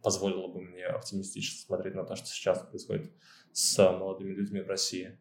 позволило 0.03 0.49
бы 0.49 0.62
мне 0.62 0.85
оптимистично 0.85 1.59
смотреть 1.66 1.95
на 1.95 2.05
то, 2.05 2.16
что 2.16 2.27
сейчас 2.27 2.61
происходит 2.66 3.12
с 3.53 3.77
молодыми 3.93 4.33
людьми 4.33 4.61
в 4.61 4.68
России. 4.68 5.18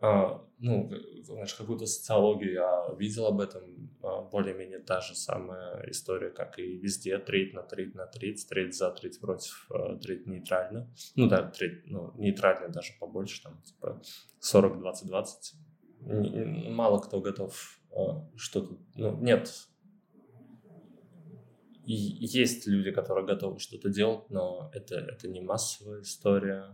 А, 0.00 0.42
ну, 0.58 0.90
знаешь, 1.22 1.54
какую-то 1.54 1.86
социологию 1.86 2.52
я 2.52 2.94
видел 2.98 3.26
об 3.26 3.40
этом, 3.40 3.90
а, 4.02 4.22
более-менее 4.22 4.78
та 4.78 5.00
же 5.00 5.14
самая 5.14 5.88
история, 5.90 6.30
как 6.30 6.58
и 6.58 6.78
везде, 6.78 7.18
треть 7.18 7.52
на 7.54 7.62
треть 7.62 7.94
на 7.94 8.06
треть, 8.06 8.46
треть 8.48 8.74
за, 8.74 8.90
треть 8.90 9.20
против, 9.20 9.66
а, 9.70 9.96
треть 9.96 10.26
нейтрально. 10.26 10.90
Ну 11.16 11.28
да, 11.28 11.42
треть, 11.50 11.86
ну, 11.86 12.12
нейтрально 12.16 12.68
даже 12.68 12.92
побольше, 12.98 13.42
там, 13.42 13.60
типа 13.62 14.00
40-20-20 14.40 15.54
мало 16.00 16.98
кто 16.98 17.20
готов 17.20 17.78
что-то... 18.36 18.78
Ну, 18.94 19.16
нет. 19.18 19.52
Есть 21.84 22.66
люди, 22.66 22.92
которые 22.92 23.26
готовы 23.26 23.58
что-то 23.58 23.88
делать, 23.88 24.30
но 24.30 24.70
это, 24.72 24.96
это 24.96 25.28
не 25.28 25.40
массовая 25.40 26.02
история. 26.02 26.66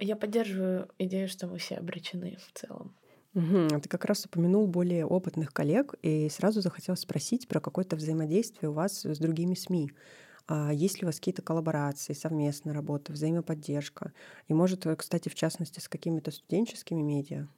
Я 0.00 0.16
поддерживаю 0.16 0.88
идею, 0.98 1.28
что 1.28 1.46
мы 1.46 1.58
все 1.58 1.76
обречены 1.76 2.36
в 2.36 2.58
целом. 2.58 2.94
Угу. 3.34 3.80
Ты 3.80 3.88
как 3.88 4.04
раз 4.04 4.24
упомянул 4.24 4.66
более 4.66 5.06
опытных 5.06 5.52
коллег, 5.52 5.94
и 6.02 6.28
сразу 6.28 6.60
захотел 6.60 6.96
спросить 6.96 7.46
про 7.46 7.60
какое-то 7.60 7.96
взаимодействие 7.96 8.70
у 8.70 8.72
вас 8.72 9.04
с 9.04 9.18
другими 9.18 9.54
СМИ. 9.54 9.90
А 10.46 10.72
есть 10.72 11.00
ли 11.00 11.04
у 11.04 11.06
вас 11.06 11.16
какие-то 11.16 11.42
коллаборации, 11.42 12.14
совместная 12.14 12.72
работа, 12.72 13.12
взаимоподдержка? 13.12 14.12
И, 14.48 14.54
может, 14.54 14.86
кстати, 14.96 15.28
в 15.28 15.34
частности, 15.34 15.78
с 15.78 15.88
какими-то 15.88 16.30
студенческими 16.30 17.02
медиа? 17.02 17.48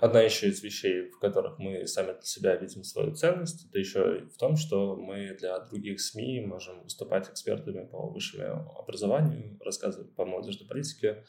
Одна 0.00 0.22
еще 0.22 0.48
из 0.48 0.62
вещей, 0.62 1.10
в 1.10 1.18
которых 1.18 1.58
мы 1.58 1.86
сами 1.86 2.12
для 2.12 2.22
себя 2.22 2.56
видим 2.56 2.84
свою 2.84 3.14
ценность, 3.14 3.66
это 3.68 3.78
еще 3.78 4.28
в 4.34 4.38
том, 4.38 4.56
что 4.56 4.96
мы 4.96 5.36
для 5.38 5.58
других 5.60 6.00
СМИ 6.00 6.40
можем 6.46 6.82
выступать 6.82 7.28
экспертами 7.28 7.86
по 7.86 8.08
высшему 8.08 8.72
образованию, 8.78 9.58
рассказывать 9.62 10.14
по 10.14 10.24
молодежной 10.24 10.66
политике, 10.66 11.26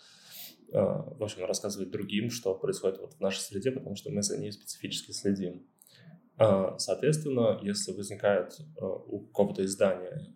э, 0.72 0.78
в 0.80 1.22
общем, 1.22 1.44
рассказывать 1.44 1.92
другим, 1.92 2.30
что 2.30 2.56
происходит 2.56 3.00
вот 3.00 3.14
в 3.16 3.20
нашей 3.20 3.42
среде, 3.42 3.72
потому 3.72 3.98
что 3.98 4.10
мы 4.10 4.24
за 4.24 4.38
ней 4.38 4.54
специфически 4.54 5.12
следим. 5.12 5.68
Э, 6.40 6.76
соответственно, 6.78 7.60
если 7.62 7.92
возникает 7.92 8.54
э, 8.58 8.86
у 8.86 9.26
какого-то 9.28 9.66
издания 9.66 10.34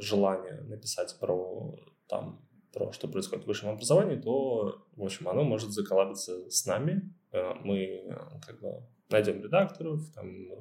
желание 0.00 0.62
написать 0.62 1.16
про 1.20 1.78
там 2.08 2.44
про 2.72 2.92
что 2.92 3.08
происходит 3.08 3.44
в 3.44 3.48
высшем 3.48 3.70
образовании, 3.70 4.20
то, 4.20 4.84
в 4.96 5.02
общем, 5.02 5.28
оно 5.28 5.44
может 5.44 5.70
заколабиться 5.70 6.50
с 6.50 6.66
нами. 6.66 7.12
Э, 7.32 7.54
мы 7.62 7.78
э, 7.78 8.14
как 8.44 8.60
бы 8.60 8.82
найдем 9.08 9.42
редакторов, 9.42 10.00
там, 10.14 10.52
э, 10.52 10.54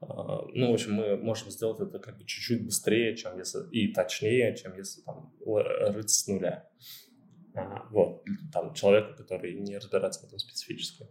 ну, 0.00 0.70
в 0.70 0.74
общем, 0.74 0.94
мы 0.94 1.16
можем 1.16 1.50
сделать 1.50 1.80
это 1.80 1.98
как 1.98 2.18
бы 2.18 2.24
чуть-чуть 2.24 2.64
быстрее, 2.64 3.16
чем 3.16 3.38
если, 3.38 3.68
и 3.70 3.92
точнее, 3.92 4.56
чем 4.56 4.76
если 4.76 5.02
там 5.02 5.32
рыть 5.44 6.10
с 6.10 6.26
нуля. 6.26 6.68
Вот, 7.90 8.24
там, 8.52 8.72
человеку, 8.72 9.14
который 9.16 9.54
не 9.54 9.76
разбирается 9.76 10.20
в 10.20 10.24
этом 10.24 10.38
специфически. 10.38 11.06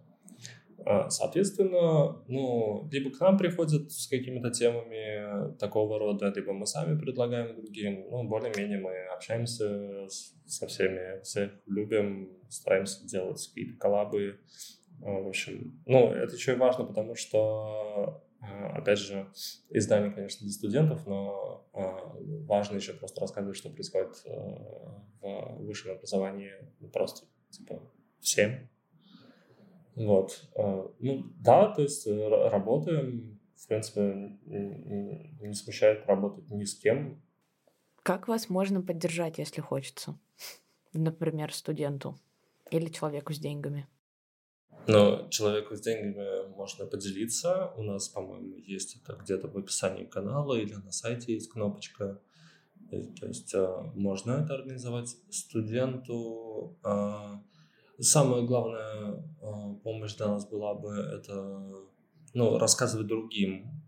А, 0.86 1.10
соответственно, 1.10 2.24
ну, 2.28 2.88
либо 2.92 3.12
к 3.12 3.20
нам 3.20 3.38
приходят 3.38 3.92
с 3.92 4.08
какими-то 4.08 4.52
темами 4.52 5.56
такого 5.58 6.00
рода, 6.00 6.32
либо 6.36 6.54
мы 6.54 6.66
сами 6.66 6.98
предлагаем 7.00 7.56
другим. 7.56 8.08
Ну, 8.10 8.24
более-менее 8.24 8.80
мы 8.80 8.98
общаемся 9.14 10.08
со 10.08 10.68
всеми, 10.68 11.22
всех 11.22 11.52
любим, 11.68 12.38
стараемся 12.50 13.06
делать 13.08 13.46
какие-то 13.48 13.78
коллабы. 13.78 14.40
В 15.00 15.28
общем, 15.28 15.82
ну, 15.86 16.12
это 16.12 16.36
еще 16.36 16.54
и 16.54 16.58
важно, 16.58 16.86
потому 16.86 17.16
что, 17.16 18.24
а, 18.40 18.78
опять 18.78 19.00
же, 19.00 19.28
издание, 19.70 20.12
конечно, 20.12 20.44
для 20.44 20.54
студентов, 20.54 21.06
но 21.06 21.68
важно 22.48 22.78
еще 22.78 22.94
просто 22.94 23.22
рассказывать, 23.22 23.58
что 23.58 23.70
происходит 23.70 24.16
в 25.22 25.58
высшем 25.60 25.94
образовании 25.94 26.52
просто, 26.92 27.26
типа, 27.50 27.82
всем, 28.20 28.70
вот. 29.96 30.50
А, 30.56 30.92
ну, 31.00 31.26
да, 31.40 31.74
то 31.74 31.82
есть 31.82 32.08
э, 32.08 32.28
работаем, 32.50 33.40
в 33.56 33.68
принципе, 33.68 34.38
не 34.46 35.54
смущает 35.54 36.06
работать 36.08 36.50
ни 36.50 36.64
с 36.64 36.76
кем. 36.76 37.22
Как 38.04 38.28
вас 38.28 38.50
можно 38.50 38.82
поддержать, 38.82 39.38
если 39.38 39.62
хочется? 39.62 40.18
Например, 40.94 41.54
студенту 41.54 42.20
или 42.72 42.88
человеку 42.88 43.34
с 43.34 43.40
деньгами? 43.40 43.88
Ну, 44.88 45.30
человеку 45.30 45.76
с 45.76 45.82
деньгами 45.82 46.48
можно 46.56 46.86
поделиться. 46.86 47.72
У 47.78 47.84
нас, 47.84 48.10
по-моему, 48.10 48.58
есть 48.58 48.96
это 48.96 49.14
где-то 49.14 49.48
в 49.48 49.58
описании 49.58 50.06
канала 50.06 50.56
или 50.56 50.74
на 50.74 50.92
сайте 50.92 51.34
есть 51.34 51.52
кнопочка. 51.52 52.20
То 52.90 53.28
есть 53.28 53.54
э, 53.54 53.92
можно 53.94 54.32
это 54.32 54.56
организовать 54.56 55.16
студенту. 55.30 56.78
Самая 58.00 58.42
главная 58.44 59.24
а, 59.42 59.74
помощь 59.84 60.16
для 60.16 60.28
нас 60.28 60.48
была 60.50 60.74
бы 60.74 60.90
это 60.92 61.68
ну, 62.34 62.58
рассказывать 62.58 63.08
другим, 63.08 63.82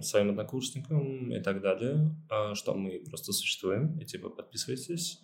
своим 0.00 0.30
однокурсникам 0.30 1.32
и 1.32 1.40
так 1.40 1.60
далее, 1.60 2.14
а, 2.30 2.54
что 2.54 2.74
мы 2.74 3.04
просто 3.08 3.32
существуем, 3.32 3.98
и 3.98 4.04
типа 4.04 4.28
подписывайтесь, 4.30 5.20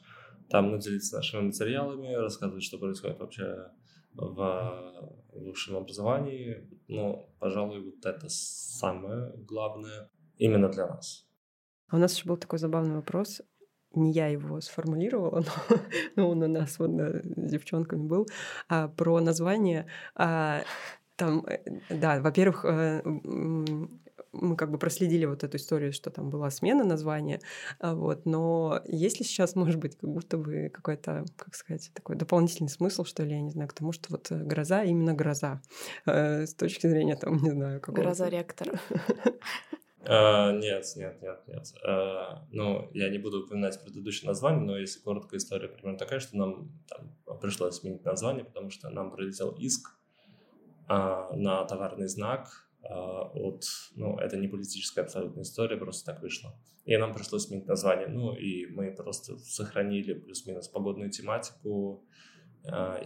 там 0.48 0.72
наделиться 0.72 1.16
нашими 1.16 1.42
материалами, 1.42 2.12
рассказывать, 2.14 2.64
что 2.64 2.78
происходит 2.78 3.20
вообще 3.20 3.70
в 4.14 5.22
высшем 5.32 5.76
образовании. 5.76 6.68
Ну, 6.88 7.32
пожалуй, 7.38 7.80
вот 7.80 8.04
это 8.04 8.26
самое 8.28 9.32
главное 9.36 10.10
именно 10.36 10.68
для 10.68 10.88
нас. 10.88 11.26
А 11.88 11.96
у 11.96 11.98
нас 11.98 12.16
еще 12.16 12.26
был 12.26 12.36
такой 12.36 12.58
забавный 12.58 12.96
вопрос 12.96 13.42
не 13.94 14.12
я 14.12 14.28
его 14.28 14.60
сформулировала, 14.60 15.40
но, 15.66 15.76
но 16.16 16.30
он 16.30 16.42
у 16.42 16.48
нас 16.48 16.78
вот 16.78 16.96
да, 16.96 17.20
с 17.22 17.50
девчонками 17.50 18.06
был, 18.06 18.28
а, 18.68 18.88
про 18.88 19.20
название. 19.20 19.86
А, 20.14 20.62
там, 21.16 21.44
э, 21.46 21.58
да, 21.90 22.20
во-первых, 22.20 22.64
э, 22.64 23.02
мы 24.32 24.56
как 24.56 24.70
бы 24.70 24.78
проследили 24.78 25.26
вот 25.26 25.44
эту 25.44 25.56
историю, 25.56 25.92
что 25.92 26.10
там 26.10 26.30
была 26.30 26.50
смена 26.50 26.84
названия, 26.84 27.40
а, 27.78 27.94
вот, 27.94 28.26
но 28.26 28.80
если 28.86 29.24
сейчас, 29.24 29.56
может 29.56 29.80
быть, 29.80 29.96
как 29.98 30.10
будто 30.10 30.38
бы 30.38 30.70
какой-то, 30.72 31.24
как 31.36 31.54
сказать, 31.54 31.90
такой 31.94 32.16
дополнительный 32.16 32.70
смысл, 32.70 33.04
что 33.04 33.24
ли, 33.24 33.32
я 33.32 33.40
не 33.40 33.50
знаю, 33.50 33.68
к 33.68 33.72
тому, 33.72 33.92
что 33.92 34.06
вот 34.10 34.30
гроза 34.30 34.84
именно 34.84 35.14
гроза, 35.14 35.60
э, 36.06 36.46
с 36.46 36.54
точки 36.54 36.86
зрения, 36.86 37.16
там, 37.16 37.42
не 37.42 37.50
знаю, 37.50 37.80
какого 37.80 38.04
Гроза 38.04 38.28
ректора. 38.28 38.78
Uh, 40.02 40.58
нет, 40.58 40.86
нет, 40.96 41.20
нет, 41.20 41.42
нет. 41.46 41.66
Uh, 41.86 42.38
ну, 42.50 42.90
я 42.94 43.10
не 43.10 43.18
буду 43.18 43.44
упоминать 43.44 43.82
предыдущее 43.82 44.28
название, 44.28 44.64
но 44.64 44.78
если 44.78 44.98
коротко, 45.00 45.36
история 45.36 45.68
примерно 45.68 45.98
такая, 45.98 46.20
что 46.20 46.38
нам 46.38 46.72
там, 46.88 47.38
пришлось 47.38 47.76
сменить 47.76 48.04
название, 48.04 48.44
потому 48.44 48.70
что 48.70 48.88
нам 48.88 49.12
прилетел 49.14 49.50
иск 49.50 49.94
uh, 50.88 51.34
на 51.36 51.64
товарный 51.64 52.08
знак 52.08 52.70
от... 52.82 53.64
Ну, 53.94 54.16
это 54.16 54.38
не 54.38 54.48
политическая 54.48 55.02
абсолютная 55.02 55.42
история, 55.42 55.76
просто 55.76 56.12
так 56.12 56.22
вышло. 56.22 56.54
И 56.86 56.96
нам 56.96 57.12
пришлось 57.12 57.46
сменить 57.46 57.66
название. 57.66 58.08
Ну, 58.08 58.34
и 58.34 58.66
мы 58.66 58.90
просто 58.92 59.36
сохранили 59.36 60.14
плюс-минус 60.14 60.68
погодную 60.68 61.10
тематику, 61.10 62.02
а, 62.02 62.06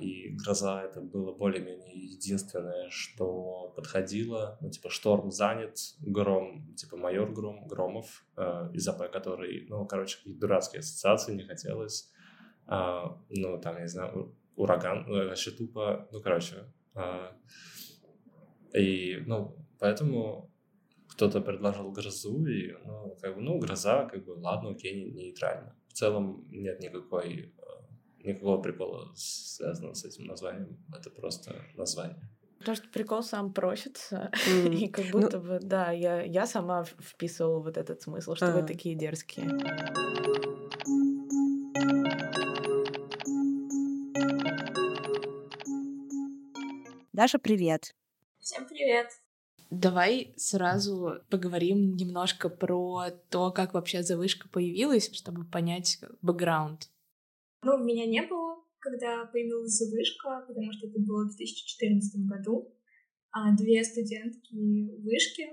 и 0.01 0.31
гроза 0.31 0.83
это 0.83 1.01
было 1.01 1.33
более-менее 1.33 1.95
единственное, 1.95 2.89
что 2.91 3.73
подходило. 3.77 4.59
Ну, 4.61 4.71
типа, 4.71 4.91
шторм 4.91 5.31
занят, 5.31 5.77
гром, 6.01 6.75
типа, 6.75 6.97
майор 6.97 7.33
Гром, 7.33 7.67
Громов, 7.67 8.27
э, 8.37 8.71
из 8.73 8.89
АП, 8.89 9.11
который, 9.13 9.67
ну, 9.69 9.87
короче, 9.87 10.19
какие 10.19 10.35
дурацкие 10.35 10.81
ассоциации 10.81 11.35
не 11.35 11.45
хотелось. 11.45 12.11
А, 12.67 13.21
ну, 13.29 13.61
там, 13.61 13.77
я 13.77 13.83
не 13.83 13.89
знаю, 13.89 14.35
ураган, 14.57 15.05
ну, 15.07 15.29
вообще 15.29 15.51
тупо, 15.51 16.09
ну, 16.11 16.21
короче. 16.21 16.73
А, 16.95 17.37
и, 18.75 19.23
ну, 19.27 19.57
поэтому 19.79 20.51
кто-то 21.09 21.41
предложил 21.41 21.93
грозу, 21.93 22.45
и, 22.47 22.73
ну, 22.85 23.17
как 23.21 23.37
бы, 23.37 23.43
ну, 23.43 23.59
гроза, 23.59 24.07
как 24.07 24.25
бы, 24.25 24.33
ладно, 24.33 24.71
окей, 24.71 25.13
нейтрально. 25.13 25.77
В 25.89 25.93
целом 25.93 26.45
нет 26.51 26.81
никакой 26.81 27.55
никакого 28.25 28.61
прикола 28.61 29.13
связанного 29.15 29.95
с 29.95 30.05
этим 30.05 30.27
названием. 30.27 30.79
Это 30.97 31.11
просто 31.11 31.55
название. 31.77 32.19
Потому 32.59 32.77
что 32.77 32.89
прикол 32.89 33.23
сам 33.23 33.53
просится, 33.53 34.31
mm. 34.49 34.75
и 34.75 34.89
как 34.89 35.05
ну 35.13 35.21
будто 35.21 35.39
ну, 35.39 35.49
бы, 35.49 35.59
да, 35.61 35.91
я, 35.91 36.23
я 36.23 36.47
сама 36.47 36.85
вписывала 36.85 37.61
вот 37.61 37.77
этот 37.77 38.01
смысл, 38.01 38.35
что 38.35 38.53
а. 38.53 38.57
вы 38.57 38.67
такие 38.67 38.95
дерзкие. 38.95 39.51
Даша, 47.13 47.39
привет. 47.39 47.95
Всем 48.41 48.67
привет. 48.67 49.09
Давай 49.71 50.33
сразу 50.37 51.21
поговорим 51.31 51.97
немножко 51.97 52.49
про 52.49 53.11
то, 53.29 53.51
как 53.51 53.75
вообще 53.75 54.03
завышка 54.03 54.49
появилась, 54.49 55.13
чтобы 55.13 55.45
понять 55.45 55.99
бэкграунд. 56.23 56.89
Ну, 57.65 57.83
меня 57.83 58.07
не 58.07 58.23
было, 58.23 58.63
когда 58.79 59.25
появилась 59.27 59.81
вышка, 59.91 60.45
потому 60.47 60.71
что 60.73 60.87
это 60.87 61.01
было 61.01 61.25
в 61.25 61.37
2014 61.37 62.27
году. 62.27 62.75
А 63.31 63.57
две 63.57 63.83
студентки 63.83 64.55
вышки, 65.03 65.49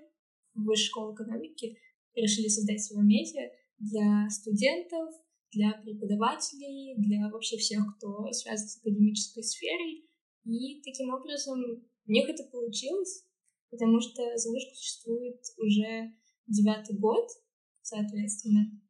высшей 0.54 0.88
школы 0.88 1.16
экономики, 1.16 1.78
решили 2.14 2.48
создать 2.48 2.84
свое 2.84 3.04
медиа 3.04 3.50
для 3.80 4.30
студентов, 4.30 5.16
для 5.52 5.72
преподавателей, 5.74 6.96
для 6.98 7.30
вообще 7.30 7.58
всех, 7.58 7.84
кто 7.96 8.32
связан 8.32 8.68
с 8.68 8.78
академической 8.78 9.44
сферой. 9.44 10.06
И 10.46 10.82
таким 10.84 11.14
образом 11.14 11.60
у 12.08 12.12
них 12.12 12.30
это 12.30 12.44
получилось, 12.44 13.26
потому 13.70 14.00
что 14.02 14.38
Завышка 14.38 14.76
существует 14.76 15.42
уже 15.58 16.14
девятый 16.48 16.98
год, 16.98 17.28
соответственно. 17.82 18.82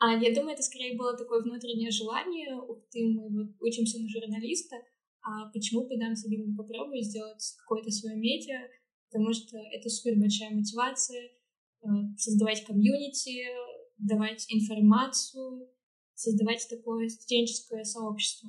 А 0.00 0.14
я 0.16 0.34
думаю, 0.34 0.54
это 0.54 0.62
скорее 0.62 0.96
было 0.96 1.14
такое 1.16 1.42
внутреннее 1.42 1.90
желание. 1.90 2.56
Ух 2.56 2.78
ты, 2.90 3.06
мы 3.06 3.28
вот 3.28 3.54
учимся 3.60 4.00
на 4.00 4.08
журналиста, 4.08 4.76
а 5.20 5.50
почему 5.52 5.86
бы 5.86 5.96
нам 5.98 6.16
себе 6.16 6.38
не 6.38 6.56
попробовать 6.56 7.04
сделать 7.04 7.54
какое-то 7.58 7.90
свое 7.90 8.16
медиа, 8.16 8.66
потому 9.10 9.34
что 9.34 9.58
это 9.58 9.90
супер 9.90 10.18
большая 10.18 10.50
мотивация 10.50 11.22
э, 11.82 11.86
создавать 12.16 12.64
комьюнити, 12.64 13.44
давать 13.98 14.46
информацию, 14.48 15.68
создавать 16.14 16.66
такое 16.70 17.10
студенческое 17.10 17.84
сообщество. 17.84 18.48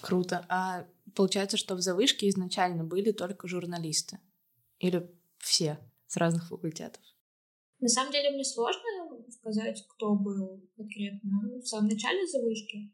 Круто. 0.00 0.44
А 0.48 0.88
получается, 1.14 1.56
что 1.56 1.76
в 1.76 1.80
завышке 1.80 2.28
изначально 2.28 2.82
были 2.82 3.12
только 3.12 3.46
журналисты? 3.46 4.18
Или 4.80 5.08
все 5.38 5.78
с 6.08 6.16
разных 6.16 6.48
факультетов? 6.48 7.02
На 7.80 7.88
самом 7.88 8.10
деле 8.10 8.30
мне 8.30 8.44
сложно 8.44 8.97
сказать, 9.32 9.84
кто 9.88 10.14
был 10.14 10.62
конкретно 10.76 11.60
в 11.60 11.66
самом 11.66 11.88
начале 11.88 12.26
завышки, 12.26 12.92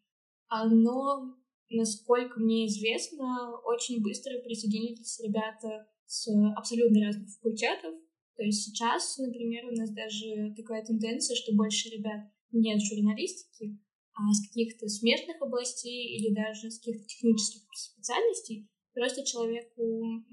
но, 0.50 1.36
насколько 1.70 2.40
мне 2.40 2.66
известно, 2.66 3.58
очень 3.64 4.02
быстро 4.02 4.38
присоединились 4.40 5.20
ребята 5.20 5.86
с 6.06 6.28
абсолютно 6.56 7.06
разных 7.06 7.30
факультетов. 7.30 7.94
То 8.36 8.42
есть 8.42 8.64
сейчас, 8.64 9.16
например, 9.18 9.66
у 9.66 9.76
нас 9.76 9.90
даже 9.90 10.54
такая 10.56 10.84
тенденция, 10.84 11.36
что 11.36 11.54
больше 11.54 11.88
ребят 11.88 12.30
не 12.52 12.78
с 12.78 12.82
журналистики, 12.82 13.78
а 14.12 14.32
с 14.32 14.46
каких-то 14.46 14.88
смежных 14.88 15.40
областей 15.40 16.16
или 16.18 16.34
даже 16.34 16.70
с 16.70 16.78
каких-то 16.78 17.06
технических 17.06 17.62
специальностей. 17.74 18.68
Просто 18.92 19.24
человеку, 19.24 20.24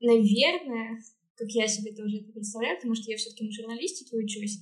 наверное, 0.00 1.00
как 1.34 1.50
я 1.50 1.66
себе 1.66 1.92
тоже 1.92 2.18
это 2.18 2.32
представляю, 2.32 2.76
потому 2.76 2.94
что 2.94 3.10
я 3.10 3.16
все-таки 3.16 3.44
на 3.44 3.52
журналистике 3.52 4.16
учусь. 4.16 4.58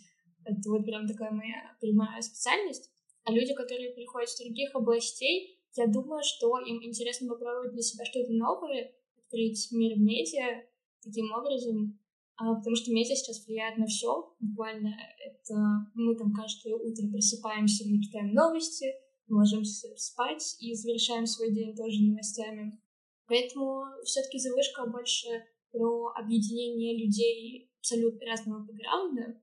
Это 0.46 0.70
вот 0.70 0.84
прям 0.84 1.06
такая 1.08 1.32
моя 1.32 1.76
прямая 1.80 2.22
специальность. 2.22 2.90
А 3.24 3.32
люди, 3.32 3.52
которые 3.54 3.92
приходят 3.92 4.30
с 4.30 4.38
других 4.38 4.74
областей, 4.74 5.60
я 5.74 5.86
думаю, 5.88 6.22
что 6.22 6.58
им 6.60 6.82
интересно 6.82 7.28
попробовать 7.28 7.72
для 7.72 7.82
себя 7.82 8.04
что-то 8.04 8.32
новое, 8.32 8.94
открыть 9.18 9.68
мир 9.72 9.98
медиа 9.98 10.62
таким 11.02 11.32
образом, 11.32 11.98
а, 12.36 12.54
потому 12.54 12.76
что 12.76 12.92
медиа 12.92 13.16
сейчас 13.16 13.44
влияет 13.44 13.76
на 13.76 13.86
все. 13.86 14.32
Буквально 14.38 14.94
это 15.18 15.54
мы 15.94 16.14
там 16.14 16.32
каждое 16.32 16.76
утро 16.76 17.10
просыпаемся, 17.10 17.84
мы 17.88 18.00
читаем 18.00 18.32
новости, 18.32 18.86
ложимся 19.28 19.88
спать 19.96 20.56
и 20.60 20.74
завершаем 20.74 21.26
свой 21.26 21.52
день 21.52 21.74
тоже 21.74 22.02
новостями. 22.02 22.80
Поэтому 23.26 23.82
все-таки 24.04 24.38
завышка 24.38 24.86
больше 24.86 25.28
про 25.72 26.12
объединение 26.14 26.96
людей 26.96 27.72
абсолютно 27.80 28.26
разного 28.26 28.64
бэкграунда, 28.64 29.40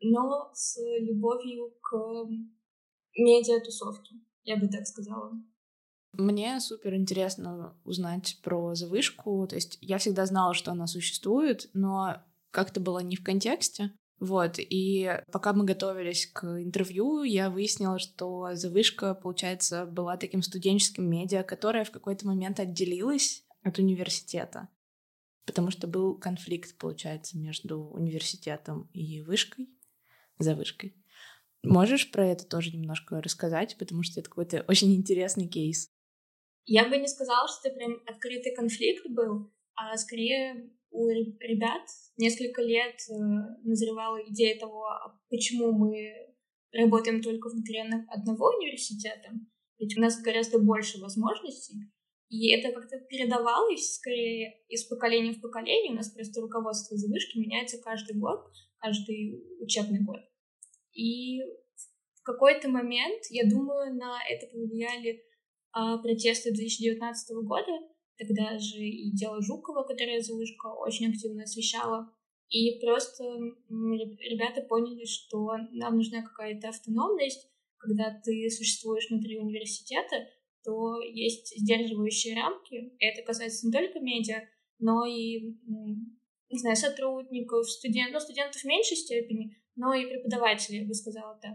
но 0.00 0.50
с 0.54 0.78
любовью 1.00 1.74
к 1.80 1.96
медиатусовке, 3.16 4.16
я 4.44 4.56
бы 4.56 4.68
так 4.68 4.86
сказала. 4.86 5.32
Мне 6.12 6.58
супер 6.60 6.94
интересно 6.94 7.76
узнать 7.84 8.38
про 8.42 8.74
завышку. 8.74 9.46
То 9.46 9.56
есть 9.56 9.78
я 9.80 9.98
всегда 9.98 10.26
знала, 10.26 10.54
что 10.54 10.72
она 10.72 10.86
существует, 10.86 11.68
но 11.74 12.22
как-то 12.50 12.80
было 12.80 13.00
не 13.00 13.16
в 13.16 13.22
контексте. 13.22 13.92
Вот, 14.20 14.56
и 14.58 15.22
пока 15.30 15.52
мы 15.52 15.64
готовились 15.64 16.26
к 16.26 16.44
интервью, 16.60 17.22
я 17.22 17.50
выяснила, 17.50 18.00
что 18.00 18.48
завышка, 18.54 19.14
получается, 19.14 19.86
была 19.86 20.16
таким 20.16 20.42
студенческим 20.42 21.08
медиа, 21.08 21.44
которое 21.44 21.84
в 21.84 21.92
какой-то 21.92 22.26
момент 22.26 22.58
отделилось 22.58 23.44
от 23.62 23.78
университета, 23.78 24.68
потому 25.46 25.70
что 25.70 25.86
был 25.86 26.18
конфликт, 26.18 26.76
получается, 26.78 27.38
между 27.38 27.80
университетом 27.80 28.90
и 28.92 29.22
вышкой, 29.22 29.68
завышкой. 30.38 30.94
Можешь 31.62 32.10
про 32.10 32.26
это 32.26 32.46
тоже 32.46 32.70
немножко 32.70 33.20
рассказать, 33.20 33.76
потому 33.78 34.02
что 34.02 34.20
это 34.20 34.28
какой-то 34.28 34.64
очень 34.68 34.94
интересный 34.94 35.48
кейс. 35.48 35.90
Я 36.66 36.88
бы 36.88 36.98
не 36.98 37.08
сказала, 37.08 37.48
что 37.48 37.68
это 37.68 37.76
прям 37.76 38.02
открытый 38.06 38.54
конфликт 38.54 39.06
был, 39.08 39.52
а 39.74 39.96
скорее 39.96 40.70
у 40.90 41.08
ребят 41.08 41.82
несколько 42.16 42.62
лет 42.62 42.96
э, 43.10 43.14
назревала 43.64 44.18
идея 44.28 44.58
того, 44.58 44.86
а 44.86 45.18
почему 45.30 45.72
мы 45.72 46.12
работаем 46.72 47.22
только 47.22 47.48
внутри 47.48 47.80
одного 48.08 48.50
университета, 48.58 49.30
ведь 49.78 49.96
у 49.96 50.00
нас 50.00 50.20
гораздо 50.20 50.58
больше 50.58 51.00
возможностей, 51.00 51.90
и 52.28 52.50
это 52.52 52.72
как-то 52.72 52.98
передавалось 52.98 53.94
скорее 53.94 54.60
из 54.68 54.84
поколения 54.84 55.32
в 55.32 55.40
поколение. 55.40 55.92
У 55.92 55.96
нас 55.96 56.10
просто 56.10 56.42
руководство 56.42 56.96
завышки 56.96 57.38
меняется 57.38 57.78
каждый 57.78 58.16
год, 58.16 58.40
каждый 58.78 59.42
учебный 59.60 60.04
год. 60.04 60.20
И 60.98 61.40
в 62.14 62.22
какой-то 62.24 62.68
момент, 62.68 63.22
я 63.30 63.48
думаю, 63.48 63.94
на 63.94 64.18
это 64.28 64.48
повлияли 64.48 65.22
а, 65.70 65.98
протесты 65.98 66.50
2019 66.50 67.36
года, 67.44 67.70
тогда 68.18 68.58
же 68.58 68.82
и 68.82 69.12
дело 69.12 69.40
Жукова, 69.40 69.84
которое 69.84 70.20
Залышко 70.20 70.66
очень 70.66 71.08
активно 71.08 71.44
освещала. 71.44 72.12
И 72.50 72.80
просто 72.80 73.22
ребята 73.68 74.62
поняли, 74.62 75.04
что 75.04 75.52
нам 75.70 75.98
нужна 75.98 76.22
какая-то 76.22 76.70
автономность, 76.70 77.48
когда 77.76 78.20
ты 78.24 78.50
существуешь 78.50 79.08
внутри 79.08 79.38
университета, 79.38 80.26
то 80.64 81.00
есть 81.00 81.56
сдерживающие 81.56 82.34
рамки. 82.34 82.92
Это 82.98 83.22
касается 83.22 83.66
не 83.66 83.72
только 83.72 84.00
медиа, 84.00 84.48
но 84.80 85.06
и, 85.06 85.54
не 86.50 86.58
знаю, 86.58 86.74
сотрудников, 86.74 87.70
студентов, 87.70 88.14
ну, 88.14 88.20
студентов 88.20 88.60
в 88.60 88.64
меньшей 88.64 88.96
степени, 88.96 89.54
но 89.78 89.94
и 89.94 90.06
преподавателей, 90.06 90.80
я 90.80 90.86
бы 90.86 90.92
сказала 90.92 91.38
так. 91.40 91.54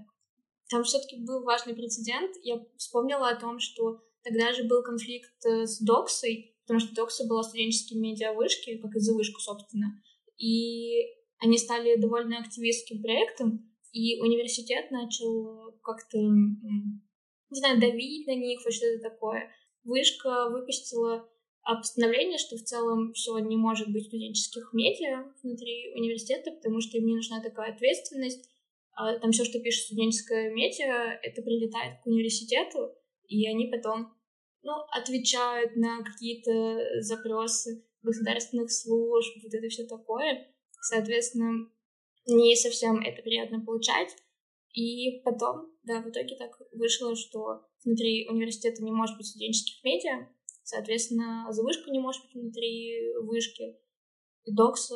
Там 0.69 0.83
все-таки 0.83 1.17
был 1.17 1.43
важный 1.43 1.75
прецедент. 1.75 2.31
Я 2.41 2.65
вспомнила 2.77 3.29
о 3.29 3.39
том, 3.39 3.59
что 3.59 4.01
тогда 4.23 4.53
же 4.53 4.63
был 4.63 4.81
конфликт 4.81 5.45
э, 5.45 5.65
с 5.65 5.79
Доксой, 5.81 6.55
потому 6.65 6.79
что 6.79 6.95
Докса 6.95 7.27
была 7.27 7.43
студенческим 7.43 8.01
медиавышки, 8.01 8.77
как 8.77 8.95
и 8.95 8.99
за 8.99 9.13
вышку, 9.13 9.39
собственно. 9.41 10.01
И 10.37 11.01
они 11.39 11.57
стали 11.57 11.97
довольно 11.97 12.39
активистским 12.39 13.01
проектом, 13.01 13.69
и 13.91 14.19
университет 14.21 14.89
начал 14.89 15.73
как-то, 15.83 16.17
не 16.17 17.59
знаю, 17.59 17.79
давить 17.79 18.25
на 18.25 18.35
них, 18.35 18.61
вот 18.63 18.73
что-то 18.73 19.09
такое. 19.09 19.51
Вышка 19.83 20.49
выпустила 20.49 21.29
постановление, 21.63 22.37
что 22.37 22.57
в 22.57 22.63
целом 22.63 23.13
все 23.13 23.37
не 23.39 23.55
может 23.55 23.91
быть 23.91 24.07
студенческих 24.07 24.71
медиа 24.73 25.31
внутри 25.41 25.93
университета, 25.95 26.51
потому 26.51 26.81
что 26.81 26.97
им 26.97 27.05
не 27.05 27.15
нужна 27.15 27.41
такая 27.41 27.73
ответственность. 27.73 28.49
А 28.95 29.17
там 29.17 29.31
все, 29.31 29.43
что 29.43 29.59
пишет 29.59 29.85
студенческое 29.85 30.51
медиа, 30.51 31.19
это 31.23 31.41
прилетает 31.41 32.01
к 32.01 32.05
университету, 32.05 32.91
и 33.27 33.47
они 33.47 33.67
потом 33.67 34.13
ну, 34.61 34.73
отвечают 34.91 35.75
на 35.75 36.03
какие-то 36.03 37.01
запросы 37.01 37.85
государственных 38.01 38.71
служб, 38.71 39.37
вот 39.43 39.53
это 39.53 39.67
все 39.69 39.85
такое. 39.85 40.53
Соответственно, 40.81 41.69
не 42.27 42.55
совсем 42.55 42.99
это 42.99 43.21
приятно 43.21 43.63
получать. 43.63 44.09
И 44.73 45.21
потом, 45.23 45.71
да, 45.83 46.01
в 46.01 46.09
итоге 46.09 46.35
так 46.35 46.51
вышло, 46.71 47.15
что 47.15 47.65
внутри 47.85 48.27
университета 48.27 48.83
не 48.83 48.91
может 48.91 49.17
быть 49.17 49.27
студенческих 49.27 49.83
медиа, 49.83 50.27
соответственно, 50.63 51.47
завышка 51.51 51.91
не 51.91 51.99
может 51.99 52.23
быть 52.23 52.33
внутри 52.33 53.13
вышки, 53.21 53.77
докса 54.45 54.95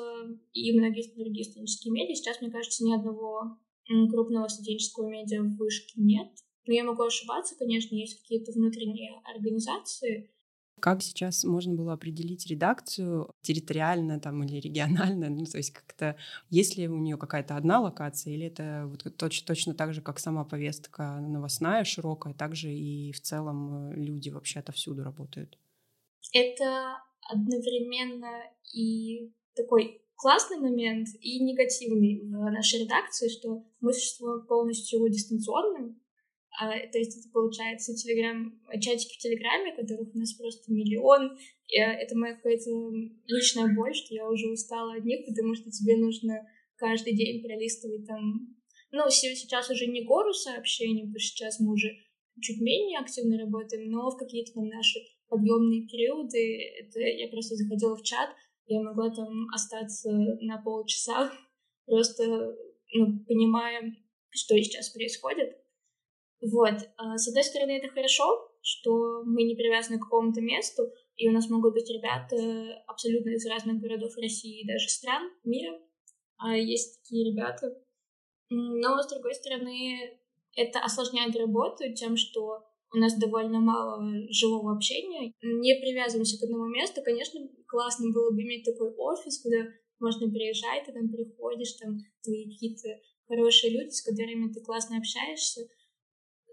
и 0.54 0.78
многие 0.78 1.14
другие 1.16 1.46
студенческие 1.46 1.94
медиа. 1.94 2.16
Сейчас, 2.16 2.42
мне 2.42 2.52
кажется, 2.52 2.84
ни 2.84 2.94
одного 2.94 3.58
крупного 4.10 4.48
студенческого 4.48 5.08
медиа 5.08 5.42
в 5.42 5.56
вышке 5.58 5.94
нет. 5.96 6.30
Но 6.66 6.74
я 6.74 6.84
могу 6.84 7.04
ошибаться, 7.04 7.56
конечно, 7.58 7.96
есть 7.96 8.22
какие-то 8.22 8.52
внутренние 8.52 9.22
организации. 9.24 10.34
Как 10.80 11.02
сейчас 11.02 11.44
можно 11.44 11.74
было 11.74 11.94
определить 11.94 12.46
редакцию 12.48 13.34
территориально 13.42 14.20
там 14.20 14.44
или 14.44 14.60
регионально? 14.60 15.30
Ну, 15.30 15.46
то 15.46 15.58
есть 15.58 15.72
как-то, 15.72 16.18
есть 16.50 16.78
ли 16.78 16.88
у 16.88 16.98
нее 16.98 17.18
какая-то 17.18 17.56
одна 17.56 17.80
локация, 17.80 18.34
или 18.34 18.46
это 18.46 18.84
вот 18.86 19.18
точно, 19.18 19.48
точно 19.48 19.74
так 19.74 19.94
же, 19.94 20.02
как 20.02 20.20
сама 20.20 20.44
повестка 20.44 21.20
новостная, 21.20 21.84
широкая, 21.84 22.34
также 22.34 22.72
и 22.72 23.12
в 23.12 23.22
целом 23.22 23.92
э, 23.92 23.96
люди 23.96 24.30
вообще 24.30 24.60
отовсюду 24.60 25.04
работают? 25.04 25.58
Это 26.34 26.98
одновременно 27.30 28.44
и 28.74 29.34
такой 29.56 30.02
классный 30.16 30.58
момент 30.58 31.08
и 31.22 31.44
негативный 31.44 32.22
в 32.22 32.52
нашей 32.52 32.82
редакции, 32.82 33.30
что 33.30 33.64
мы 33.80 33.94
существуем 33.94 34.46
полностью 34.46 35.08
дистанционно, 35.10 35.96
а, 36.60 36.72
то 36.92 36.98
есть 36.98 37.20
это 37.20 37.30
получается 37.32 37.94
телеграм, 37.94 38.60
чатики 38.82 39.14
в 39.14 39.22
Телеграме, 39.22 39.76
которых 39.76 40.14
у 40.14 40.18
нас 40.18 40.34
просто 40.34 40.72
миллион. 40.74 41.38
И, 41.68 41.80
а, 41.80 41.94
это 41.94 42.18
моя 42.18 42.34
какая-то 42.34 42.72
личная 43.28 43.76
боль, 43.76 43.94
что 43.94 44.16
я 44.16 44.28
уже 44.28 44.50
устала 44.50 44.96
от 44.96 45.06
них, 45.06 45.26
потому 45.28 45.54
что 45.54 45.70
тебе 45.70 45.98
нужно 45.98 46.48
каждый 46.78 47.14
день 47.14 47.44
пролистывать 47.44 48.08
там... 48.08 48.56
Ну, 48.92 49.10
сейчас 49.10 49.70
уже 49.70 49.86
не 49.86 50.04
гору 50.04 50.34
сообщений, 50.34 51.02
потому 51.02 51.20
что 51.20 51.30
сейчас 51.30 51.60
мы 51.60 51.74
уже 51.74 51.90
чуть 52.42 52.60
менее 52.60 53.00
активно 53.00 53.38
работаем, 53.38 53.92
но 53.92 54.10
в 54.10 54.18
какие-то 54.18 54.54
там 54.54 54.68
наши 54.68 55.00
подъемные 55.28 55.88
периоды, 55.88 56.40
это 56.80 57.00
я 57.00 57.28
просто 57.28 57.56
заходила 57.56 57.96
в 57.96 58.02
чат, 58.02 58.30
я 58.66 58.82
могла 58.82 59.14
там 59.14 59.48
остаться 59.54 60.12
на 60.42 60.60
полчаса, 60.64 61.32
просто 61.86 62.56
ну, 62.94 63.20
понимая, 63.28 63.96
что 64.32 64.56
сейчас 64.56 64.90
происходит. 64.90 65.56
Вот. 66.42 66.76
А, 66.98 67.18
с 67.18 67.28
одной 67.28 67.44
стороны, 67.44 67.72
это 67.72 67.90
хорошо, 67.90 68.52
что 68.62 69.24
мы 69.26 69.44
не 69.44 69.56
привязаны 69.56 69.98
к 69.98 70.04
какому-то 70.04 70.42
месту, 70.42 70.84
и 71.16 71.28
у 71.28 71.32
нас 71.32 71.50
могут 71.50 71.74
быть 71.74 71.90
ребята 71.90 72.84
абсолютно 72.88 73.32
из 73.32 73.46
разных 73.48 73.80
городов 73.80 74.16
России 74.18 74.62
и 74.62 74.68
даже 74.68 74.88
стран 74.90 75.32
мира. 75.44 75.80
А 76.38 76.56
есть 76.56 77.02
такие 77.02 77.32
ребята. 77.32 77.76
Но, 78.50 79.02
с 79.02 79.10
другой 79.10 79.34
стороны, 79.34 80.20
это 80.56 80.80
осложняет 80.80 81.36
работу 81.36 81.92
тем, 81.94 82.18
что 82.18 82.64
у 82.94 82.98
нас 82.98 83.18
довольно 83.18 83.60
мало 83.60 84.02
живого 84.30 84.76
общения, 84.76 85.34
не 85.42 85.76
привязываемся 85.76 86.40
к 86.40 86.44
одному 86.44 86.68
месту. 86.68 87.02
Конечно, 87.04 87.42
классно 87.68 88.12
было 88.12 88.32
бы 88.32 88.42
иметь 88.44 88.64
такой 88.64 88.94
офис, 88.96 89.42
куда 89.42 89.66
можно 90.00 90.30
приезжать, 90.30 90.86
ты 90.86 90.94
там 90.94 91.10
приходишь, 91.10 91.74
там 91.74 91.98
твои 92.24 92.46
какие-то 92.46 92.90
хорошие 93.28 93.74
люди, 93.74 93.90
с 93.90 94.04
которыми 94.04 94.54
ты 94.54 94.62
классно 94.62 94.98
общаешься. 94.98 95.68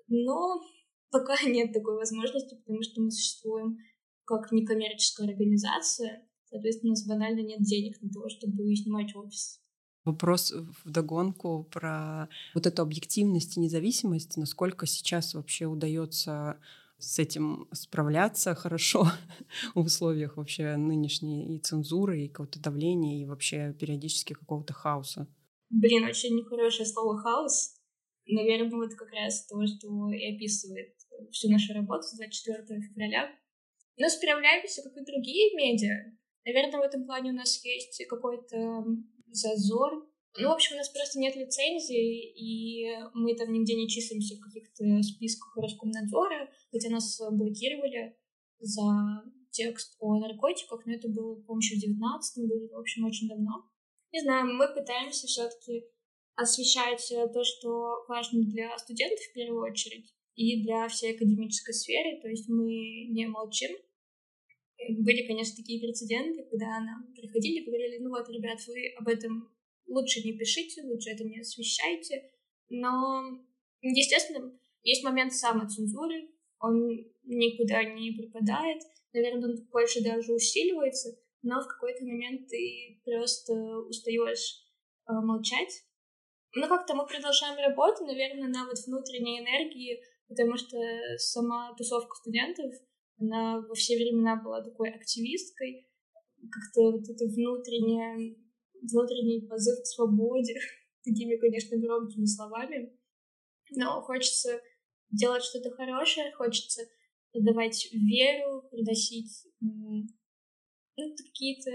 Но 0.09 0.61
пока 1.11 1.36
нет 1.44 1.72
такой 1.72 1.96
возможности, 1.96 2.57
потому 2.57 2.82
что 2.82 3.00
мы 3.00 3.11
существуем 3.11 3.78
как 4.24 4.52
некоммерческая 4.52 5.28
организация, 5.28 6.26
соответственно, 6.44 6.90
у 6.90 6.94
нас 6.94 7.07
банально 7.07 7.40
нет 7.40 7.61
денег 7.62 8.00
на 8.00 8.09
то, 8.09 8.28
чтобы 8.28 8.74
снимать 8.74 9.14
офис. 9.14 9.61
Вопрос 10.05 10.52
в 10.52 10.90
догонку 10.90 11.66
про 11.70 12.28
вот 12.55 12.66
эту 12.66 12.82
объективность 12.82 13.57
и 13.57 13.61
независимость, 13.61 14.36
насколько 14.36 14.86
сейчас 14.86 15.34
вообще 15.34 15.66
удается 15.66 16.59
с 16.98 17.18
этим 17.18 17.68
справляться 17.72 18.55
хорошо 18.55 19.07
в 19.74 19.80
условиях 19.80 20.36
вообще 20.36 20.76
нынешней 20.76 21.57
и 21.57 21.59
цензуры, 21.59 22.22
и 22.22 22.28
какого-то 22.28 22.61
давления, 22.61 23.22
и 23.22 23.24
вообще 23.24 23.74
периодически 23.78 24.34
какого-то 24.34 24.72
хаоса. 24.72 25.26
Блин, 25.70 26.05
очень 26.05 26.36
нехорошее 26.36 26.86
слово 26.86 27.18
«хаос». 27.18 27.74
Наверное, 28.27 28.77
вот 28.77 28.95
как 28.95 29.11
раз 29.12 29.47
то, 29.47 29.57
что 29.66 30.11
и 30.11 30.35
описывает 30.35 30.95
всю 31.31 31.51
нашу 31.51 31.75
работу 31.75 32.03
с 32.03 32.16
24 32.16 32.81
февраля. 32.81 33.31
Но 33.97 34.09
справляемся, 34.09 34.83
как 34.83 34.97
и 34.97 35.05
другие 35.05 35.55
медиа. 35.55 36.16
Наверное, 36.45 36.81
в 36.81 36.83
этом 36.83 37.07
плане 37.07 37.31
у 37.31 37.35
нас 37.35 37.64
есть 37.64 38.05
какой-то 38.09 38.85
зазор. 39.31 40.09
Ну, 40.37 40.49
в 40.49 40.53
общем, 40.53 40.75
у 40.75 40.79
нас 40.79 40.89
просто 40.89 41.20
нет 41.20 41.37
лицензии, 41.37 42.33
и 42.33 42.91
мы 43.14 43.37
там 43.37 43.53
нигде 43.53 43.75
не 43.75 43.89
числимся 43.89 44.35
в 44.35 44.41
каких-то 44.41 45.03
списках 45.03 45.57
Роскомнадзора, 45.57 46.51
хотя 46.72 46.91
нас 46.91 47.20
блокировали 47.31 48.16
за 48.59 49.22
текст 49.51 49.97
о 50.01 50.18
наркотиках, 50.18 50.85
но 50.87 50.95
это 50.95 51.09
было, 51.09 51.37
по-моему, 51.37 51.61
еще 51.61 51.77
в 51.77 51.81
19 51.81 52.49
году, 52.49 52.68
в 52.72 52.81
общем, 52.81 53.05
очень 53.05 53.29
давно. 53.29 53.70
Не 54.12 54.22
знаю, 54.22 54.47
мы 54.53 54.66
пытаемся 54.75 55.29
все-таки 55.29 55.85
освещать 56.37 57.07
то, 57.09 57.45
что 57.45 58.05
важно 58.09 58.43
для 58.45 58.76
студентов 58.78 59.24
в 59.24 59.32
первую 59.35 59.62
очередь, 59.62 60.12
и 60.35 60.62
для 60.62 60.89
всей 60.89 61.14
академической 61.14 61.72
сферы, 61.72 62.20
то 62.20 62.28
есть 62.28 62.49
мы 62.49 63.07
не 63.11 63.26
молчим, 63.26 63.70
были, 64.99 65.26
конечно, 65.26 65.57
такие 65.57 65.80
прецеденты, 65.80 66.45
когда 66.51 66.80
нам 66.80 67.12
приходили 67.14 67.61
и 67.61 67.66
говорили, 67.66 67.99
ну 67.99 68.11
вот, 68.11 68.28
ребят, 68.28 68.59
вы 68.66 68.93
об 68.99 69.09
этом 69.09 69.49
лучше 69.87 70.20
не 70.22 70.37
пишите, 70.37 70.82
лучше 70.82 71.11
это 71.11 71.24
не 71.24 71.41
освещайте. 71.41 72.30
Но, 72.70 73.39
естественно, 73.80 74.53
есть 74.82 75.05
момент 75.05 75.32
самоцензуры, 75.32 76.30
он 76.61 76.89
никуда 77.22 77.85
не 77.85 78.12
пропадает, 78.12 78.82
наверное, 79.12 79.51
он 79.51 79.68
больше 79.70 80.03
даже 80.03 80.32
усиливается, 80.32 81.16
но 81.43 81.61
в 81.61 81.68
какой-то 81.68 82.05
момент 82.05 82.49
ты 82.49 83.01
просто 83.05 83.55
устаешь 83.80 84.64
э, 85.07 85.12
молчать. 85.12 85.85
Ну, 86.57 86.68
как-то 86.68 86.94
мы 86.94 87.07
продолжаем 87.07 87.59
работу, 87.59 88.05
наверное, 88.05 88.48
на 88.48 88.66
вот 88.66 88.78
внутренней 88.86 89.40
энергии, 89.40 90.00
потому 90.28 90.57
что 90.57 90.76
сама 91.18 91.74
тусовка 91.76 92.14
студентов— 92.16 92.72
она 93.18 93.61
во 93.61 93.74
все 93.74 93.96
времена 93.96 94.36
была 94.36 94.62
такой 94.62 94.90
активисткой, 94.90 95.88
как-то 96.50 96.92
вот 96.92 97.09
это 97.09 97.24
внутреннее, 97.26 98.36
внутренний 98.82 99.46
позыв 99.46 99.82
к 99.82 99.86
свободе, 99.86 100.55
такими, 101.05 101.36
конечно, 101.36 101.78
громкими 101.78 102.24
словами. 102.24 102.98
Но 103.70 104.02
хочется 104.02 104.61
делать 105.11 105.44
что-то 105.44 105.70
хорошее, 105.70 106.32
хочется 106.32 106.82
давать 107.32 107.88
веру, 107.92 108.62
приносить 108.70 109.46
ну, 109.61 110.07
какие-то, 110.96 111.70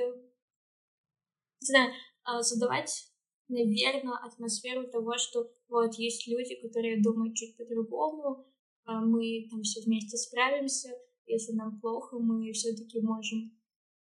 не 1.62 1.66
знаю, 1.66 1.94
а, 2.24 2.42
задавать, 2.42 3.09
наверное, 3.50 4.18
атмосферу 4.24 4.88
того, 4.88 5.18
что 5.18 5.52
вот 5.68 5.96
есть 5.96 6.28
люди, 6.28 6.56
которые 6.56 7.02
думают 7.02 7.36
чуть 7.36 7.58
по-другому, 7.58 8.46
а 8.86 9.02
мы 9.02 9.48
там 9.52 9.62
все 9.64 9.82
вместе 9.82 10.18
справимся, 10.18 10.90
если 11.26 11.54
нам 11.54 11.80
плохо, 11.80 12.18
мы 12.18 12.52
все-таки 12.54 13.02
можем 13.02 13.52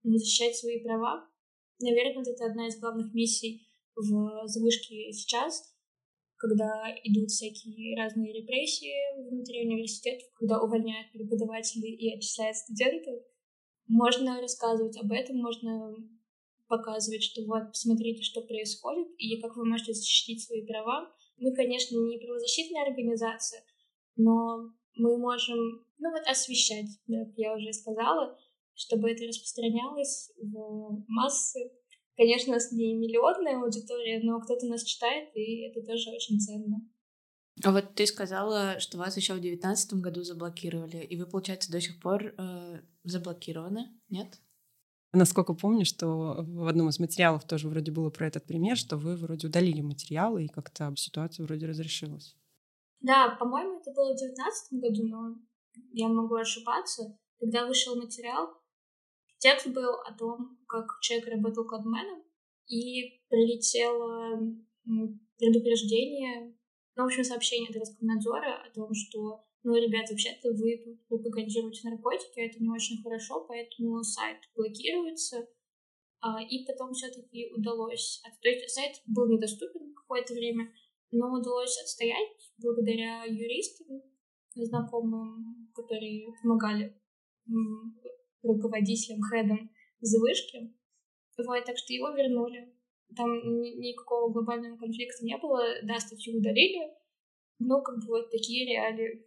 защищать 0.05 0.57
свои 0.57 0.83
права. 0.83 1.29
Наверное, 1.81 2.23
это 2.23 2.47
одна 2.47 2.69
из 2.69 2.79
главных 2.79 3.13
миссий 3.13 3.67
в 3.95 4.47
завышке 4.47 5.11
сейчас, 5.13 5.75
когда 6.37 6.95
идут 7.03 7.31
всякие 7.31 7.97
разные 7.97 8.33
репрессии 8.33 9.29
внутри 9.29 9.67
университетов, 9.67 10.29
когда 10.35 10.63
увольняют 10.63 11.11
преподавателей 11.13 11.95
и 11.95 12.17
отчисляют 12.17 12.57
студентов. 12.57 13.23
Можно 13.89 14.41
рассказывать 14.41 14.97
об 14.99 15.11
этом, 15.13 15.39
можно 15.39 15.97
показывать, 16.69 17.23
что 17.23 17.45
вот, 17.45 17.69
посмотрите, 17.69 18.23
что 18.23 18.43
происходит, 18.43 19.09
и 19.19 19.41
как 19.41 19.57
вы 19.57 19.65
можете 19.65 19.95
защитить 19.95 20.45
свои 20.45 20.67
права. 20.67 21.13
Мы, 21.39 21.55
конечно, 21.55 21.97
не 21.97 22.19
правозащитная 22.19 22.87
организация, 22.87 23.63
но 24.17 24.73
мы 24.95 25.19
можем, 25.19 25.59
ну 25.99 26.11
вот, 26.11 26.27
освещать, 26.27 26.87
как 27.07 27.37
я 27.37 27.55
уже 27.55 27.73
сказала, 27.73 28.39
чтобы 28.75 29.11
это 29.11 29.27
распространялось 29.27 30.33
в 30.41 31.05
массы. 31.09 31.73
Конечно, 32.17 32.53
у 32.53 32.55
нас 32.55 32.73
не 32.73 32.95
миллионная 32.95 33.63
аудитория, 33.63 34.21
но 34.23 34.41
кто-то 34.41 34.67
нас 34.67 34.83
читает, 34.85 35.29
и 35.35 35.69
это 35.69 35.87
тоже 35.87 36.11
очень 36.11 36.41
ценно. 36.41 36.79
А 37.65 37.73
вот 37.73 37.95
ты 37.95 38.07
сказала, 38.07 38.81
что 38.81 38.99
вас 38.99 39.17
еще 39.17 39.35
в 39.35 39.41
девятнадцатом 39.41 40.03
году 40.03 40.23
заблокировали, 40.23 40.99
и 40.99 41.17
вы, 41.17 41.27
получается, 41.27 41.73
до 41.73 41.81
сих 41.81 42.01
пор 42.01 42.35
э, 42.37 42.81
заблокированы, 43.05 43.99
нет? 44.11 44.41
Насколько 45.13 45.55
помню, 45.55 45.85
что 45.85 46.45
в 46.47 46.67
одном 46.67 46.89
из 46.89 46.99
материалов 46.99 47.45
тоже 47.47 47.69
вроде 47.69 47.91
было 47.93 48.11
про 48.11 48.27
этот 48.27 48.45
пример, 48.45 48.77
что 48.77 48.97
вы 48.97 49.17
вроде 49.17 49.47
удалили 49.47 49.81
материалы, 49.81 50.45
и 50.45 50.49
как-то 50.49 50.93
ситуация 50.97 51.45
вроде 51.45 51.67
разрешилась. 51.67 52.37
Да, 53.01 53.37
по-моему, 53.39 53.79
это 53.81 53.93
было 53.93 54.13
в 54.13 54.17
девятнадцатом 54.17 54.81
году, 54.81 55.07
но 55.07 55.37
я 55.93 56.09
могу 56.09 56.35
ошибаться. 56.35 57.19
Когда 57.39 57.67
вышел 57.67 57.97
материал, 57.97 58.49
текст 59.39 59.69
был 59.69 59.93
о 60.07 60.13
том, 60.17 60.59
как 60.67 60.87
человек 61.01 61.29
работал 61.29 61.67
кодменом, 61.67 62.23
и 62.67 63.23
прилетело 63.29 64.41
предупреждение, 65.39 66.57
ну, 66.97 67.05
в 67.05 67.07
общем, 67.07 67.25
сообщение 67.25 67.71
от 67.71 67.77
Роскомнадзора 67.77 68.65
о 68.67 68.75
том, 68.75 68.91
что, 68.95 69.45
ну, 69.67 69.75
ребята, 69.75 70.13
вообще-то 70.13 70.51
вы 70.51 70.79
тут 70.79 71.09
пропагандируете 71.09 71.91
наркотики, 71.91 72.39
это 72.39 72.63
не 72.63 72.71
очень 72.71 73.03
хорошо, 73.03 73.45
поэтому 73.49 74.01
сайт 74.05 74.39
блокируется. 74.55 75.45
А, 76.21 76.41
и 76.41 76.65
потом 76.65 76.93
все-таки 76.93 77.51
удалось. 77.53 78.23
То 78.43 78.49
есть 78.49 78.71
сайт 78.71 79.03
был 79.07 79.27
недоступен 79.29 79.93
какое-то 79.93 80.35
время, 80.35 80.73
но 81.11 81.35
удалось 81.35 81.77
отстоять 81.83 82.53
благодаря 82.59 83.25
юристам, 83.25 84.03
знакомым, 84.55 85.69
которые 85.75 86.33
помогали 86.41 86.97
руководителям, 88.45 89.21
хедам 89.23 89.69
завышки. 89.99 90.73
Вот, 91.39 91.65
так 91.65 91.77
что 91.77 91.93
его 91.93 92.11
вернули. 92.11 92.73
Там 93.17 93.61
ни- 93.61 93.89
никакого 93.89 94.33
глобального 94.33 94.77
конфликта 94.79 95.25
не 95.25 95.37
было. 95.39 95.61
Да, 95.83 95.99
статью 95.99 96.39
удалили, 96.39 96.95
но 97.59 97.83
как 97.83 97.97
бы 97.99 98.07
вот 98.07 98.31
такие 98.31 98.65
реалии. 98.65 99.27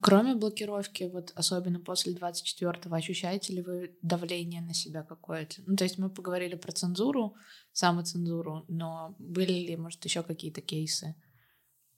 Кроме 0.00 0.36
блокировки, 0.36 1.04
вот 1.12 1.32
особенно 1.34 1.80
после 1.80 2.14
24-го, 2.14 2.94
ощущаете 2.94 3.52
ли 3.52 3.62
вы 3.62 3.98
давление 4.00 4.62
на 4.62 4.72
себя 4.72 5.02
какое-то? 5.02 5.56
Ну, 5.66 5.74
то 5.74 5.84
есть 5.84 5.98
мы 5.98 6.08
поговорили 6.08 6.54
про 6.54 6.70
цензуру, 6.70 7.34
самоцензуру, 7.72 8.64
но 8.68 9.16
были 9.18 9.52
ли, 9.52 9.76
может, 9.76 10.04
еще 10.04 10.22
какие-то 10.22 10.60
кейсы? 10.60 11.16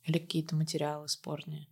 Или 0.04 0.18
какие-то 0.18 0.56
материалы 0.56 1.08
спорные? 1.08 1.66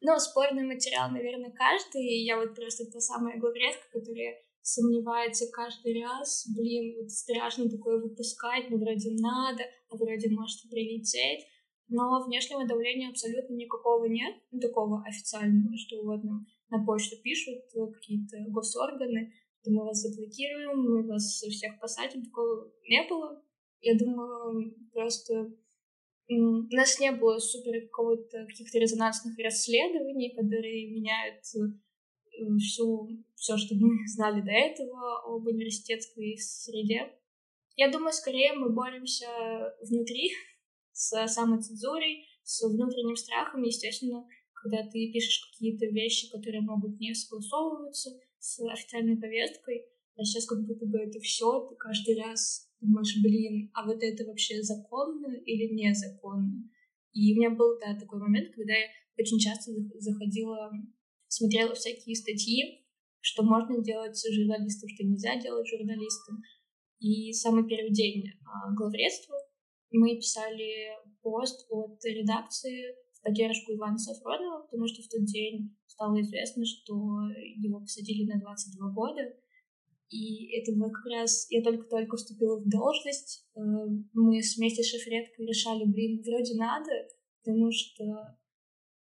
Ну, 0.00 0.18
спорный 0.18 0.64
материал, 0.64 1.10
наверное, 1.10 1.52
каждый. 1.52 2.24
Я 2.24 2.36
вот 2.36 2.56
просто 2.56 2.84
та 2.90 2.98
самая 3.00 3.38
главредка, 3.38 3.84
которая 3.92 4.34
сомневается 4.60 5.46
каждый 5.52 6.02
раз. 6.02 6.46
Блин, 6.48 6.96
вот 7.00 7.10
страшно 7.10 7.70
такое 7.70 8.00
выпускать, 8.00 8.70
ну, 8.70 8.78
вроде 8.78 9.12
надо, 9.12 9.62
а 9.88 9.96
вроде 9.96 10.30
может 10.30 10.68
прилететь. 10.68 11.46
Но 11.88 12.24
внешнего 12.24 12.66
давления 12.66 13.10
абсолютно 13.10 13.54
никакого 13.54 14.06
нет, 14.06 14.34
ну, 14.50 14.60
такого 14.60 15.02
официального, 15.06 15.76
что 15.76 16.02
вот 16.02 16.24
нам 16.24 16.46
на 16.70 16.84
почту 16.84 17.16
пишут 17.22 17.62
э, 17.74 17.86
какие-то 17.92 18.38
госорганы, 18.48 19.32
что 19.60 19.70
мы 19.70 19.84
вас 19.84 19.98
заблокируем, 19.98 20.80
мы 20.80 21.06
вас 21.06 21.22
всех 21.22 21.78
посадим, 21.80 22.24
такого 22.24 22.72
не 22.88 23.06
было. 23.08 23.42
Я 23.80 23.98
думаю, 23.98 24.74
просто 24.92 25.52
у 26.28 26.74
нас 26.74 26.98
не 27.00 27.12
было 27.12 27.38
супер 27.38 27.82
какого-то 27.82 28.46
каких-то 28.46 28.78
резонансных 28.78 29.38
расследований, 29.38 30.34
которые 30.34 30.90
меняют 30.90 31.44
э, 31.54 32.56
всю, 32.58 33.08
все, 33.34 33.56
что 33.58 33.74
мы 33.74 33.90
знали 34.06 34.40
до 34.40 34.52
этого 34.52 35.22
об 35.36 35.46
университетской 35.46 36.36
среде. 36.38 37.12
Я 37.76 37.90
думаю, 37.90 38.12
скорее 38.12 38.54
мы 38.54 38.70
боремся 38.70 39.26
внутри 39.82 40.30
с 40.94 41.26
самоцензурой, 41.28 42.24
с 42.42 42.66
внутренним 42.66 43.16
страхом. 43.16 43.62
Естественно, 43.62 44.26
когда 44.54 44.82
ты 44.84 45.12
пишешь 45.12 45.50
какие-то 45.50 45.86
вещи, 45.86 46.30
которые 46.30 46.62
могут 46.62 46.98
не 46.98 47.12
согласовываться 47.14 48.10
с 48.38 48.60
официальной 48.66 49.16
повесткой, 49.16 49.84
а 50.16 50.24
сейчас 50.24 50.46
как 50.46 50.64
будто 50.64 50.86
бы 50.86 50.98
это 50.98 51.18
все, 51.20 51.66
ты 51.68 51.74
каждый 51.76 52.16
раз 52.22 52.70
думаешь, 52.80 53.20
блин, 53.22 53.70
а 53.74 53.84
вот 53.84 54.02
это 54.02 54.24
вообще 54.24 54.62
законно 54.62 55.34
или 55.44 55.74
незаконно? 55.74 56.70
И 57.12 57.34
у 57.34 57.36
меня 57.36 57.50
был, 57.50 57.78
да, 57.80 57.98
такой 57.98 58.20
момент, 58.20 58.54
когда 58.54 58.72
я 58.72 58.86
очень 59.18 59.38
часто 59.38 59.72
заходила, 59.98 60.70
смотрела 61.28 61.74
всякие 61.74 62.14
статьи, 62.14 62.86
что 63.20 63.42
можно 63.42 63.82
делать 63.82 64.20
журналистам, 64.30 64.88
что 64.88 65.04
нельзя 65.04 65.40
делать 65.40 65.66
журналистам. 65.66 66.42
И 67.00 67.32
самый 67.32 67.66
первый 67.66 67.92
день 67.92 68.24
а, 68.44 68.72
главредства 68.74 69.36
мы 69.94 70.16
писали 70.16 70.90
пост 71.22 71.66
от 71.70 72.04
редакции 72.04 72.94
в 73.12 73.22
поддержку 73.22 73.72
Ивана 73.72 73.98
Сафронова, 73.98 74.64
потому 74.64 74.86
что 74.88 75.02
в 75.02 75.08
тот 75.08 75.24
день 75.24 75.76
стало 75.86 76.20
известно, 76.20 76.64
что 76.64 76.94
его 77.56 77.80
посадили 77.80 78.26
на 78.26 78.40
22 78.40 78.90
года. 78.90 79.22
И 80.10 80.56
это 80.58 80.72
вот 80.76 80.92
как 80.92 81.06
раз 81.06 81.46
я 81.50 81.62
только-только 81.62 82.16
вступила 82.16 82.60
в 82.60 82.68
должность. 82.68 83.46
Э, 83.56 83.60
мы 84.12 84.40
вместе 84.56 84.82
с 84.82 84.90
шефредкой 84.90 85.46
решали, 85.46 85.84
блин, 85.84 86.22
вроде 86.22 86.54
надо, 86.56 86.90
потому 87.42 87.70
что 87.72 88.04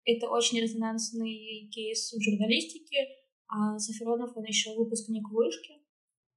это 0.04 0.28
очень 0.28 0.60
резонансный 0.60 1.68
кейс 1.72 2.12
в 2.12 2.20
журналистике, 2.20 3.08
а 3.48 3.78
Сафронов, 3.78 4.36
он 4.36 4.44
еще 4.44 4.74
выпускник 4.76 5.28
вышки. 5.30 5.74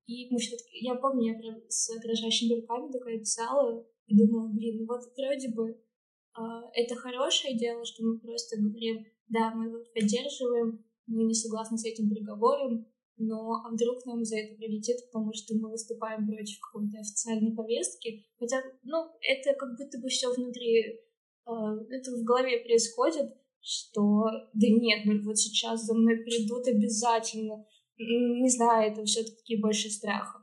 И 0.05 0.29
мы 0.31 0.37
все 0.37 0.57
таки 0.57 0.79
я 0.79 0.95
помню, 0.95 1.33
я 1.33 1.39
прям 1.39 1.61
с 1.69 1.89
дрожащими 2.01 2.61
руками 2.61 2.91
такая 2.91 3.19
писала 3.19 3.85
и 4.07 4.17
думала, 4.17 4.49
блин, 4.49 4.79
ну 4.79 4.85
вот 4.87 5.01
вроде 5.17 5.49
бы 5.49 5.71
э, 5.71 6.41
это 6.73 6.95
хорошее 6.95 7.57
дело, 7.57 7.85
что 7.85 8.03
мы 8.03 8.19
просто 8.19 8.57
говорим, 8.59 9.05
да, 9.29 9.53
мы 9.55 9.71
вот 9.71 9.91
поддерживаем, 9.93 10.83
мы 11.07 11.23
не 11.23 11.33
согласны 11.33 11.77
с 11.77 11.85
этим 11.85 12.09
приговором, 12.09 12.85
но 13.17 13.61
а 13.63 13.69
вдруг 13.69 14.05
нам 14.05 14.23
за 14.23 14.37
это 14.37 14.55
прилетит, 14.55 14.97
потому 15.11 15.31
что 15.33 15.55
мы 15.55 15.71
выступаем 15.71 16.25
против 16.27 16.59
какой-то 16.59 16.97
официальной 16.99 17.55
повестки. 17.55 18.25
Хотя, 18.39 18.61
ну, 18.83 19.05
это 19.21 19.53
как 19.57 19.77
будто 19.77 19.99
бы 19.99 20.07
все 20.09 20.33
внутри, 20.33 20.79
э, 20.81 21.51
это 21.89 22.11
в 22.11 22.23
голове 22.23 22.63
происходит, 22.63 23.33
что 23.61 24.25
да 24.53 24.67
нет, 24.67 25.05
ну 25.05 25.23
вот 25.23 25.37
сейчас 25.37 25.85
за 25.85 25.93
мной 25.93 26.17
придут 26.17 26.67
обязательно. 26.67 27.65
Не 27.97 28.49
знаю, 28.49 28.91
это 28.91 29.05
все-таки 29.05 29.61
больше 29.61 29.89
страха. 29.89 30.42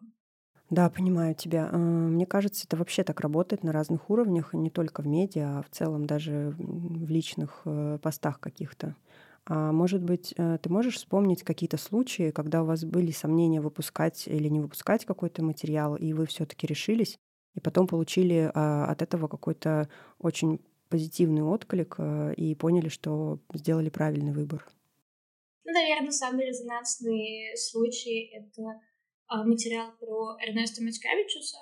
Да, 0.71 0.89
понимаю 0.89 1.35
тебя. 1.35 1.69
А, 1.71 1.77
мне 1.77 2.27
кажется, 2.27 2.65
это 2.67 2.77
вообще 2.77 3.03
так 3.03 3.21
работает 3.21 3.65
на 3.65 3.73
разных 3.73 4.09
уровнях, 4.09 4.55
не 4.55 4.71
только 4.71 5.03
в 5.03 5.07
медиа, 5.07 5.59
а 5.59 5.63
в 5.63 5.71
целом 5.71 6.07
даже 6.07 6.55
в 6.57 7.11
личных 7.11 7.63
э, 7.65 7.99
постах 8.01 8.39
каких-то. 8.39 8.95
А 9.47 9.73
может 9.73 10.01
быть, 10.03 10.33
э, 10.37 10.59
ты 10.63 10.71
можешь 10.71 10.95
вспомнить 10.95 11.43
какие-то 11.43 11.77
случаи, 11.77 12.31
когда 12.31 12.63
у 12.63 12.67
вас 12.67 12.85
были 12.85 13.11
сомнения 13.11 13.61
выпускать 13.61 14.29
или 14.29 14.47
не 14.47 14.61
выпускать 14.61 15.05
какой-то 15.05 15.43
материал, 15.43 15.97
и 15.97 16.13
вы 16.13 16.27
все-таки 16.27 16.69
решились, 16.69 17.19
и 17.57 17.61
потом 17.61 17.89
получили 17.89 18.49
а, 18.55 18.85
от 18.87 19.03
этого 19.03 19.27
какой-то 19.27 19.89
очень 20.21 20.61
позитивный 20.89 21.43
отклик 21.43 21.97
э, 21.99 22.35
и 22.35 22.55
поняли, 22.55 22.89
что 22.89 23.41
сделали 23.53 23.91
правильный 23.91 24.33
выбор? 24.33 24.65
Ну, 25.65 25.73
наверное, 25.73 26.13
самый 26.13 26.47
резонансный 26.47 27.57
случай— 27.57 28.31
это 28.35 28.81
материал 29.45 29.93
про 29.99 30.37
Эрнеста 30.45 30.83
Мицкевичуса. 30.83 31.59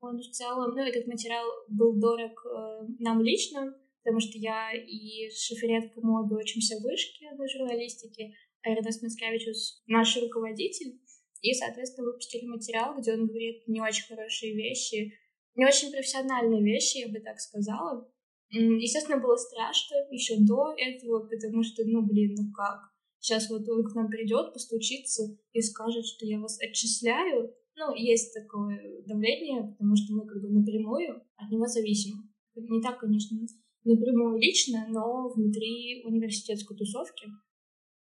Он 0.00 0.18
в 0.18 0.30
целом, 0.30 0.74
ну, 0.74 0.82
этот 0.82 1.06
материал 1.06 1.46
был 1.68 1.98
дорог 2.00 2.44
э, 2.44 2.86
нам 2.98 3.22
лично, 3.22 3.72
потому 4.02 4.18
что 4.20 4.36
я 4.36 4.72
и 4.72 5.30
Шиферет 5.30 5.92
обе 5.96 6.36
учимся 6.36 6.76
в 6.78 6.82
вышке 6.82 7.30
на 7.32 7.46
журналистике, 7.46 8.32
а 8.62 8.70
Эрнест 8.70 9.02
Мицкевичус— 9.02 9.82
наш 9.86 10.16
руководитель. 10.20 11.00
И, 11.40 11.54
соответственно, 11.54 12.06
выпустили 12.06 12.46
материал, 12.46 12.98
где 12.98 13.14
он 13.14 13.26
говорит 13.26 13.66
не 13.66 13.80
очень 13.80 14.06
хорошие 14.06 14.54
вещи, 14.54 15.12
не 15.54 15.66
очень 15.66 15.90
профессиональные 15.90 16.62
вещи, 16.62 16.98
я 16.98 17.08
бы 17.08 17.20
так 17.20 17.38
сказала. 17.38 18.08
Естественно, 18.50 19.20
было 19.20 19.36
страшно 19.36 19.96
еще 20.10 20.36
до 20.38 20.74
этого, 20.76 21.26
потому 21.26 21.62
что, 21.62 21.82
ну, 21.84 22.02
блин, 22.02 22.34
ну 22.36 22.52
как? 22.52 22.91
Сейчас 23.22 23.48
вот 23.48 23.62
он 23.68 23.84
к 23.84 23.94
нам 23.94 24.08
придет, 24.08 24.52
постучится 24.52 25.22
и 25.52 25.62
скажет, 25.62 26.04
что 26.04 26.26
я 26.26 26.40
вас 26.40 26.58
отчисляю. 26.60 27.54
Ну, 27.76 27.94
есть 27.94 28.34
такое 28.34 29.04
давление, 29.06 29.62
потому 29.62 29.94
что 29.94 30.12
мы 30.14 30.26
как 30.26 30.42
бы 30.42 30.50
напрямую 30.50 31.22
от 31.36 31.48
него 31.48 31.64
зависим. 31.66 32.34
Не 32.56 32.82
так, 32.82 32.98
конечно, 32.98 33.38
напрямую 33.84 34.40
лично, 34.40 34.86
но 34.88 35.28
внутри 35.28 36.02
университетской 36.04 36.76
тусовки. 36.76 37.28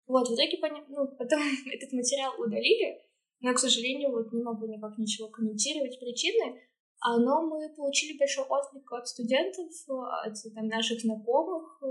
Вот, 0.06 0.28
в 0.28 0.32
итоге, 0.32 0.56
ну, 0.88 1.06
потом 1.18 1.42
этот 1.70 1.92
материал 1.92 2.32
удалили, 2.40 2.96
но, 3.40 3.52
к 3.52 3.58
сожалению, 3.58 4.12
вот 4.12 4.32
не 4.32 4.42
могу 4.42 4.66
никак 4.66 4.96
ничего 4.96 5.28
комментировать 5.28 6.00
причины, 6.00 6.58
но 7.04 7.42
мы 7.42 7.68
получили 7.76 8.16
большой 8.16 8.44
отклик 8.44 8.90
от 8.92 9.06
студентов, 9.06 9.68
от 10.24 10.34
там, 10.54 10.68
наших 10.68 11.00
знакомых, 11.00 11.82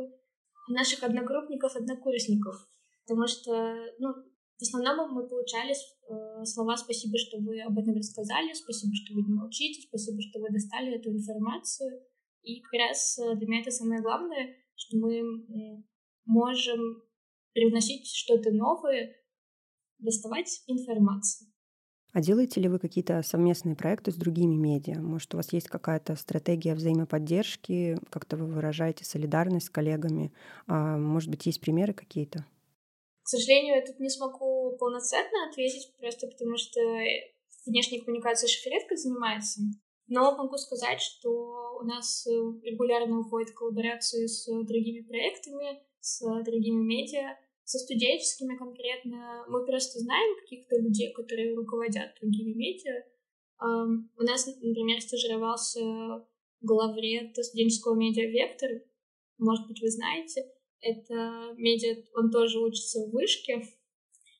наших 0.69 1.03
одногруппников, 1.03 1.75
однокурсников. 1.75 2.67
Потому 3.05 3.27
что, 3.27 3.51
ну, 3.99 4.13
в 4.13 4.61
основном 4.61 5.13
мы 5.13 5.27
получали 5.27 5.73
э, 5.73 6.45
слова 6.45 6.77
«спасибо, 6.77 7.17
что 7.17 7.39
вы 7.39 7.61
об 7.61 7.77
этом 7.77 7.95
рассказали», 7.95 8.53
«спасибо, 8.53 8.93
что 8.95 9.15
вы 9.15 9.23
не 9.23 9.33
молчите», 9.33 9.87
«спасибо, 9.87 10.21
что 10.21 10.39
вы 10.39 10.49
достали 10.49 10.95
эту 10.95 11.09
информацию». 11.09 12.01
И 12.43 12.61
как 12.61 12.73
раз 12.73 13.17
э, 13.17 13.35
для 13.35 13.47
меня 13.47 13.61
это 13.61 13.71
самое 13.71 14.01
главное, 14.01 14.55
что 14.75 14.97
мы 14.97 15.83
можем 16.25 17.01
привносить 17.53 18.07
что-то 18.07 18.51
новое, 18.51 19.15
доставать 19.99 20.63
информацию. 20.67 21.51
А 22.13 22.21
делаете 22.21 22.59
ли 22.59 22.67
вы 22.67 22.77
какие-то 22.77 23.21
совместные 23.23 23.75
проекты 23.75 24.11
с 24.11 24.15
другими 24.15 24.55
медиа? 24.55 24.99
Может, 24.99 25.33
у 25.33 25.37
вас 25.37 25.53
есть 25.53 25.67
какая-то 25.67 26.15
стратегия 26.17 26.75
взаимоподдержки, 26.75 27.97
как-то 28.09 28.35
вы 28.35 28.47
выражаете 28.47 29.05
солидарность 29.05 29.67
с 29.67 29.69
коллегами? 29.69 30.33
А, 30.67 30.97
может 30.97 31.29
быть, 31.29 31.45
есть 31.45 31.61
примеры 31.61 31.93
какие-то? 31.93 32.45
К 33.23 33.27
сожалению, 33.27 33.75
я 33.75 33.85
тут 33.85 33.99
не 33.99 34.09
смогу 34.09 34.75
полноценно 34.77 35.47
ответить, 35.49 35.93
просто 35.99 36.27
потому 36.27 36.57
что 36.57 36.79
внешней 37.65 38.01
коммуникацией 38.01 38.51
шиферетка 38.51 38.95
занимается. 38.95 39.61
Но 40.07 40.35
могу 40.35 40.57
сказать, 40.57 40.99
что 40.99 41.77
у 41.79 41.83
нас 41.83 42.25
регулярно 42.63 43.19
уходят 43.19 43.51
коллаборации 43.51 44.25
с 44.25 44.45
другими 44.65 45.01
проектами, 45.01 45.81
с 45.99 46.19
другими 46.43 46.83
медиа, 46.83 47.37
со 47.63 47.77
студенческими 47.79 48.57
конкретно 48.57 49.45
мы 49.47 49.65
просто 49.65 49.99
знаем 49.99 50.35
каких-то 50.41 50.75
людей, 50.81 51.13
которые 51.13 51.55
руководят 51.55 52.17
другими 52.19 52.53
медиа. 52.53 53.05
У 54.17 54.23
нас, 54.23 54.47
например, 54.47 54.99
стажировался 54.99 55.79
главред 56.59 57.37
студенческого 57.37 57.95
медиа 57.95 58.27
«Вектор». 58.27 58.69
Может 59.37 59.67
быть, 59.67 59.81
вы 59.81 59.89
знаете. 59.89 60.43
Это 60.81 61.53
медиа, 61.57 62.03
он 62.13 62.31
тоже 62.31 62.59
учится 62.59 62.99
в 62.99 63.11
вышке. 63.11 63.61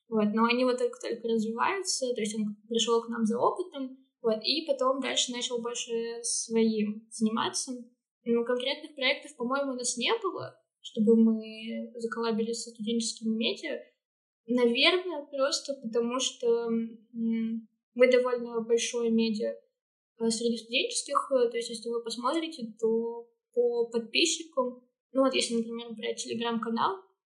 Вот, 0.08 0.34
но 0.34 0.44
они 0.44 0.64
вот 0.64 0.76
только-только 0.76 1.26
развиваются, 1.26 2.12
то 2.12 2.20
есть 2.20 2.36
он 2.36 2.56
пришел 2.68 3.02
к 3.02 3.08
нам 3.08 3.24
за 3.24 3.38
опытом, 3.38 3.96
вот, 4.20 4.44
и 4.44 4.66
потом 4.66 5.00
дальше 5.00 5.32
начал 5.32 5.62
больше 5.62 6.22
своим 6.22 7.08
заниматься. 7.10 7.72
Но 8.24 8.44
конкретных 8.44 8.94
проектов, 8.94 9.34
по-моему, 9.36 9.72
у 9.72 9.76
нас 9.76 9.96
не 9.96 10.12
было, 10.22 10.54
чтобы 10.82 11.16
мы 11.16 11.92
заколабились 11.96 12.62
со 12.62 12.70
студенческими 12.70 13.34
медиа. 13.34 13.80
Наверное, 14.46 15.24
просто 15.26 15.74
потому 15.82 16.18
что 16.18 16.68
мы 17.94 18.10
довольно 18.10 18.60
большое 18.60 19.10
медиа 19.10 19.54
э, 20.18 20.28
среди 20.30 20.56
студенческих, 20.58 21.32
э, 21.32 21.50
то 21.50 21.56
есть 21.56 21.70
если 21.70 21.88
вы 21.88 22.02
посмотрите, 22.02 22.72
то 22.78 23.28
по 23.54 23.86
подписчикам, 23.86 24.82
ну 25.12 25.22
вот 25.22 25.34
если, 25.34 25.56
например, 25.56 25.92
брать 25.92 26.22
телеграм-канал, 26.22 26.96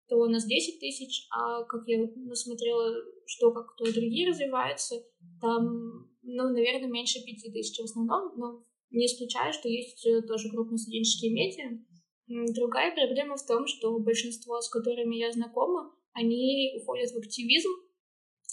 то 0.08 0.16
у 0.16 0.26
нас 0.26 0.44
10 0.44 0.80
тысяч, 0.80 1.26
а 1.30 1.64
как 1.64 1.82
я 1.86 2.06
насмотрела, 2.16 2.94
что 3.26 3.52
как 3.52 3.74
кто 3.74 3.84
другие 3.84 4.28
развиваются, 4.28 4.96
там, 5.40 5.64
ну, 6.22 6.42
наверное, 6.50 6.88
меньше 6.88 7.24
5 7.24 7.52
тысяч 7.52 7.78
в 7.78 7.84
основном, 7.84 8.36
но 8.36 8.64
не 8.90 9.06
исключаю, 9.06 9.52
что 9.52 9.68
есть 9.68 10.06
э, 10.06 10.20
тоже 10.22 10.50
крупные 10.50 10.78
студенческие 10.78 11.32
медиа, 11.32 11.80
Другая 12.26 12.94
проблема 12.94 13.36
в 13.36 13.46
том, 13.46 13.66
что 13.66 13.98
большинство, 13.98 14.60
с 14.60 14.70
которыми 14.70 15.16
я 15.16 15.30
знакома, 15.30 15.94
они 16.12 16.74
уходят 16.80 17.10
в 17.10 17.18
активизм, 17.18 17.68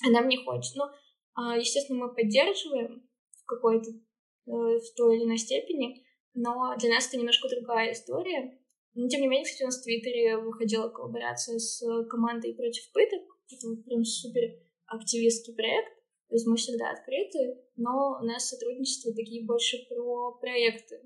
а 0.05 0.09
нам 0.11 0.27
не 0.27 0.37
хочется. 0.37 0.77
Ну, 0.77 0.83
а, 1.35 1.57
естественно, 1.57 2.05
мы 2.05 2.13
поддерживаем 2.13 3.07
в 3.31 3.45
какой-то, 3.45 3.89
э, 3.91 3.99
в 4.47 4.95
той 4.97 5.17
или 5.17 5.23
иной 5.23 5.37
степени, 5.37 6.03
но 6.33 6.75
для 6.77 6.89
нас 6.89 7.07
это 7.07 7.17
немножко 7.17 7.47
другая 7.47 7.93
история. 7.93 8.59
Но, 8.93 9.07
тем 9.07 9.21
не 9.21 9.27
менее, 9.27 9.45
кстати, 9.45 9.63
у 9.63 9.67
нас 9.67 9.79
в 9.79 9.83
Твиттере 9.83 10.37
выходила 10.37 10.89
коллаборация 10.89 11.59
с 11.59 11.81
командой 12.09 12.53
против 12.53 12.91
пыток. 12.91 13.21
Это 13.49 13.67
вот 13.69 13.85
прям 13.85 14.03
супер 14.03 14.59
активистский 14.85 15.53
проект. 15.53 16.01
То 16.29 16.35
есть 16.35 16.47
мы 16.47 16.55
всегда 16.55 16.91
открыты, 16.91 17.57
но 17.75 18.19
у 18.21 18.25
нас 18.25 18.47
сотрудничество 18.47 19.13
такие 19.13 19.45
больше 19.45 19.77
про 19.89 20.31
проекты, 20.39 21.01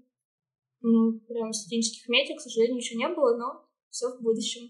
ну, 0.82 1.20
прям 1.28 1.52
студенческих 1.52 2.08
медиа, 2.08 2.36
к 2.36 2.42
сожалению, 2.42 2.78
еще 2.78 2.96
не 2.96 3.08
было, 3.08 3.36
но 3.36 3.68
все 3.90 4.16
в 4.16 4.22
будущем. 4.22 4.70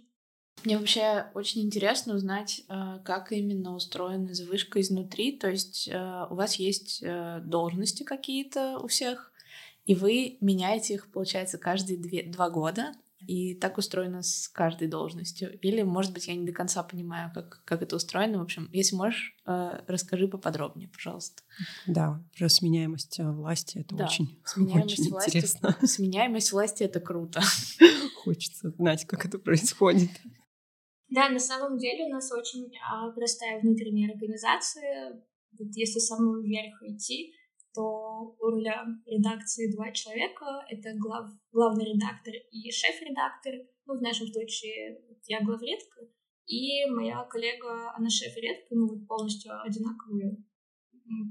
Мне 0.63 0.77
вообще 0.77 1.29
очень 1.35 1.63
интересно 1.63 2.15
узнать, 2.15 2.63
э, 2.69 2.99
как 3.03 3.31
именно 3.31 3.75
устроена 3.75 4.33
завышка 4.33 4.79
изнутри. 4.79 5.37
То 5.37 5.49
есть 5.49 5.89
э, 5.89 6.25
у 6.29 6.35
вас 6.35 6.55
есть 6.55 7.03
э, 7.03 7.41
должности 7.43 8.03
какие-то 8.03 8.79
у 8.79 8.87
всех, 8.87 9.33
и 9.85 9.93
вы 9.93 10.37
меняете 10.39 10.95
их, 10.95 11.11
получается, 11.11 11.57
каждые 11.57 11.99
две, 11.99 12.23
два 12.23 12.49
года. 12.49 12.93
И 13.27 13.55
так 13.55 13.77
устроено 13.77 14.21
с 14.21 14.47
каждой 14.47 14.87
должностью. 14.87 15.59
Или, 15.59 15.81
может 15.81 16.13
быть, 16.13 16.27
я 16.27 16.35
не 16.35 16.45
до 16.45 16.51
конца 16.51 16.83
понимаю, 16.83 17.31
как, 17.33 17.63
как 17.65 17.81
это 17.81 17.95
устроено. 17.95 18.39
В 18.39 18.43
общем, 18.43 18.69
если 18.71 18.95
можешь, 18.95 19.35
э, 19.45 19.81
расскажи 19.87 20.27
поподробнее, 20.27 20.89
пожалуйста. 20.89 21.43
Да, 21.87 22.23
про 22.37 22.49
сменяемость 22.49 23.19
э, 23.19 23.29
власти 23.29 23.79
это 23.79 23.95
да, 23.95 24.05
очень, 24.05 24.39
сменяемость 24.45 24.99
очень 24.99 25.11
власти, 25.11 25.29
интересно. 25.29 25.77
Сменяемость 25.83 26.51
власти— 26.51 26.83
это 26.85 26.99
круто. 26.99 27.41
Хочется 28.23 28.71
знать, 28.71 29.05
как 29.05 29.25
это 29.25 29.39
происходит. 29.39 30.09
Да, 31.09 31.29
на 31.29 31.39
самом 31.39 31.77
деле 31.77 32.05
у 32.05 32.09
нас 32.09 32.31
очень 32.31 32.71
а, 32.89 33.11
простая 33.11 33.59
внутренняя 33.61 34.11
организация. 34.11 35.23
Вот 35.57 35.69
если 35.75 35.99
с 35.99 36.07
самого 36.07 36.41
верха 36.41 36.85
идти, 36.87 37.33
то 37.75 38.35
у 38.39 38.49
руля 38.49 38.85
редакции 39.05 39.73
два 39.75 39.91
человека. 39.91 40.65
Это 40.69 40.93
глав, 40.97 41.29
главный 41.51 41.93
редактор 41.93 42.33
и 42.51 42.71
шеф-редактор. 42.71 43.53
Ну, 43.85 43.97
в 43.97 44.01
нашем 44.01 44.27
случае 44.27 45.01
я 45.27 45.43
главредка, 45.43 46.07
и 46.47 46.85
моя 46.89 47.23
коллега, 47.25 47.91
она 47.95 48.09
шеф-редка, 48.09 48.75
мы 48.75 48.87
вот 48.87 49.07
полностью 49.07 49.51
одинаковые 49.61 50.37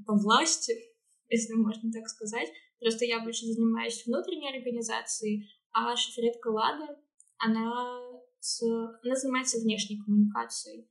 по 0.07 0.15
власти, 0.17 0.75
если 1.29 1.55
можно 1.55 1.91
так 1.91 2.09
сказать. 2.09 2.49
Просто 2.81 3.05
я 3.05 3.21
больше 3.23 3.47
занимаюсь 3.47 4.05
внутренней 4.07 4.57
организацией, 4.57 5.49
а 5.73 5.97
шеф-редка 5.97 6.49
Лада, 6.49 7.01
она, 7.39 8.21
с, 8.41 8.63
она 8.63 9.15
занимается 9.15 9.59
внешней 9.59 10.01
коммуникацией. 10.03 10.91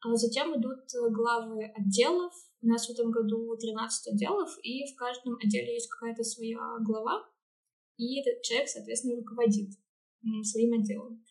А 0.00 0.14
затем 0.16 0.54
идут 0.60 0.80
главы 1.10 1.72
отделов, 1.76 2.32
у 2.62 2.66
нас 2.66 2.86
в 2.86 2.90
этом 2.90 3.10
году 3.10 3.56
13 3.56 4.14
отделов, 4.14 4.50
и 4.62 4.86
в 4.92 4.96
каждом 4.96 5.34
отделе 5.36 5.74
есть 5.74 5.90
какая-то 5.90 6.22
своя 6.22 6.58
глава, 6.80 7.28
и 7.96 8.20
этот 8.20 8.42
человек, 8.42 8.68
соответственно, 8.68 9.16
руководит 9.16 9.70
своим 10.44 10.80
отделом. 10.80 11.24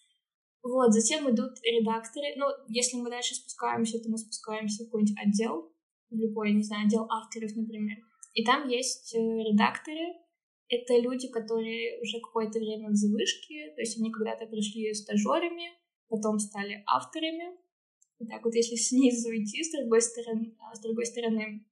Вот, 0.64 0.94
затем 0.94 1.30
идут 1.30 1.54
редакторы. 1.64 2.36
Ну, 2.36 2.46
если 2.68 2.98
мы 2.98 3.10
дальше 3.10 3.34
спускаемся, 3.34 4.00
то 4.00 4.10
мы 4.10 4.18
спускаемся 4.18 4.84
в 4.84 4.88
какой-нибудь 4.88 5.18
отдел, 5.18 5.74
в 6.10 6.16
любой, 6.16 6.54
не 6.54 6.64
знаю, 6.64 6.86
отдел 6.86 7.08
авторов, 7.10 7.56
например. 7.56 7.98
И 8.34 8.44
там 8.44 8.68
есть 8.68 9.16
э, 9.16 9.18
редакторы. 9.18 10.14
Это 10.70 10.98
люди, 10.98 11.28
которые 11.30 12.00
уже 12.02 12.20
какое-то 12.20 12.60
время 12.60 12.90
в 12.90 12.96
завышке, 12.96 13.74
то 13.76 13.82
есть 13.82 14.00
они 14.00 14.12
когда-то 14.12 14.46
пришли 14.46 14.94
стажерами, 14.94 15.70
потом 16.08 16.40
стали 16.40 16.84
авторами, 16.88 17.58
так 18.28 18.44
вот, 18.44 18.54
если 18.54 18.76
снизу 18.76 19.30
идти, 19.36 19.64
с 19.64 19.72
другой 19.72 20.02
стороны, 20.02 20.56
а, 20.60 20.76
с 20.76 20.82
другой 20.82 21.06
стороны. 21.06 21.66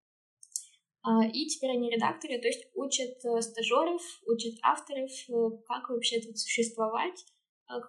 А, 1.02 1.26
и 1.28 1.46
теперь 1.48 1.72
они 1.72 1.90
редакторы, 1.90 2.40
то 2.40 2.48
есть 2.48 2.68
учат 2.74 3.24
э, 3.24 3.42
стажеров, 3.42 4.02
учат 4.28 4.56
авторов, 4.62 5.10
э, 5.30 5.34
как 5.66 5.90
вообще 5.90 6.20
тут 6.20 6.38
существовать, 6.38 7.26
а, 7.68 7.80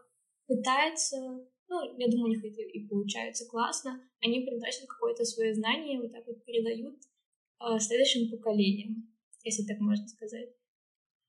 пытаются, 0.46 1.16
ну, 1.68 1.98
я 1.98 2.08
думаю, 2.08 2.24
у 2.24 2.28
них 2.28 2.44
это 2.44 2.62
и 2.62 2.86
получается 2.86 3.48
классно, 3.48 4.00
они 4.20 4.40
приносят 4.40 4.86
какое-то 4.88 5.24
свое 5.24 5.54
знание, 5.54 6.00
вот 6.00 6.12
так 6.12 6.26
вот 6.26 6.44
передают 6.44 7.00
следующим 7.78 8.30
поколениям, 8.30 9.12
если 9.44 9.64
так 9.64 9.78
можно 9.80 10.08
сказать. 10.08 10.48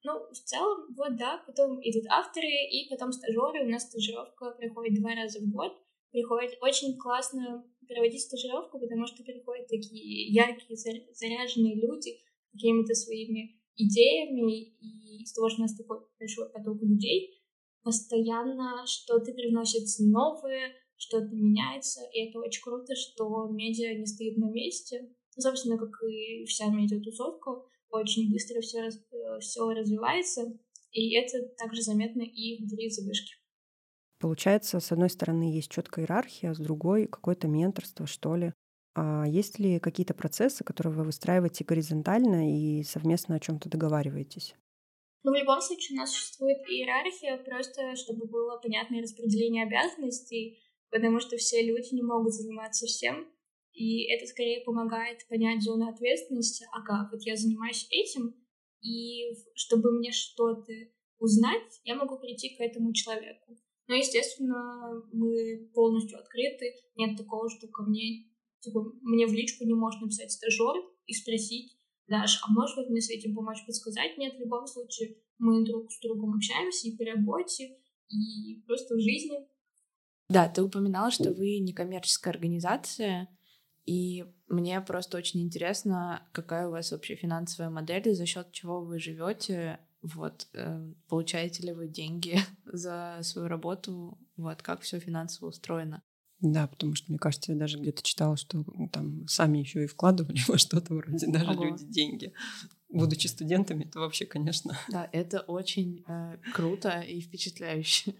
Ну, 0.04 0.14
в 0.32 0.38
целом, 0.38 0.96
вот, 0.96 1.18
да, 1.18 1.44
потом 1.46 1.80
идут 1.82 2.06
авторы, 2.10 2.48
и 2.48 2.88
потом 2.90 3.12
стажеры. 3.12 3.66
У 3.66 3.70
нас 3.70 3.84
стажировка 3.84 4.52
приходит 4.52 4.98
два 5.00 5.14
раза 5.14 5.40
в 5.40 5.52
год— 5.52 5.74
приходит 6.12 6.58
очень 6.62 6.98
классно 6.98 7.66
проводить 7.88 8.22
стажировку, 8.22 8.80
потому 8.80 9.06
что 9.08 9.24
приходят 9.24 9.68
такие 9.68 10.32
яркие, 10.32 10.78
заряженные 11.14 11.76
люди 11.76 12.20
какими-то 12.54 12.94
своими 12.94 13.60
идеями, 13.76 14.76
и 14.80 15.24
из 15.24 15.34
того, 15.34 15.50
что 15.50 15.60
у 15.60 15.64
нас 15.64 15.76
такой 15.76 16.00
большой 16.20 16.50
поток 16.50 16.82
людей, 16.82 17.42
постоянно 17.84 18.86
что-то 18.86 19.34
привносится 19.34 20.04
новое, 20.06 20.74
что-то 20.98 21.34
меняется, 21.34 22.02
и 22.14 22.28
это 22.28 22.40
очень 22.40 22.62
круто, 22.62 22.96
что 22.96 23.48
медиа 23.48 23.98
не 23.98 24.06
стоит 24.06 24.38
на 24.38 24.52
месте. 24.52 25.10
Собственно, 25.38 25.78
как 25.78 25.90
и 26.04 26.46
вся 26.46 26.68
медиатусовка, 26.68 27.64
очень 27.90 28.32
быстро 28.32 28.62
все, 28.62 28.90
все 29.40 29.70
развивается, 29.70 30.60
и 30.92 31.16
это 31.16 31.42
также 31.58 31.82
заметно 31.82 32.22
и 32.22 32.58
внутри 32.58 32.90
завышки. 32.90 33.41
Получается, 34.22 34.80
с 34.80 34.92
одной 34.92 35.10
стороны, 35.10 35.52
есть 35.52 35.72
четкая 35.72 36.06
иерархия, 36.06 36.52
а 36.52 36.54
с 36.54 36.60
другой 36.60 37.08
какое-то 37.08 37.48
менторство, 37.48 38.06
что 38.06 38.36
ли. 38.36 38.54
А 38.94 39.26
есть 39.28 39.58
ли 39.58 39.80
какие-то 39.80 40.14
процессы, 40.14 40.64
которые 40.64 40.94
вы 40.94 41.06
выстраиваете 41.06 41.64
горизонтально 41.64 42.54
и 42.54 42.84
совместно 42.84 43.36
о 43.36 43.40
чем-то 43.40 43.68
договариваетесь? 43.68 44.54
Ну, 45.24 45.32
в 45.32 45.36
любом 45.36 45.60
случае, 45.62 45.96
у 45.96 46.02
нас 46.02 46.12
существует 46.12 46.60
иерархия, 46.70 47.38
просто 47.38 47.96
чтобы 47.96 48.28
было 48.28 48.60
понятное 48.60 49.02
распределение 49.02 49.64
обязанностей, 49.64 50.62
потому 50.92 51.20
что 51.20 51.38
все 51.38 51.64
люди 51.64 51.96
не 51.96 52.04
могут 52.04 52.34
заниматься 52.34 52.86
всем, 52.86 53.28
и 53.74 54.12
это 54.14 54.28
скорее 54.28 54.64
помогает 54.64 55.28
понять 55.30 55.64
зону 55.64 55.88
ответственности. 55.88 56.68
Ага, 56.74 57.10
вот 57.12 57.22
я 57.24 57.36
занимаюсь 57.36 57.88
этим, 57.90 58.36
и 58.82 59.34
чтобы 59.56 59.92
мне 59.94 60.12
что-то 60.12 60.74
узнать, 61.18 61.80
я 61.86 61.96
могу 61.96 62.20
прийти 62.20 62.56
к 62.56 62.62
этому 62.62 62.94
человеку. 62.94 63.58
Но, 63.88 63.96
естественно, 63.96 65.04
мы 65.12 65.70
полностью 65.74 66.20
открыты. 66.20 66.76
Нет 66.96 67.18
такого, 67.18 67.50
что 67.50 67.68
ко 67.68 67.84
мне, 67.84 68.30
типа, 68.60 68.84
мне 69.02 69.28
в 69.28 69.34
личку 69.34 69.66
не 69.66 69.74
можно 69.74 70.02
написать 70.02 70.32
стажер 70.32 70.76
и 71.06 71.14
спросить, 71.14 71.78
Даш, 72.08 72.42
а 72.44 72.52
можешь 72.52 72.76
вот 72.76 72.90
мне 72.90 73.02
с 73.02 73.10
этим 73.10 73.36
помочь 73.36 73.66
подсказать? 73.66 74.18
Нет, 74.18 74.36
в 74.36 74.40
любом 74.40 74.68
случае 74.68 75.18
мы 75.38 75.66
друг 75.66 75.92
с 75.92 76.00
другом 76.02 76.36
общаемся 76.36 76.88
и 76.88 76.96
по 76.98 77.06
работе, 77.06 77.78
и 78.10 78.62
просто 78.68 78.96
в 78.96 79.00
жизни. 79.00 79.48
Да, 80.30 80.48
ты 80.48 80.64
упоминала, 80.64 81.12
что 81.12 81.32
вы 81.34 81.60
некоммерческая 81.60 82.34
организация, 82.34 83.30
и 83.86 84.26
мне 84.48 84.80
просто 84.82 85.18
очень 85.18 85.42
интересно, 85.42 86.28
какая 86.34 86.68
у 86.68 86.72
вас 86.72 86.92
вообще 86.92 87.16
финансовая 87.16 87.70
модель, 87.70 88.14
за 88.14 88.26
счет 88.26 88.52
чего 88.52 88.82
вы 88.82 89.00
живете, 89.00 89.80
вот, 90.02 90.48
э, 90.54 90.94
получаете 91.08 91.64
ли 91.64 91.74
вы 91.74 91.88
деньги 91.88 92.38
за 92.66 93.20
свою 93.22 93.48
работу? 93.48 94.18
Вот, 94.38 94.62
как 94.62 94.82
все 94.82 95.00
финансово 95.00 95.50
устроено? 95.50 96.02
Да, 96.40 96.68
потому 96.68 96.96
что, 96.96 97.12
мне 97.12 97.20
кажется, 97.20 97.52
я 97.52 97.58
даже 97.58 97.78
где-то 97.78 98.02
читала, 98.02 98.36
что 98.36 98.66
там 98.92 99.28
сами 99.28 99.60
еще 99.60 99.84
и 99.84 99.88
вкладывали 99.88 100.40
во 100.48 100.58
что-то 100.58 100.96
вроде 100.96 101.28
даже 101.28 101.52
Ого. 101.52 101.66
люди 101.66 101.86
деньги. 101.86 102.34
Будучи 102.90 103.28
студентами, 103.28 103.86
это 103.86 104.00
вообще, 104.00 104.26
конечно. 104.26 104.78
Да, 104.90 105.08
это 105.12 105.42
очень 105.42 106.04
э, 106.08 106.38
круто 106.54 107.02
и 107.02 107.22
впечатляюще. 107.22 108.16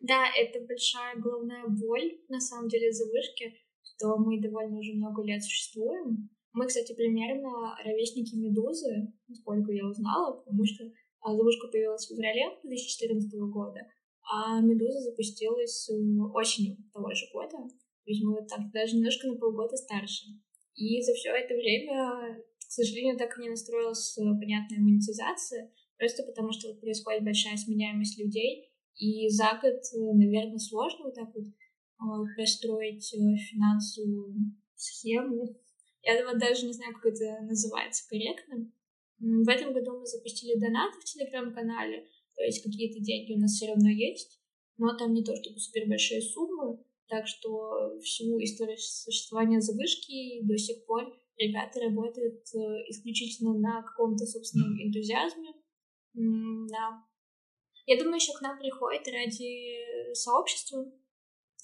Да, 0.00 0.26
это 0.36 0.60
большая 0.66 1.16
головная 1.16 1.66
боль, 1.68 2.20
на 2.28 2.40
самом 2.40 2.68
деле, 2.68 2.92
за 2.92 3.04
вышки, 3.06 3.54
что 3.82 4.16
мы 4.18 4.40
довольно 4.40 4.78
уже 4.78 4.94
много 4.94 5.22
лет 5.22 5.42
существуем, 5.42 6.30
мы, 6.52 6.66
кстати, 6.66 6.94
примерно 6.94 7.76
ровесники 7.84 8.34
Медузы, 8.34 9.12
насколько 9.28 9.72
я 9.72 9.86
узнала, 9.86 10.36
потому 10.36 10.64
что 10.64 10.84
а, 11.20 11.32
Ловушка 11.32 11.68
появилась 11.68 12.04
в 12.04 12.08
феврале 12.08 12.58
2014 12.62 13.32
года, 13.50 13.80
а 14.22 14.60
Медуза 14.60 15.00
запустилась 15.00 15.88
осенью 16.34 16.76
того 16.92 17.12
же 17.14 17.26
года. 17.32 17.56
То 17.56 18.10
есть 18.10 18.22
мы 18.22 18.32
вот 18.32 18.48
так 18.48 18.70
даже 18.72 18.96
немножко 18.96 19.28
на 19.28 19.36
полгода 19.36 19.76
старше. 19.76 20.26
И 20.74 21.00
за 21.02 21.12
все 21.14 21.30
это 21.30 21.54
время, 21.54 22.42
к 22.58 22.70
сожалению, 22.70 23.16
так 23.16 23.38
и 23.38 23.42
не 23.42 23.50
настроилась 23.50 24.16
понятная 24.16 24.78
монетизация, 24.78 25.70
просто 25.96 26.22
потому 26.24 26.52
что 26.52 26.68
вот 26.68 26.80
происходит 26.80 27.24
большая 27.24 27.56
сменяемость 27.56 28.18
людей, 28.18 28.72
и 28.96 29.28
за 29.28 29.58
год, 29.62 29.80
наверное, 30.16 30.58
сложно 30.58 31.04
вот 31.04 31.14
так 31.14 31.34
вот 31.34 31.44
а, 31.98 32.24
простроить 32.36 33.14
э, 33.14 33.36
финансовую 33.50 34.54
схему, 34.74 35.56
я 36.02 36.26
вот 36.26 36.38
даже 36.38 36.66
не 36.66 36.72
знаю, 36.72 36.94
как 36.94 37.06
это 37.06 37.42
называется 37.42 38.08
корректно. 38.08 38.70
В 39.18 39.48
этом 39.48 39.72
году 39.72 39.98
мы 39.98 40.06
запустили 40.06 40.58
донаты 40.58 40.98
в 41.00 41.04
телеграм-канале, 41.04 42.08
то 42.34 42.42
есть 42.42 42.62
какие-то 42.62 43.00
деньги 43.00 43.34
у 43.34 43.38
нас 43.38 43.52
все 43.52 43.68
равно 43.68 43.88
есть, 43.88 44.40
но 44.78 44.96
там 44.96 45.12
не 45.12 45.22
то 45.22 45.36
чтобы 45.36 45.58
супер 45.58 45.86
большие 45.86 46.20
суммы, 46.20 46.84
так 47.08 47.28
что 47.28 47.98
всю 48.00 48.42
историю 48.42 48.78
существования 48.78 49.60
завышки 49.60 50.42
до 50.42 50.56
сих 50.58 50.84
пор 50.86 51.14
ребята 51.36 51.80
работают 51.80 52.42
э, 52.54 52.58
исключительно 52.88 53.54
на 53.58 53.82
каком-то 53.82 54.24
собственном 54.26 54.80
энтузиазме. 54.82 55.52
Да. 56.14 57.04
Я 57.86 57.98
думаю, 57.98 58.16
еще 58.16 58.32
к 58.32 58.40
нам 58.40 58.58
приходит 58.58 59.06
ради 59.08 60.14
сообщества. 60.14 60.84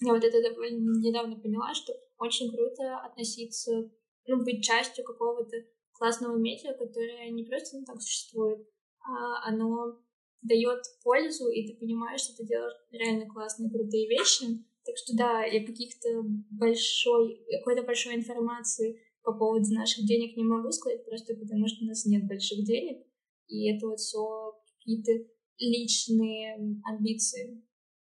Я 0.00 0.12
вот 0.12 0.22
это 0.22 0.38
недавно 0.38 1.36
поняла, 1.36 1.74
что 1.74 1.92
очень 2.18 2.50
круто 2.50 2.98
относиться 2.98 3.90
ну, 4.28 4.44
быть 4.44 4.62
частью 4.62 5.04
какого-то 5.04 5.56
классного 5.92 6.36
медиа, 6.36 6.74
которое 6.74 7.30
не 7.30 7.44
просто 7.44 7.78
ну, 7.78 7.84
так 7.84 8.00
существует, 8.00 8.66
а 9.00 9.48
оно 9.48 9.98
дает 10.42 10.82
пользу, 11.02 11.48
и 11.48 11.66
ты 11.66 11.78
понимаешь, 11.78 12.20
что 12.20 12.36
ты 12.36 12.46
делаешь 12.46 12.74
реально 12.92 13.26
классные, 13.26 13.70
крутые 13.70 14.08
вещи. 14.08 14.64
Так 14.84 14.96
что 14.96 15.16
да, 15.16 15.44
я 15.44 15.66
каких-то 15.66 16.08
большой, 16.50 17.44
какой-то 17.58 17.82
большой 17.82 18.14
информации 18.14 19.02
по 19.22 19.32
поводу 19.32 19.66
наших 19.74 20.06
денег 20.06 20.36
не 20.36 20.44
могу 20.44 20.70
сказать, 20.70 21.04
просто 21.04 21.34
потому 21.34 21.66
что 21.66 21.84
у 21.84 21.88
нас 21.88 22.06
нет 22.06 22.26
больших 22.26 22.64
денег, 22.64 23.04
и 23.48 23.70
это 23.70 23.88
вот 23.88 23.98
все 23.98 24.54
какие-то 24.78 25.12
личные 25.58 26.80
амбиции. 26.84 27.62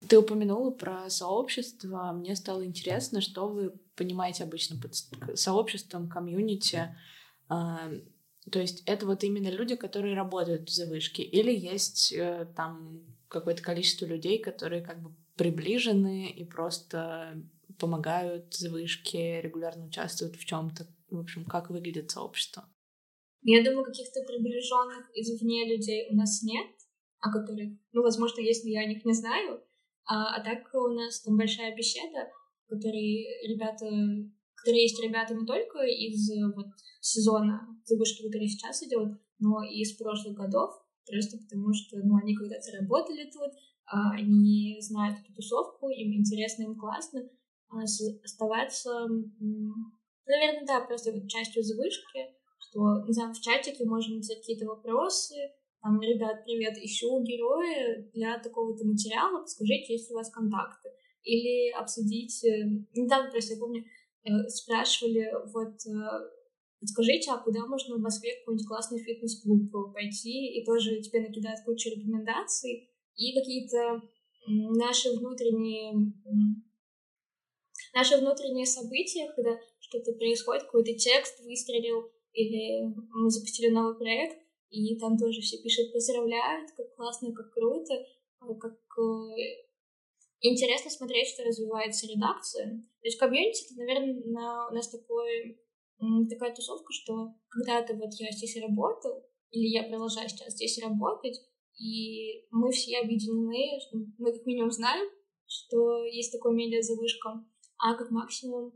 Ты 0.10 0.18
упомянула 0.20 0.72
про 0.72 1.10
сообщество. 1.10 2.12
Мне 2.12 2.36
стало 2.36 2.66
интересно, 2.66 3.22
что 3.22 3.47
вы 3.47 3.72
понимаете 3.95 4.43
обычно 4.43 4.78
под 4.80 4.95
сообществом, 5.38 6.10
комьюнити. 6.10 6.95
А, 7.47 7.91
то 8.51 8.60
есть 8.60 8.84
это 8.86 9.06
вот 9.06 9.24
именно 9.24 9.49
люди, 9.49 9.76
которые 9.76 10.16
работают 10.16 10.70
в 10.70 10.74
завышке, 10.74 11.24
или 11.24 11.54
есть 11.56 12.12
э, 12.12 12.47
там 12.56 13.04
какое-то 13.28 13.62
количество 13.62 14.06
людей, 14.06 14.39
которые 14.39 14.82
как 14.82 15.01
бы 15.01 15.16
приближены 15.36 16.30
и 16.30 16.43
просто 16.43 17.41
помогают 17.80 18.54
завышке, 18.54 19.41
регулярно 19.41 19.86
участвуют 19.86 20.36
в 20.36 20.45
чем-то. 20.45 20.88
В 21.10 21.20
общем, 21.20 21.45
как 21.45 21.70
выглядит 21.70 22.12
сообщество? 22.12 22.70
Я 23.41 23.64
думаю, 23.64 23.86
каких-то 23.86 24.22
приближенных 24.24 25.10
извне 25.16 25.66
людей 25.66 26.08
у 26.10 26.16
нас 26.16 26.43
нет, 26.43 26.68
о 27.20 27.32
которых, 27.32 27.72
ну, 27.91 28.01
возможно, 28.01 28.41
если 28.41 28.70
я 28.70 28.82
о 28.82 28.86
них 28.86 29.04
не 29.06 29.14
знаю, 29.14 29.64
а, 30.06 30.36
а 30.36 30.43
так 30.43 30.74
у 30.74 30.89
нас 30.89 31.22
там 31.22 31.38
большая 31.38 31.76
беседа, 31.76 32.30
которые 32.68 33.47
ребята, 33.47 33.86
которые 34.56 34.84
есть 34.84 35.01
ребята 35.04 35.34
не 35.34 35.45
только 35.45 35.80
из 35.84 36.30
вот 36.56 36.68
сезона 37.01 37.68
забышки, 37.86 38.26
который 38.26 38.47
сейчас 38.47 38.84
идет, 38.84 39.20
но 39.39 39.64
и 39.64 39.82
из 39.82 39.95
прошлых 39.97 40.36
годов, 40.36 40.72
просто 41.06 41.38
потому 41.38 41.74
что, 41.74 41.97
ну, 42.04 42.16
они 42.18 42.36
когда-то 42.36 42.72
работали 42.80 43.30
тут, 43.32 43.51
а, 43.86 44.12
они 44.12 44.78
знают 44.80 45.20
эту 45.20 45.34
тусовку, 45.34 45.89
им 45.89 46.14
интересно, 46.14 46.64
им 46.64 46.76
классно 46.76 47.22
а, 47.70 47.84
оставаться, 47.84 49.08
наверное, 50.26 50.66
да, 50.66 50.82
просто 50.82 51.12
вот 51.12 51.28
частью 51.28 51.64
завышки, 51.64 52.34
что, 52.60 53.06
не 53.06 53.14
знаю, 53.14 53.34
в 53.34 53.41
чатике 53.41 53.86
можно 53.86 54.16
написать 54.16 54.39
какие-то 54.39 54.66
вопросы, 54.66 55.36
там, 55.84 56.00
ребят, 56.02 56.46
привет, 56.46 56.78
ищу 56.78 57.22
героя 57.24 58.10
для 58.14 58.40
такого-то 58.40 58.86
материала, 58.86 59.42
подскажите, 59.42 59.94
есть 59.94 60.10
у 60.12 60.16
вас 60.16 60.32
контакты. 60.32 60.90
Или 61.24 61.72
обсудить... 61.72 62.42
Э, 62.46 62.64
недавно 62.96 63.30
просто, 63.30 63.56
я 63.56 63.60
помню, 63.60 63.84
э, 64.24 64.48
спрашивали, 64.48 65.30
вот, 65.54 65.76
э, 65.86 66.30
подскажите, 66.80 67.32
а 67.32 67.38
куда 67.38 67.68
можно 67.68 67.98
в 67.98 68.00
Москве 68.02 68.32
какой-нибудь 68.40 68.68
классный 68.68 69.04
фитнес-клуб 69.04 69.94
пойти, 69.94 70.58
и 70.58 70.66
тоже 70.66 71.02
тебе 71.02 71.20
накидают 71.20 71.60
кучу 71.66 71.90
рекомендаций, 71.90 72.90
и 73.18 73.34
какие-то 73.38 74.02
наши 74.48 75.10
внутренние 75.12 76.14
наши 77.94 78.18
внутренние 78.18 78.66
события, 78.66 79.32
когда 79.36 79.58
что-то 79.80 80.14
происходит, 80.14 80.64
какой-то 80.64 80.94
текст 80.96 81.44
выстрелил, 81.44 82.10
или 82.34 82.94
мы 83.12 83.30
запустили 83.30 83.70
новый 83.70 83.96
проект, 83.98 84.44
и 84.74 84.98
там 84.98 85.18
тоже 85.18 85.40
все 85.42 85.62
пишут, 85.62 85.94
поздравляют, 85.94 86.72
как 86.72 86.96
классно, 86.96 87.32
как 87.32 87.54
круто, 87.54 87.94
а 88.40 88.54
как 88.56 88.74
э, 88.74 89.68
интересно 90.42 90.90
смотреть, 90.90 91.28
что 91.28 91.44
развивается 91.44 92.08
редакция. 92.08 92.82
То 93.02 93.08
есть 93.08 93.20
комьюнити, 93.20 93.66
это, 93.66 93.76
наверное, 93.78 94.24
на, 94.26 94.70
у 94.70 94.74
нас 94.74 94.90
такой, 94.90 95.62
такая 96.28 96.56
тусовка, 96.56 96.92
что 96.92 97.36
когда-то 97.50 97.94
вот 97.94 98.10
я 98.20 98.32
здесь 98.32 98.58
работал, 98.62 99.24
или 99.52 99.68
я 99.68 99.84
продолжаю 99.84 100.28
сейчас 100.28 100.54
здесь 100.54 100.82
работать, 100.82 101.40
и 101.78 102.48
мы 102.50 102.72
все 102.72 102.98
объединены, 102.98 103.80
мы 104.18 104.34
как 104.34 104.46
минимум 104.48 104.72
знаем, 104.72 105.08
что 105.46 106.04
есть 106.06 106.32
такое 106.32 106.54
медиа 106.54 106.82
завышка, 106.82 107.46
а 107.78 107.96
как 107.96 108.10
максимум 108.10 108.74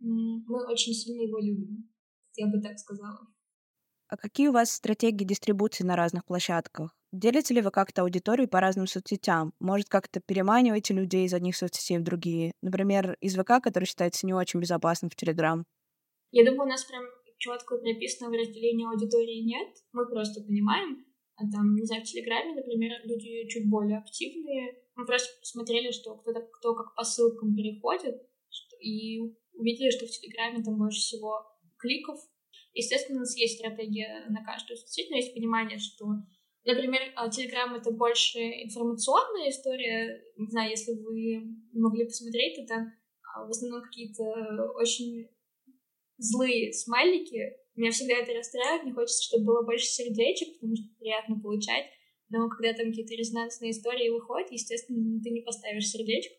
мы 0.00 0.66
очень 0.66 0.92
сильно 0.92 1.22
его 1.22 1.38
любим. 1.38 1.88
Я 2.34 2.48
бы 2.48 2.60
так 2.60 2.78
сказала. 2.78 3.35
А 4.08 4.16
какие 4.16 4.46
у 4.46 4.52
вас 4.52 4.70
стратегии 4.70 5.24
дистрибуции 5.24 5.82
на 5.82 5.96
разных 5.96 6.24
площадках? 6.24 6.96
Делите 7.12 7.54
ли 7.54 7.60
вы 7.60 7.72
как-то 7.72 8.02
аудиторию 8.02 8.48
по 8.48 8.60
разным 8.60 8.86
соцсетям? 8.86 9.52
Может, 9.58 9.88
как-то 9.88 10.20
переманиваете 10.20 10.94
людей 10.94 11.26
из 11.26 11.34
одних 11.34 11.56
соцсетей 11.56 11.98
в 11.98 12.04
другие? 12.04 12.52
Например, 12.62 13.16
из 13.20 13.34
ВК, 13.34 13.60
который 13.60 13.84
считается 13.84 14.26
не 14.26 14.32
очень 14.32 14.60
безопасным, 14.60 15.10
в 15.10 15.16
Телеграм? 15.16 15.64
Я 16.30 16.44
думаю, 16.44 16.68
у 16.68 16.70
нас 16.70 16.84
прям 16.84 17.04
четко 17.38 17.78
прописанного 17.78 18.36
разделения 18.36 18.88
аудитории 18.88 19.42
нет. 19.42 19.74
Мы 19.92 20.06
просто 20.06 20.40
понимаем, 20.42 21.04
а 21.34 21.42
там, 21.50 21.74
не 21.74 21.84
знаю, 21.84 22.02
в 22.02 22.06
Телеграме, 22.06 22.54
например, 22.54 22.92
люди 23.04 23.48
чуть 23.48 23.68
более 23.68 23.98
активные. 23.98 24.84
Мы 24.94 25.04
просто 25.04 25.28
посмотрели, 25.40 25.90
что 25.90 26.16
кто-то, 26.16 26.42
кто 26.42 26.74
как 26.74 26.94
по 26.94 27.02
ссылкам 27.02 27.56
переходит, 27.56 28.22
и 28.80 29.20
увидели, 29.54 29.90
что 29.90 30.06
в 30.06 30.10
Телеграме 30.10 30.62
там 30.62 30.78
больше 30.78 31.00
всего 31.00 31.44
кликов, 31.78 32.20
Естественно, 32.76 33.16
у 33.16 33.20
нас 33.20 33.34
есть 33.38 33.58
стратегия 33.58 34.26
на 34.28 34.44
каждую 34.44 34.76
соцсеть, 34.76 35.08
но 35.08 35.16
есть 35.16 35.32
понимание, 35.32 35.78
что, 35.78 36.04
например, 36.62 37.00
Telegram— 37.16 37.74
это 37.78 37.90
больше 37.90 38.38
информационная 38.38 39.48
история. 39.48 40.22
Не 40.36 40.50
знаю, 40.50 40.68
если 40.68 40.92
вы 40.92 41.56
могли 41.72 42.04
посмотреть, 42.04 42.56
то 42.56 42.66
там 42.66 42.92
а, 43.24 43.46
в 43.46 43.48
основном 43.48 43.82
какие-то 43.82 44.22
очень 44.74 45.26
злые 46.18 46.74
смайлики. 46.74 47.56
Меня 47.76 47.90
всегда 47.92 48.16
это 48.18 48.34
расстраивает, 48.34 48.82
мне 48.82 48.92
хочется, 48.92 49.24
чтобы 49.24 49.46
было 49.46 49.62
больше 49.64 49.86
сердечек, 49.86 50.60
потому 50.60 50.76
что 50.76 50.84
приятно 50.98 51.40
получать. 51.40 51.86
Но 52.28 52.46
когда 52.50 52.74
там 52.74 52.90
какие-то 52.90 53.14
резонансные 53.14 53.70
истории 53.70 54.10
выходят, 54.10 54.52
естественно, 54.52 55.18
ты 55.22 55.30
не 55.30 55.40
поставишь 55.40 55.88
сердечко. 55.88 56.34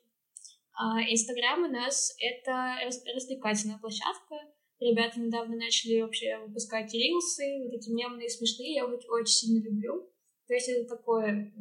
Инстаграм 1.09 1.63
у 1.63 1.67
нас— 1.67 2.15
это 2.19 2.77
развлекательная 2.85 3.79
площадка, 3.79 4.35
Ребята 4.79 5.19
недавно 5.19 5.55
начали 5.55 6.01
вообще 6.01 6.37
выпускать 6.45 6.93
рилсы, 6.93 7.63
вот 7.63 7.73
эти 7.73 7.89
мемные, 7.89 8.29
смешные, 8.29 8.75
я 8.75 8.87
вот 8.87 9.03
очень 9.09 9.25
сильно 9.33 9.63
люблю. 9.63 10.09
То 10.47 10.53
есть 10.53 10.69
это 10.69 10.95
такое 10.95 11.51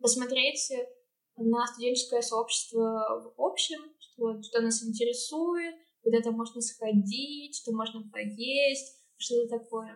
посмотреть 0.00 0.72
на 1.36 1.66
студенческое 1.66 2.22
сообщество 2.22 3.32
в 3.36 3.40
общем, 3.40 3.80
что, 3.98 4.42
что 4.42 4.60
нас 4.62 4.82
интересует, 4.82 5.74
куда-то 6.02 6.32
можно 6.32 6.60
сходить, 6.60 7.56
что 7.56 7.72
можно 7.72 8.08
поесть, 8.10 8.98
что-то 9.16 9.58
такое. 9.58 9.94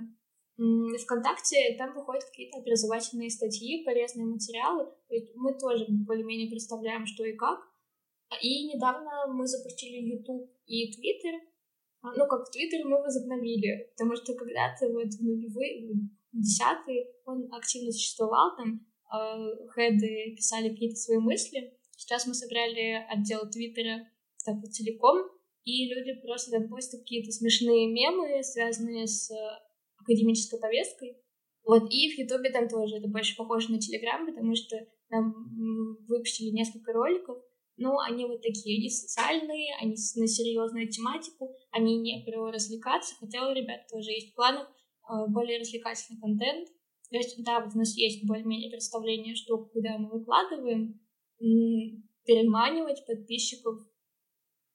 ВКонтакте 0.56 1.74
там 1.76 1.94
выходят 1.94 2.24
какие-то 2.24 2.58
образовательные 2.58 3.30
статьи, 3.30 3.82
полезные 3.84 4.26
материалы. 4.26 4.86
Мы 5.34 5.58
тоже 5.58 5.86
более-менее 5.88 6.50
представляем, 6.50 7.06
что 7.06 7.24
и 7.24 7.32
как. 7.32 7.60
И 8.40 8.68
недавно 8.68 9.26
мы 9.32 9.46
запустили 9.46 9.96
YouTube 9.96 10.50
и 10.66 10.90
Twitter, 10.92 11.40
ну, 12.16 12.26
как 12.28 12.46
в 12.46 12.50
Твиттере 12.50 12.84
мы 12.84 13.00
возобновили, 13.00 13.88
потому 13.92 14.16
что 14.16 14.34
когда-то 14.34 14.88
вот 14.90 15.08
в 15.08 15.22
нулевые, 15.22 16.10
десятые 16.32 17.06
он 17.24 17.48
активно 17.52 17.92
существовал, 17.92 18.56
там 18.56 18.86
э, 19.12 19.68
хеды 19.74 20.34
писали 20.36 20.70
какие-то 20.70 20.96
свои 20.96 21.18
мысли. 21.18 21.72
Сейчас 21.96 22.26
мы 22.26 22.34
собрали 22.34 23.06
отдел 23.08 23.48
Твиттера 23.50 24.06
так 24.44 24.56
вот 24.56 24.72
целиком, 24.72 25.30
и 25.64 25.88
люди 25.88 26.20
просто 26.20 26.50
там 26.50 26.68
постят 26.68 27.00
какие-то 27.00 27.30
смешные 27.30 27.90
мемы, 27.90 28.42
связанные 28.42 29.06
с 29.06 29.30
академической 29.98 30.60
повесткой. 30.60 31.16
Вот, 31.64 31.90
и 31.90 32.10
в 32.10 32.18
Ютубе 32.18 32.50
там 32.50 32.68
тоже 32.68 32.96
это 32.96 33.08
больше 33.08 33.36
похоже 33.36 33.72
на 33.72 33.80
Телеграм, 33.80 34.26
потому 34.26 34.54
что 34.54 34.76
там 35.08 35.32
выпустили 36.06 36.50
несколько 36.50 36.92
роликов, 36.92 37.38
ну, 37.76 37.98
они 37.98 38.24
вот 38.26 38.40
такие, 38.40 38.78
они 38.78 38.88
социальные, 38.88 39.74
они 39.80 39.96
на 40.16 40.26
серьезную 40.26 40.88
тематику, 40.88 41.54
они 41.72 41.98
не 41.98 42.24
про 42.24 42.50
развлекаться, 42.50 43.14
хотя 43.18 43.48
у 43.48 43.52
ребят 43.52 43.86
тоже 43.90 44.10
есть 44.10 44.32
в 44.32 44.34
планах 44.34 44.68
э, 44.68 45.26
более 45.28 45.58
развлекательный 45.58 46.20
контент. 46.20 46.68
То 47.10 47.16
есть, 47.16 47.42
да, 47.44 47.60
вот 47.60 47.74
у 47.74 47.78
нас 47.78 47.96
есть 47.96 48.26
более-менее 48.26 48.70
представление, 48.70 49.34
что 49.34 49.58
куда 49.58 49.98
мы 49.98 50.10
выкладываем, 50.10 51.00
переманивать 51.38 53.04
подписчиков. 53.06 53.76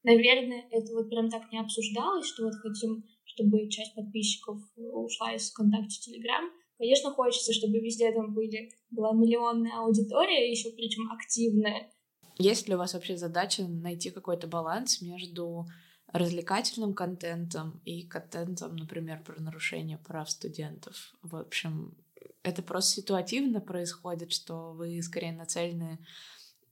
Наверное, 0.03 0.67
это 0.71 0.93
вот 0.93 1.09
прям 1.09 1.29
так 1.29 1.51
не 1.51 1.59
обсуждалось, 1.59 2.27
что 2.27 2.43
вот 2.43 2.53
хотим, 2.55 3.03
чтобы 3.25 3.69
часть 3.69 3.95
подписчиков 3.95 4.57
ушла 4.75 5.33
из 5.33 5.49
ВКонтакте, 5.51 5.99
Телеграм. 5.99 6.45
Конечно, 6.77 7.11
хочется, 7.11 7.51
чтобы 7.53 7.79
везде 7.79 8.11
там 8.13 8.33
были, 8.33 8.69
была 8.89 9.11
миллионная 9.13 9.79
аудитория, 9.79 10.49
еще 10.49 10.69
причем 10.71 11.11
активная, 11.11 11.91
есть 12.39 12.67
ли 12.67 12.75
у 12.75 12.77
вас 12.77 12.93
вообще 12.93 13.17
задача 13.17 13.63
найти 13.67 14.09
какой-то 14.09 14.47
баланс 14.47 15.01
между 15.01 15.67
развлекательным 16.11 16.93
контентом 16.93 17.81
и 17.85 18.07
контентом, 18.07 18.75
например, 18.77 19.21
про 19.23 19.39
нарушение 19.39 19.97
прав 19.97 20.31
студентов? 20.31 21.13
В 21.21 21.35
общем, 21.35 21.95
это 22.41 22.63
просто 22.63 23.01
ситуативно 23.01 23.59
происходит, 23.59 24.31
что 24.31 24.71
вы 24.71 25.01
скорее 25.01 25.33
нацелены 25.33 25.99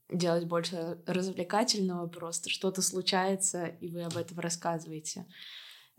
делать 0.10 0.46
больше 0.46 1.00
развлекательного, 1.06 2.08
просто 2.08 2.50
что-то 2.50 2.82
случается, 2.82 3.66
и 3.66 3.90
вы 3.90 4.04
об 4.04 4.16
этом 4.16 4.40
рассказываете. 4.40 5.26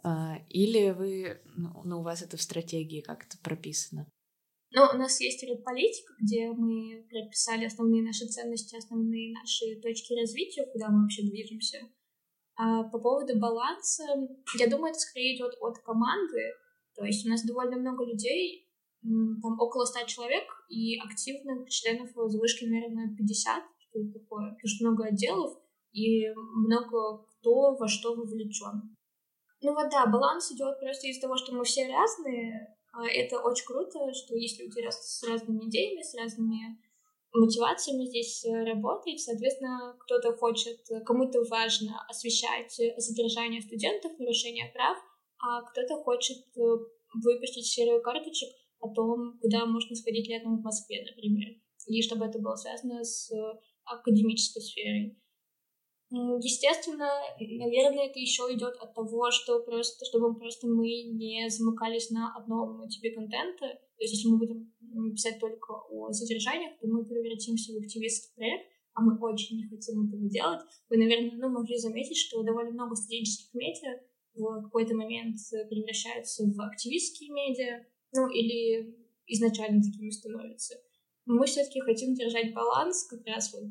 А, 0.03 0.39
или 0.49 0.91
вы, 0.91 1.43
ну, 1.57 1.83
ну 1.85 2.01
у 2.01 2.03
вас 2.03 2.23
это 2.23 2.39
в 2.39 2.43
стратегии 2.43 3.03
как-то 3.03 3.37
прописано? 3.39 4.07
Ну, 4.71 4.83
у 4.93 4.99
нас 4.99 5.21
есть 5.21 5.43
ряд 5.45 5.65
политика, 5.65 6.13
где 6.21 6.51
мы 6.53 7.07
прописали 7.09 7.65
основные 7.65 8.03
наши 8.03 8.27
ценности, 8.27 8.77
основные 8.77 9.33
наши 9.33 9.81
точки 9.81 10.13
развития, 10.13 10.67
куда 10.73 10.89
мы 10.91 11.03
вообще 11.03 11.23
движемся. 11.23 11.79
А 12.57 12.83
по 12.85 12.99
поводу 12.99 13.39
баланса, 13.39 14.05
я 14.59 14.69
думаю, 14.69 14.91
это 14.91 14.99
скорее 14.99 15.37
идет 15.37 15.55
от 15.61 15.79
команды. 15.79 16.43
То 16.97 17.05
есть 17.05 17.25
у 17.25 17.31
нас 17.31 17.45
довольно 17.47 17.77
много 17.77 18.05
людей, 18.05 18.69
там 19.03 19.59
около 19.59 19.85
100 19.85 20.07
человек, 20.07 20.45
и 20.69 20.99
активных 20.99 21.69
членов 21.71 22.11
вышки, 22.15 22.65
наверное, 22.65 23.15
50, 23.17 23.63
что 23.79 24.01
это 24.01 24.19
такое, 24.19 24.51
потому 24.51 24.69
что 24.69 24.85
много 24.85 25.05
отделов, 25.05 25.57
и 25.93 26.29
много 26.35 27.25
кто 27.25 27.77
во 27.77 27.89
что 27.89 28.15
вовлечен. 28.15 28.97
Ну 29.63 29.75
вот 29.75 29.91
да, 29.91 30.07
баланс 30.07 30.53
идет 30.53 30.79
просто 30.79 31.07
из 31.07 31.21
того, 31.21 31.37
что 31.37 31.55
мы 31.55 31.65
все 31.65 31.89
разные. 31.89 32.77
А 32.99 33.07
это 33.07 33.39
очень 33.39 33.65
круто, 33.65 34.13
что 34.13 34.35
есть 34.35 34.59
люди 34.59 34.81
с 34.91 35.23
разными 35.23 35.69
идеями, 35.69 36.03
с 36.03 36.15
разными 36.15 36.83
мотивациями 37.33 38.07
здесь 38.07 38.45
э, 38.45 38.65
работать. 38.65 39.21
Соответственно, 39.21 39.97
кто-то 40.01 40.37
хочет, 40.37 40.81
кому-то 41.07 41.45
важно 41.45 42.05
освещать 42.09 42.75
задержание 42.97 43.63
студентов, 43.63 44.19
нарушение 44.19 44.73
прав, 44.75 44.99
а 45.39 45.63
кто-то 45.63 46.03
хочет 46.03 46.39
э, 46.57 46.61
выпустить 47.23 47.67
серию 47.67 48.03
карточек 48.03 48.49
о 48.81 48.89
том, 48.93 49.39
куда 49.41 49.65
можно 49.67 49.95
сходить 49.95 50.29
летом 50.29 50.59
в 50.59 50.65
Москве, 50.65 51.05
например, 51.09 51.55
и 51.87 52.03
чтобы 52.03 52.25
это 52.25 52.41
было 52.41 52.57
связано 52.57 53.05
с 53.05 53.31
академической 53.85 54.61
сферой. 54.61 55.17
Естественно, 56.11 57.11
наверное, 57.39 58.07
это 58.09 58.19
еще 58.19 58.45
идет 58.55 58.75
от 58.81 58.95
того, 58.95 59.31
что 59.31 59.61
просто, 59.63 60.07
чтобы 60.07 60.35
просто 60.39 60.67
мы 60.67 60.89
не 61.13 61.51
замыкались 61.51 62.11
на 62.11 62.35
одном 62.35 62.89
типе 62.89 63.11
контента. 63.11 63.67
То 63.67 64.03
есть, 64.05 64.15
если 64.15 64.29
мы 64.29 64.39
будем 64.39 64.73
писать 65.15 65.39
только 65.39 65.73
о 65.91 66.11
задержаниях, 66.13 66.79
то 66.81 66.87
мы 66.87 67.05
превратимся 67.05 67.75
в 67.75 67.79
активистский 67.79 68.33
проект, 68.37 68.67
а 68.95 69.03
мы 69.03 69.19
очень 69.21 69.59
не 69.59 69.69
хотим 69.69 70.07
этого 70.09 70.29
делать. 70.31 70.61
Вы, 70.89 70.97
наверное, 70.97 71.37
ну, 71.37 71.51
могли 71.51 71.77
заметить, 71.77 72.17
что 72.17 72.43
довольно 72.43 72.71
много 72.71 72.95
студенческих 72.95 73.53
медиа 73.53 74.01
в 74.35 74.63
какой-то 74.63 74.95
момент 74.95 75.37
превращаются 75.69 76.45
в 76.45 76.61
активистские 76.63 77.33
медиа, 77.33 77.85
ну, 78.15 78.31
или 78.31 78.97
изначально 79.27 79.83
такими 79.83 80.09
становятся. 80.09 80.81
Мы 81.27 81.45
все-таки 81.45 81.81
хотим 81.81 82.15
держать 82.15 82.55
баланс 82.55 83.07
как 83.09 83.27
раз 83.27 83.53
вот 83.53 83.65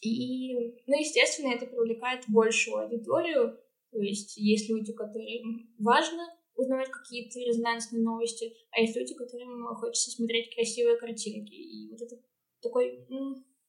и, 0.00 0.54
ну, 0.86 0.98
естественно, 0.98 1.52
это 1.52 1.66
привлекает 1.66 2.24
большую 2.28 2.84
аудиторию. 2.84 3.58
То 3.90 4.00
есть 4.00 4.36
есть 4.36 4.68
люди, 4.70 4.92
которым 4.92 5.68
важно 5.78 6.26
узнавать 6.54 6.90
какие-то 6.90 7.38
резонансные 7.40 8.02
новости, 8.02 8.52
а 8.70 8.80
есть 8.80 8.96
люди, 8.96 9.14
которым 9.14 9.74
хочется 9.76 10.10
смотреть 10.10 10.54
красивые 10.54 10.96
картинки. 10.96 11.54
И 11.54 11.90
вот 11.90 12.00
это 12.00 12.16
такое 12.62 13.06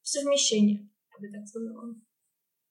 совмещение, 0.02 0.88
я 1.18 1.26
бы 1.26 1.32
так 1.32 1.46
сказала. 1.46 1.94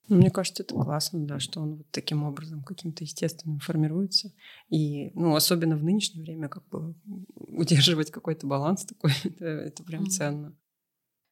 Ну, 0.07 0.17
мне 0.17 0.31
кажется, 0.31 0.63
это 0.63 0.73
классно, 0.73 1.25
да, 1.25 1.39
что 1.39 1.61
он 1.61 1.77
вот 1.77 1.91
таким 1.91 2.23
образом 2.23 2.63
каким-то 2.63 3.03
естественным 3.03 3.59
формируется. 3.59 4.33
И, 4.69 5.11
ну, 5.11 5.35
особенно 5.35 5.77
в 5.77 5.83
нынешнее 5.83 6.23
время, 6.23 6.49
как 6.49 6.67
бы 6.69 6.95
удерживать 7.35 8.11
какой-то 8.11 8.47
баланс 8.47 8.85
такой, 8.85 9.11
это, 9.23 9.45
это 9.45 9.83
прям 9.83 10.03
mm-hmm. 10.03 10.09
ценно. 10.09 10.57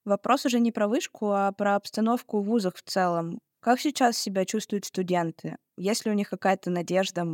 Вопрос 0.05 0.45
уже 0.45 0.59
не 0.59 0.71
про 0.71 0.87
вышку, 0.87 1.31
а 1.31 1.51
про 1.51 1.75
обстановку 1.75 2.41
в 2.41 2.45
вузах 2.45 2.75
в 2.75 2.83
целом. 2.83 3.39
Как 3.59 3.79
сейчас 3.79 4.17
себя 4.17 4.45
чувствуют 4.45 4.85
студенты? 4.85 5.57
Есть 5.77 6.05
ли 6.05 6.11
у 6.11 6.15
них 6.15 6.29
какая-то 6.29 6.69
надежда? 6.69 7.25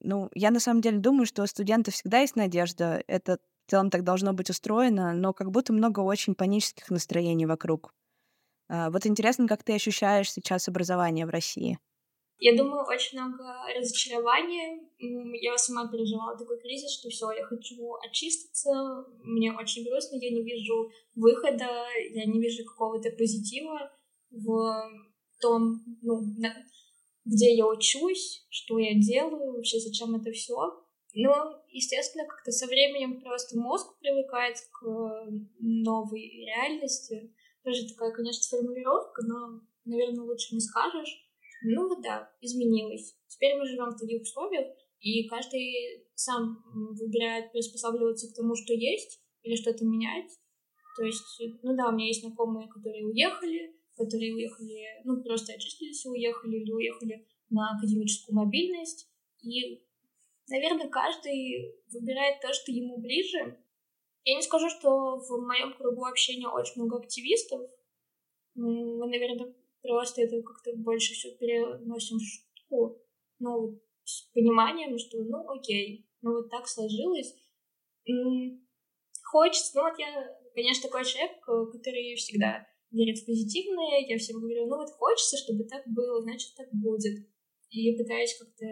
Ну, 0.00 0.30
я 0.34 0.50
на 0.50 0.60
самом 0.60 0.82
деле 0.82 0.98
думаю, 0.98 1.26
что 1.26 1.42
у 1.42 1.46
студентов 1.46 1.94
всегда 1.94 2.20
есть 2.20 2.36
надежда. 2.36 3.02
Это 3.06 3.38
в 3.66 3.70
целом 3.70 3.90
так 3.90 4.04
должно 4.04 4.34
быть 4.34 4.50
устроено, 4.50 5.14
но 5.14 5.32
как 5.32 5.50
будто 5.50 5.72
много 5.72 6.00
очень 6.00 6.34
панических 6.34 6.90
настроений 6.90 7.46
вокруг. 7.46 7.94
А, 8.68 8.90
вот 8.90 9.06
интересно, 9.06 9.48
как 9.48 9.62
ты 9.62 9.74
ощущаешь 9.74 10.30
сейчас 10.32 10.68
образование 10.68 11.26
в 11.26 11.30
России? 11.30 11.78
Я 12.38 12.56
думаю, 12.56 12.84
очень 12.86 13.18
много 13.18 13.44
разочарования. 13.76 14.80
Я 14.98 15.56
сама 15.56 15.90
переживала 15.90 16.36
такой 16.36 16.60
кризис, 16.60 16.98
что 16.98 17.08
все, 17.08 17.30
я 17.30 17.44
хочу 17.44 17.94
очиститься, 18.06 18.70
мне 19.22 19.52
очень 19.52 19.84
грустно, 19.84 20.16
я 20.16 20.30
не 20.30 20.42
вижу 20.42 20.90
выхода, 21.14 21.86
я 22.10 22.24
не 22.26 22.40
вижу 22.40 22.64
какого-то 22.64 23.10
позитива 23.10 23.92
в 24.30 24.90
том, 25.40 25.80
ну, 26.02 26.20
где 27.24 27.54
я 27.54 27.66
учусь, 27.66 28.46
что 28.50 28.78
я 28.78 28.94
делаю, 28.94 29.54
вообще 29.54 29.78
зачем 29.78 30.14
это 30.14 30.32
все. 30.32 30.56
Но, 31.14 31.62
естественно, 31.68 32.26
как-то 32.26 32.50
со 32.50 32.66
временем 32.66 33.20
просто 33.20 33.56
мозг 33.56 33.96
привыкает 34.00 34.56
к 34.72 34.84
новой 35.60 36.44
реальности. 36.44 37.32
Тоже 37.62 37.88
такая, 37.88 38.12
конечно, 38.12 38.58
формулировка, 38.58 39.22
но, 39.22 39.60
наверное, 39.84 40.24
лучше 40.24 40.54
не 40.54 40.60
скажешь. 40.60 41.23
Ну 41.64 41.88
вот 41.88 42.02
да, 42.02 42.30
изменилось. 42.42 43.16
Теперь 43.26 43.56
мы 43.56 43.66
живем 43.66 43.90
в 43.90 43.98
таких 43.98 44.22
условиях, 44.22 44.66
и 45.00 45.26
каждый 45.28 46.06
сам 46.14 46.62
выбирает 46.72 47.52
приспосабливаться 47.52 48.30
к 48.30 48.36
тому, 48.36 48.54
что 48.54 48.74
есть, 48.74 49.20
или 49.42 49.56
что-то 49.56 49.84
менять. 49.84 50.30
То 50.96 51.04
есть, 51.04 51.40
ну 51.62 51.74
да, 51.74 51.88
у 51.88 51.92
меня 51.92 52.08
есть 52.08 52.20
знакомые, 52.20 52.68
которые 52.68 53.06
уехали, 53.06 53.74
которые 53.96 54.34
уехали, 54.34 55.02
ну, 55.04 55.22
просто 55.22 55.54
очистились 55.54 56.04
и 56.04 56.08
уехали, 56.08 56.56
или 56.56 56.70
уехали 56.70 57.26
на 57.50 57.76
академическую 57.76 58.36
мобильность. 58.36 59.08
И, 59.42 59.82
наверное, 60.48 60.88
каждый 60.88 61.74
выбирает 61.92 62.40
то, 62.40 62.52
что 62.52 62.72
ему 62.72 62.98
ближе. 62.98 63.58
Я 64.24 64.36
не 64.36 64.42
скажу, 64.42 64.68
что 64.68 65.16
в 65.18 65.46
моем 65.46 65.74
кругу 65.74 66.04
общения 66.04 66.48
очень 66.48 66.82
много 66.82 66.98
активистов. 66.98 67.60
Вы, 68.54 69.06
наверное, 69.06 69.54
Просто 69.84 70.22
это 70.22 70.40
как-то 70.40 70.72
больше 70.76 71.12
все 71.12 71.36
переносим 71.36 72.16
в 72.16 72.22
шутку, 72.22 73.02
ну, 73.38 73.78
с 74.02 74.22
пониманием, 74.32 74.96
что, 74.98 75.18
ну, 75.24 75.46
окей, 75.50 76.08
ну, 76.22 76.36
вот 76.36 76.48
так 76.50 76.66
сложилось. 76.66 77.36
Хочется, 79.22 79.72
ну, 79.76 79.82
вот 79.82 79.98
я, 79.98 80.26
конечно, 80.54 80.88
такой 80.88 81.04
человек, 81.04 81.36
э, 81.46 81.66
который 81.70 82.14
всегда 82.16 82.66
верит 82.92 83.18
в 83.18 83.26
позитивное, 83.26 84.06
я 84.08 84.16
всем 84.16 84.40
говорю, 84.40 84.66
ну, 84.68 84.76
вот 84.76 84.88
хочется, 84.92 85.36
чтобы 85.36 85.64
так 85.64 85.82
было, 85.86 86.22
значит, 86.22 86.54
так 86.56 86.68
будет. 86.72 87.28
И 87.68 87.94
пытаюсь 87.98 88.38
как-то, 88.38 88.64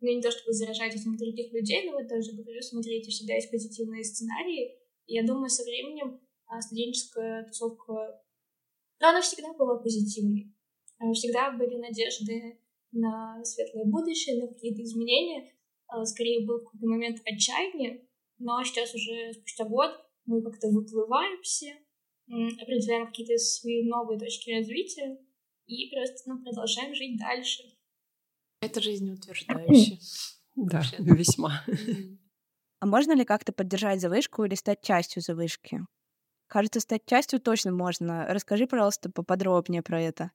ну, 0.00 0.08
не 0.08 0.22
то 0.22 0.30
чтобы 0.30 0.52
заражать 0.52 0.94
этим 0.94 1.16
других 1.16 1.52
людей, 1.52 1.90
но 1.90 1.98
вот 1.98 2.08
тоже 2.08 2.30
говорю, 2.32 2.60
смотрите, 2.62 3.10
всегда 3.10 3.34
есть 3.34 3.50
позитивные 3.50 4.04
сценарии. 4.04 4.78
И 5.06 5.14
я 5.14 5.26
думаю, 5.26 5.48
со 5.48 5.64
временем 5.64 6.20
а, 6.46 6.60
студенческая 6.60 7.44
тусовка, 7.46 8.22
ну, 9.00 9.08
она 9.08 9.20
всегда 9.20 9.52
была 9.54 9.78
позитивной. 9.78 10.54
Э, 11.00 11.12
всегда 11.12 11.50
были 11.52 11.76
надежды 11.76 12.60
на 12.92 13.42
светлое 13.44 13.84
будущее, 13.84 14.42
на 14.42 14.48
какие-то 14.48 14.82
изменения. 14.82 15.52
Э, 15.92 16.04
скорее 16.04 16.46
был 16.46 16.60
какой-то 16.60 16.86
момент 16.86 17.20
отчаяния, 17.24 18.06
но 18.38 18.62
сейчас 18.64 18.94
уже 18.94 19.32
спустя 19.34 19.64
год 19.64 19.90
мы 20.26 20.42
как-то 20.42 20.68
выплываем 20.68 21.40
все, 21.42 21.74
определяем 22.26 23.06
какие-то 23.06 23.36
свои 23.38 23.82
новые 23.88 24.18
точки 24.18 24.50
развития 24.50 25.18
и 25.66 25.90
просто 25.90 26.30
ну, 26.30 26.42
продолжаем 26.42 26.94
жить 26.94 27.18
дальше. 27.18 27.62
Это 28.60 28.80
жизнеутверждающе. 28.80 29.98
Да, 30.56 30.82
весьма. 30.98 31.64
А 32.80 32.86
можно 32.86 33.12
ли 33.12 33.24
как-то 33.24 33.52
поддержать 33.52 34.00
завышку 34.00 34.44
или 34.44 34.54
стать 34.54 34.82
частью 34.82 35.22
завышки? 35.22 35.80
Кажется, 36.48 36.80
стать 36.80 37.06
частью 37.06 37.40
точно 37.40 37.72
можно. 37.72 38.26
Расскажи, 38.28 38.66
пожалуйста, 38.66 39.10
поподробнее 39.10 39.82
про 39.82 40.00
это. 40.02 40.32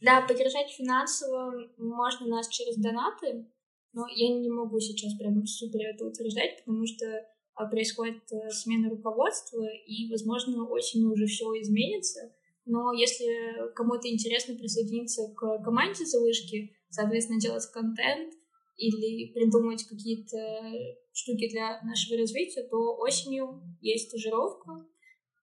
Да, 0.00 0.24
поддержать 0.26 0.70
финансово 0.70 1.68
можно 1.76 2.26
нас 2.26 2.48
через 2.48 2.76
донаты, 2.76 3.46
но 3.92 4.06
я 4.08 4.28
не 4.28 4.48
могу 4.48 4.78
сейчас 4.78 5.14
прям 5.18 5.44
супер 5.46 5.80
это 5.80 6.06
утверждать, 6.06 6.58
потому 6.58 6.86
что 6.86 7.06
а, 7.54 7.66
происходит 7.66 8.22
э, 8.30 8.50
смена 8.50 8.88
руководства, 8.88 9.64
и, 9.86 10.08
возможно, 10.10 10.68
осенью 10.68 11.10
уже 11.10 11.26
все 11.26 11.46
изменится. 11.60 12.32
Но 12.64 12.92
если 12.92 13.72
кому-то 13.74 14.08
интересно 14.08 14.54
присоединиться 14.54 15.22
к 15.34 15.58
команде 15.64 16.04
завышки, 16.04 16.76
соответственно, 16.90 17.40
делать 17.40 17.66
контент 17.72 18.34
или 18.76 19.32
придумать 19.32 19.82
какие-то 19.84 20.38
штуки 21.12 21.48
для 21.50 21.82
нашего 21.82 22.18
развития, 22.18 22.62
то 22.70 22.96
осенью 22.98 23.60
есть 23.80 24.08
стажировка, 24.08 24.86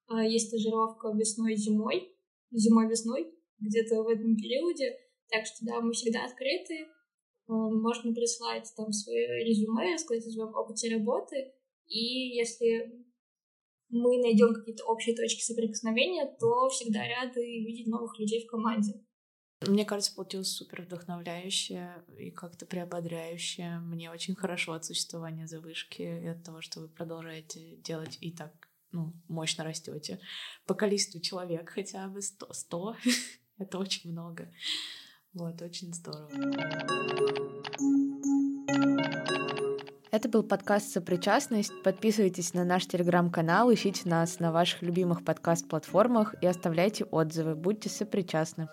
а, 0.07 0.23
есть 0.23 0.47
стажировка 0.47 1.09
весной-зимой, 1.09 2.15
зимой-весной, 2.51 3.34
где-то 3.59 4.03
в 4.03 4.07
этом 4.07 4.35
периоде. 4.35 4.97
Так 5.29 5.45
что, 5.45 5.65
да, 5.65 5.81
мы 5.81 5.93
всегда 5.93 6.25
открыты. 6.25 6.73
Э, 6.83 6.87
можно 7.47 8.13
прислать 8.13 8.71
там 8.75 8.91
свое 8.91 9.43
резюме, 9.43 9.93
рассказать 9.93 10.27
о 10.27 10.31
своем 10.31 10.53
опыте 10.55 10.93
работы. 10.93 11.53
И 11.87 12.35
если 12.35 13.05
мы 13.89 14.17
найдем 14.21 14.53
какие-то 14.53 14.85
общие 14.85 15.15
точки 15.15 15.41
соприкосновения, 15.41 16.25
то 16.39 16.69
всегда 16.69 17.01
рады 17.07 17.41
видеть 17.41 17.87
новых 17.87 18.17
людей 18.19 18.45
в 18.45 18.49
команде. 18.49 18.93
Мне 19.67 19.85
кажется, 19.85 20.13
получилось 20.13 20.51
супер 20.51 20.81
вдохновляюще 20.81 22.03
и 22.19 22.29
как-то 22.31 22.65
приободряюще. 22.65 23.79
Мне 23.83 24.11
очень 24.11 24.35
хорошо 24.35 24.73
от 24.73 24.85
существования 24.85 25.47
завышки 25.47 26.01
и 26.01 26.27
от 26.27 26.43
того, 26.43 26.61
что 26.61 26.81
вы 26.81 26.89
продолжаете 26.89 27.77
делать 27.77 28.17
и 28.21 28.31
так 28.31 28.51
ну, 28.91 29.13
мощно 29.27 29.63
растете. 29.63 30.19
По 30.65 30.73
количеству 30.73 31.19
человек 31.19 31.69
хотя 31.69 32.07
бы 32.07 32.21
100. 32.21 32.53
100. 32.53 32.95
Это 33.57 33.77
очень 33.77 34.11
много. 34.11 34.49
Вот, 35.33 35.61
очень 35.61 35.93
здорово. 35.93 36.29
Это 40.11 40.29
был 40.29 40.43
подкаст 40.43 40.91
«Сопричастность». 40.91 41.71
Подписывайтесь 41.83 42.53
на 42.53 42.63
наш 42.63 42.85
телеграм-канал, 42.87 43.73
ищите 43.73 44.07
нас 44.07 44.39
на 44.39 44.51
ваших 44.51 44.81
любимых 44.81 45.25
подкаст-платформах 45.25 46.35
и 46.41 46.47
оставляйте 46.47 47.03
отзывы. 47.05 47.55
Будьте 47.55 47.89
сопричастны. 47.89 48.69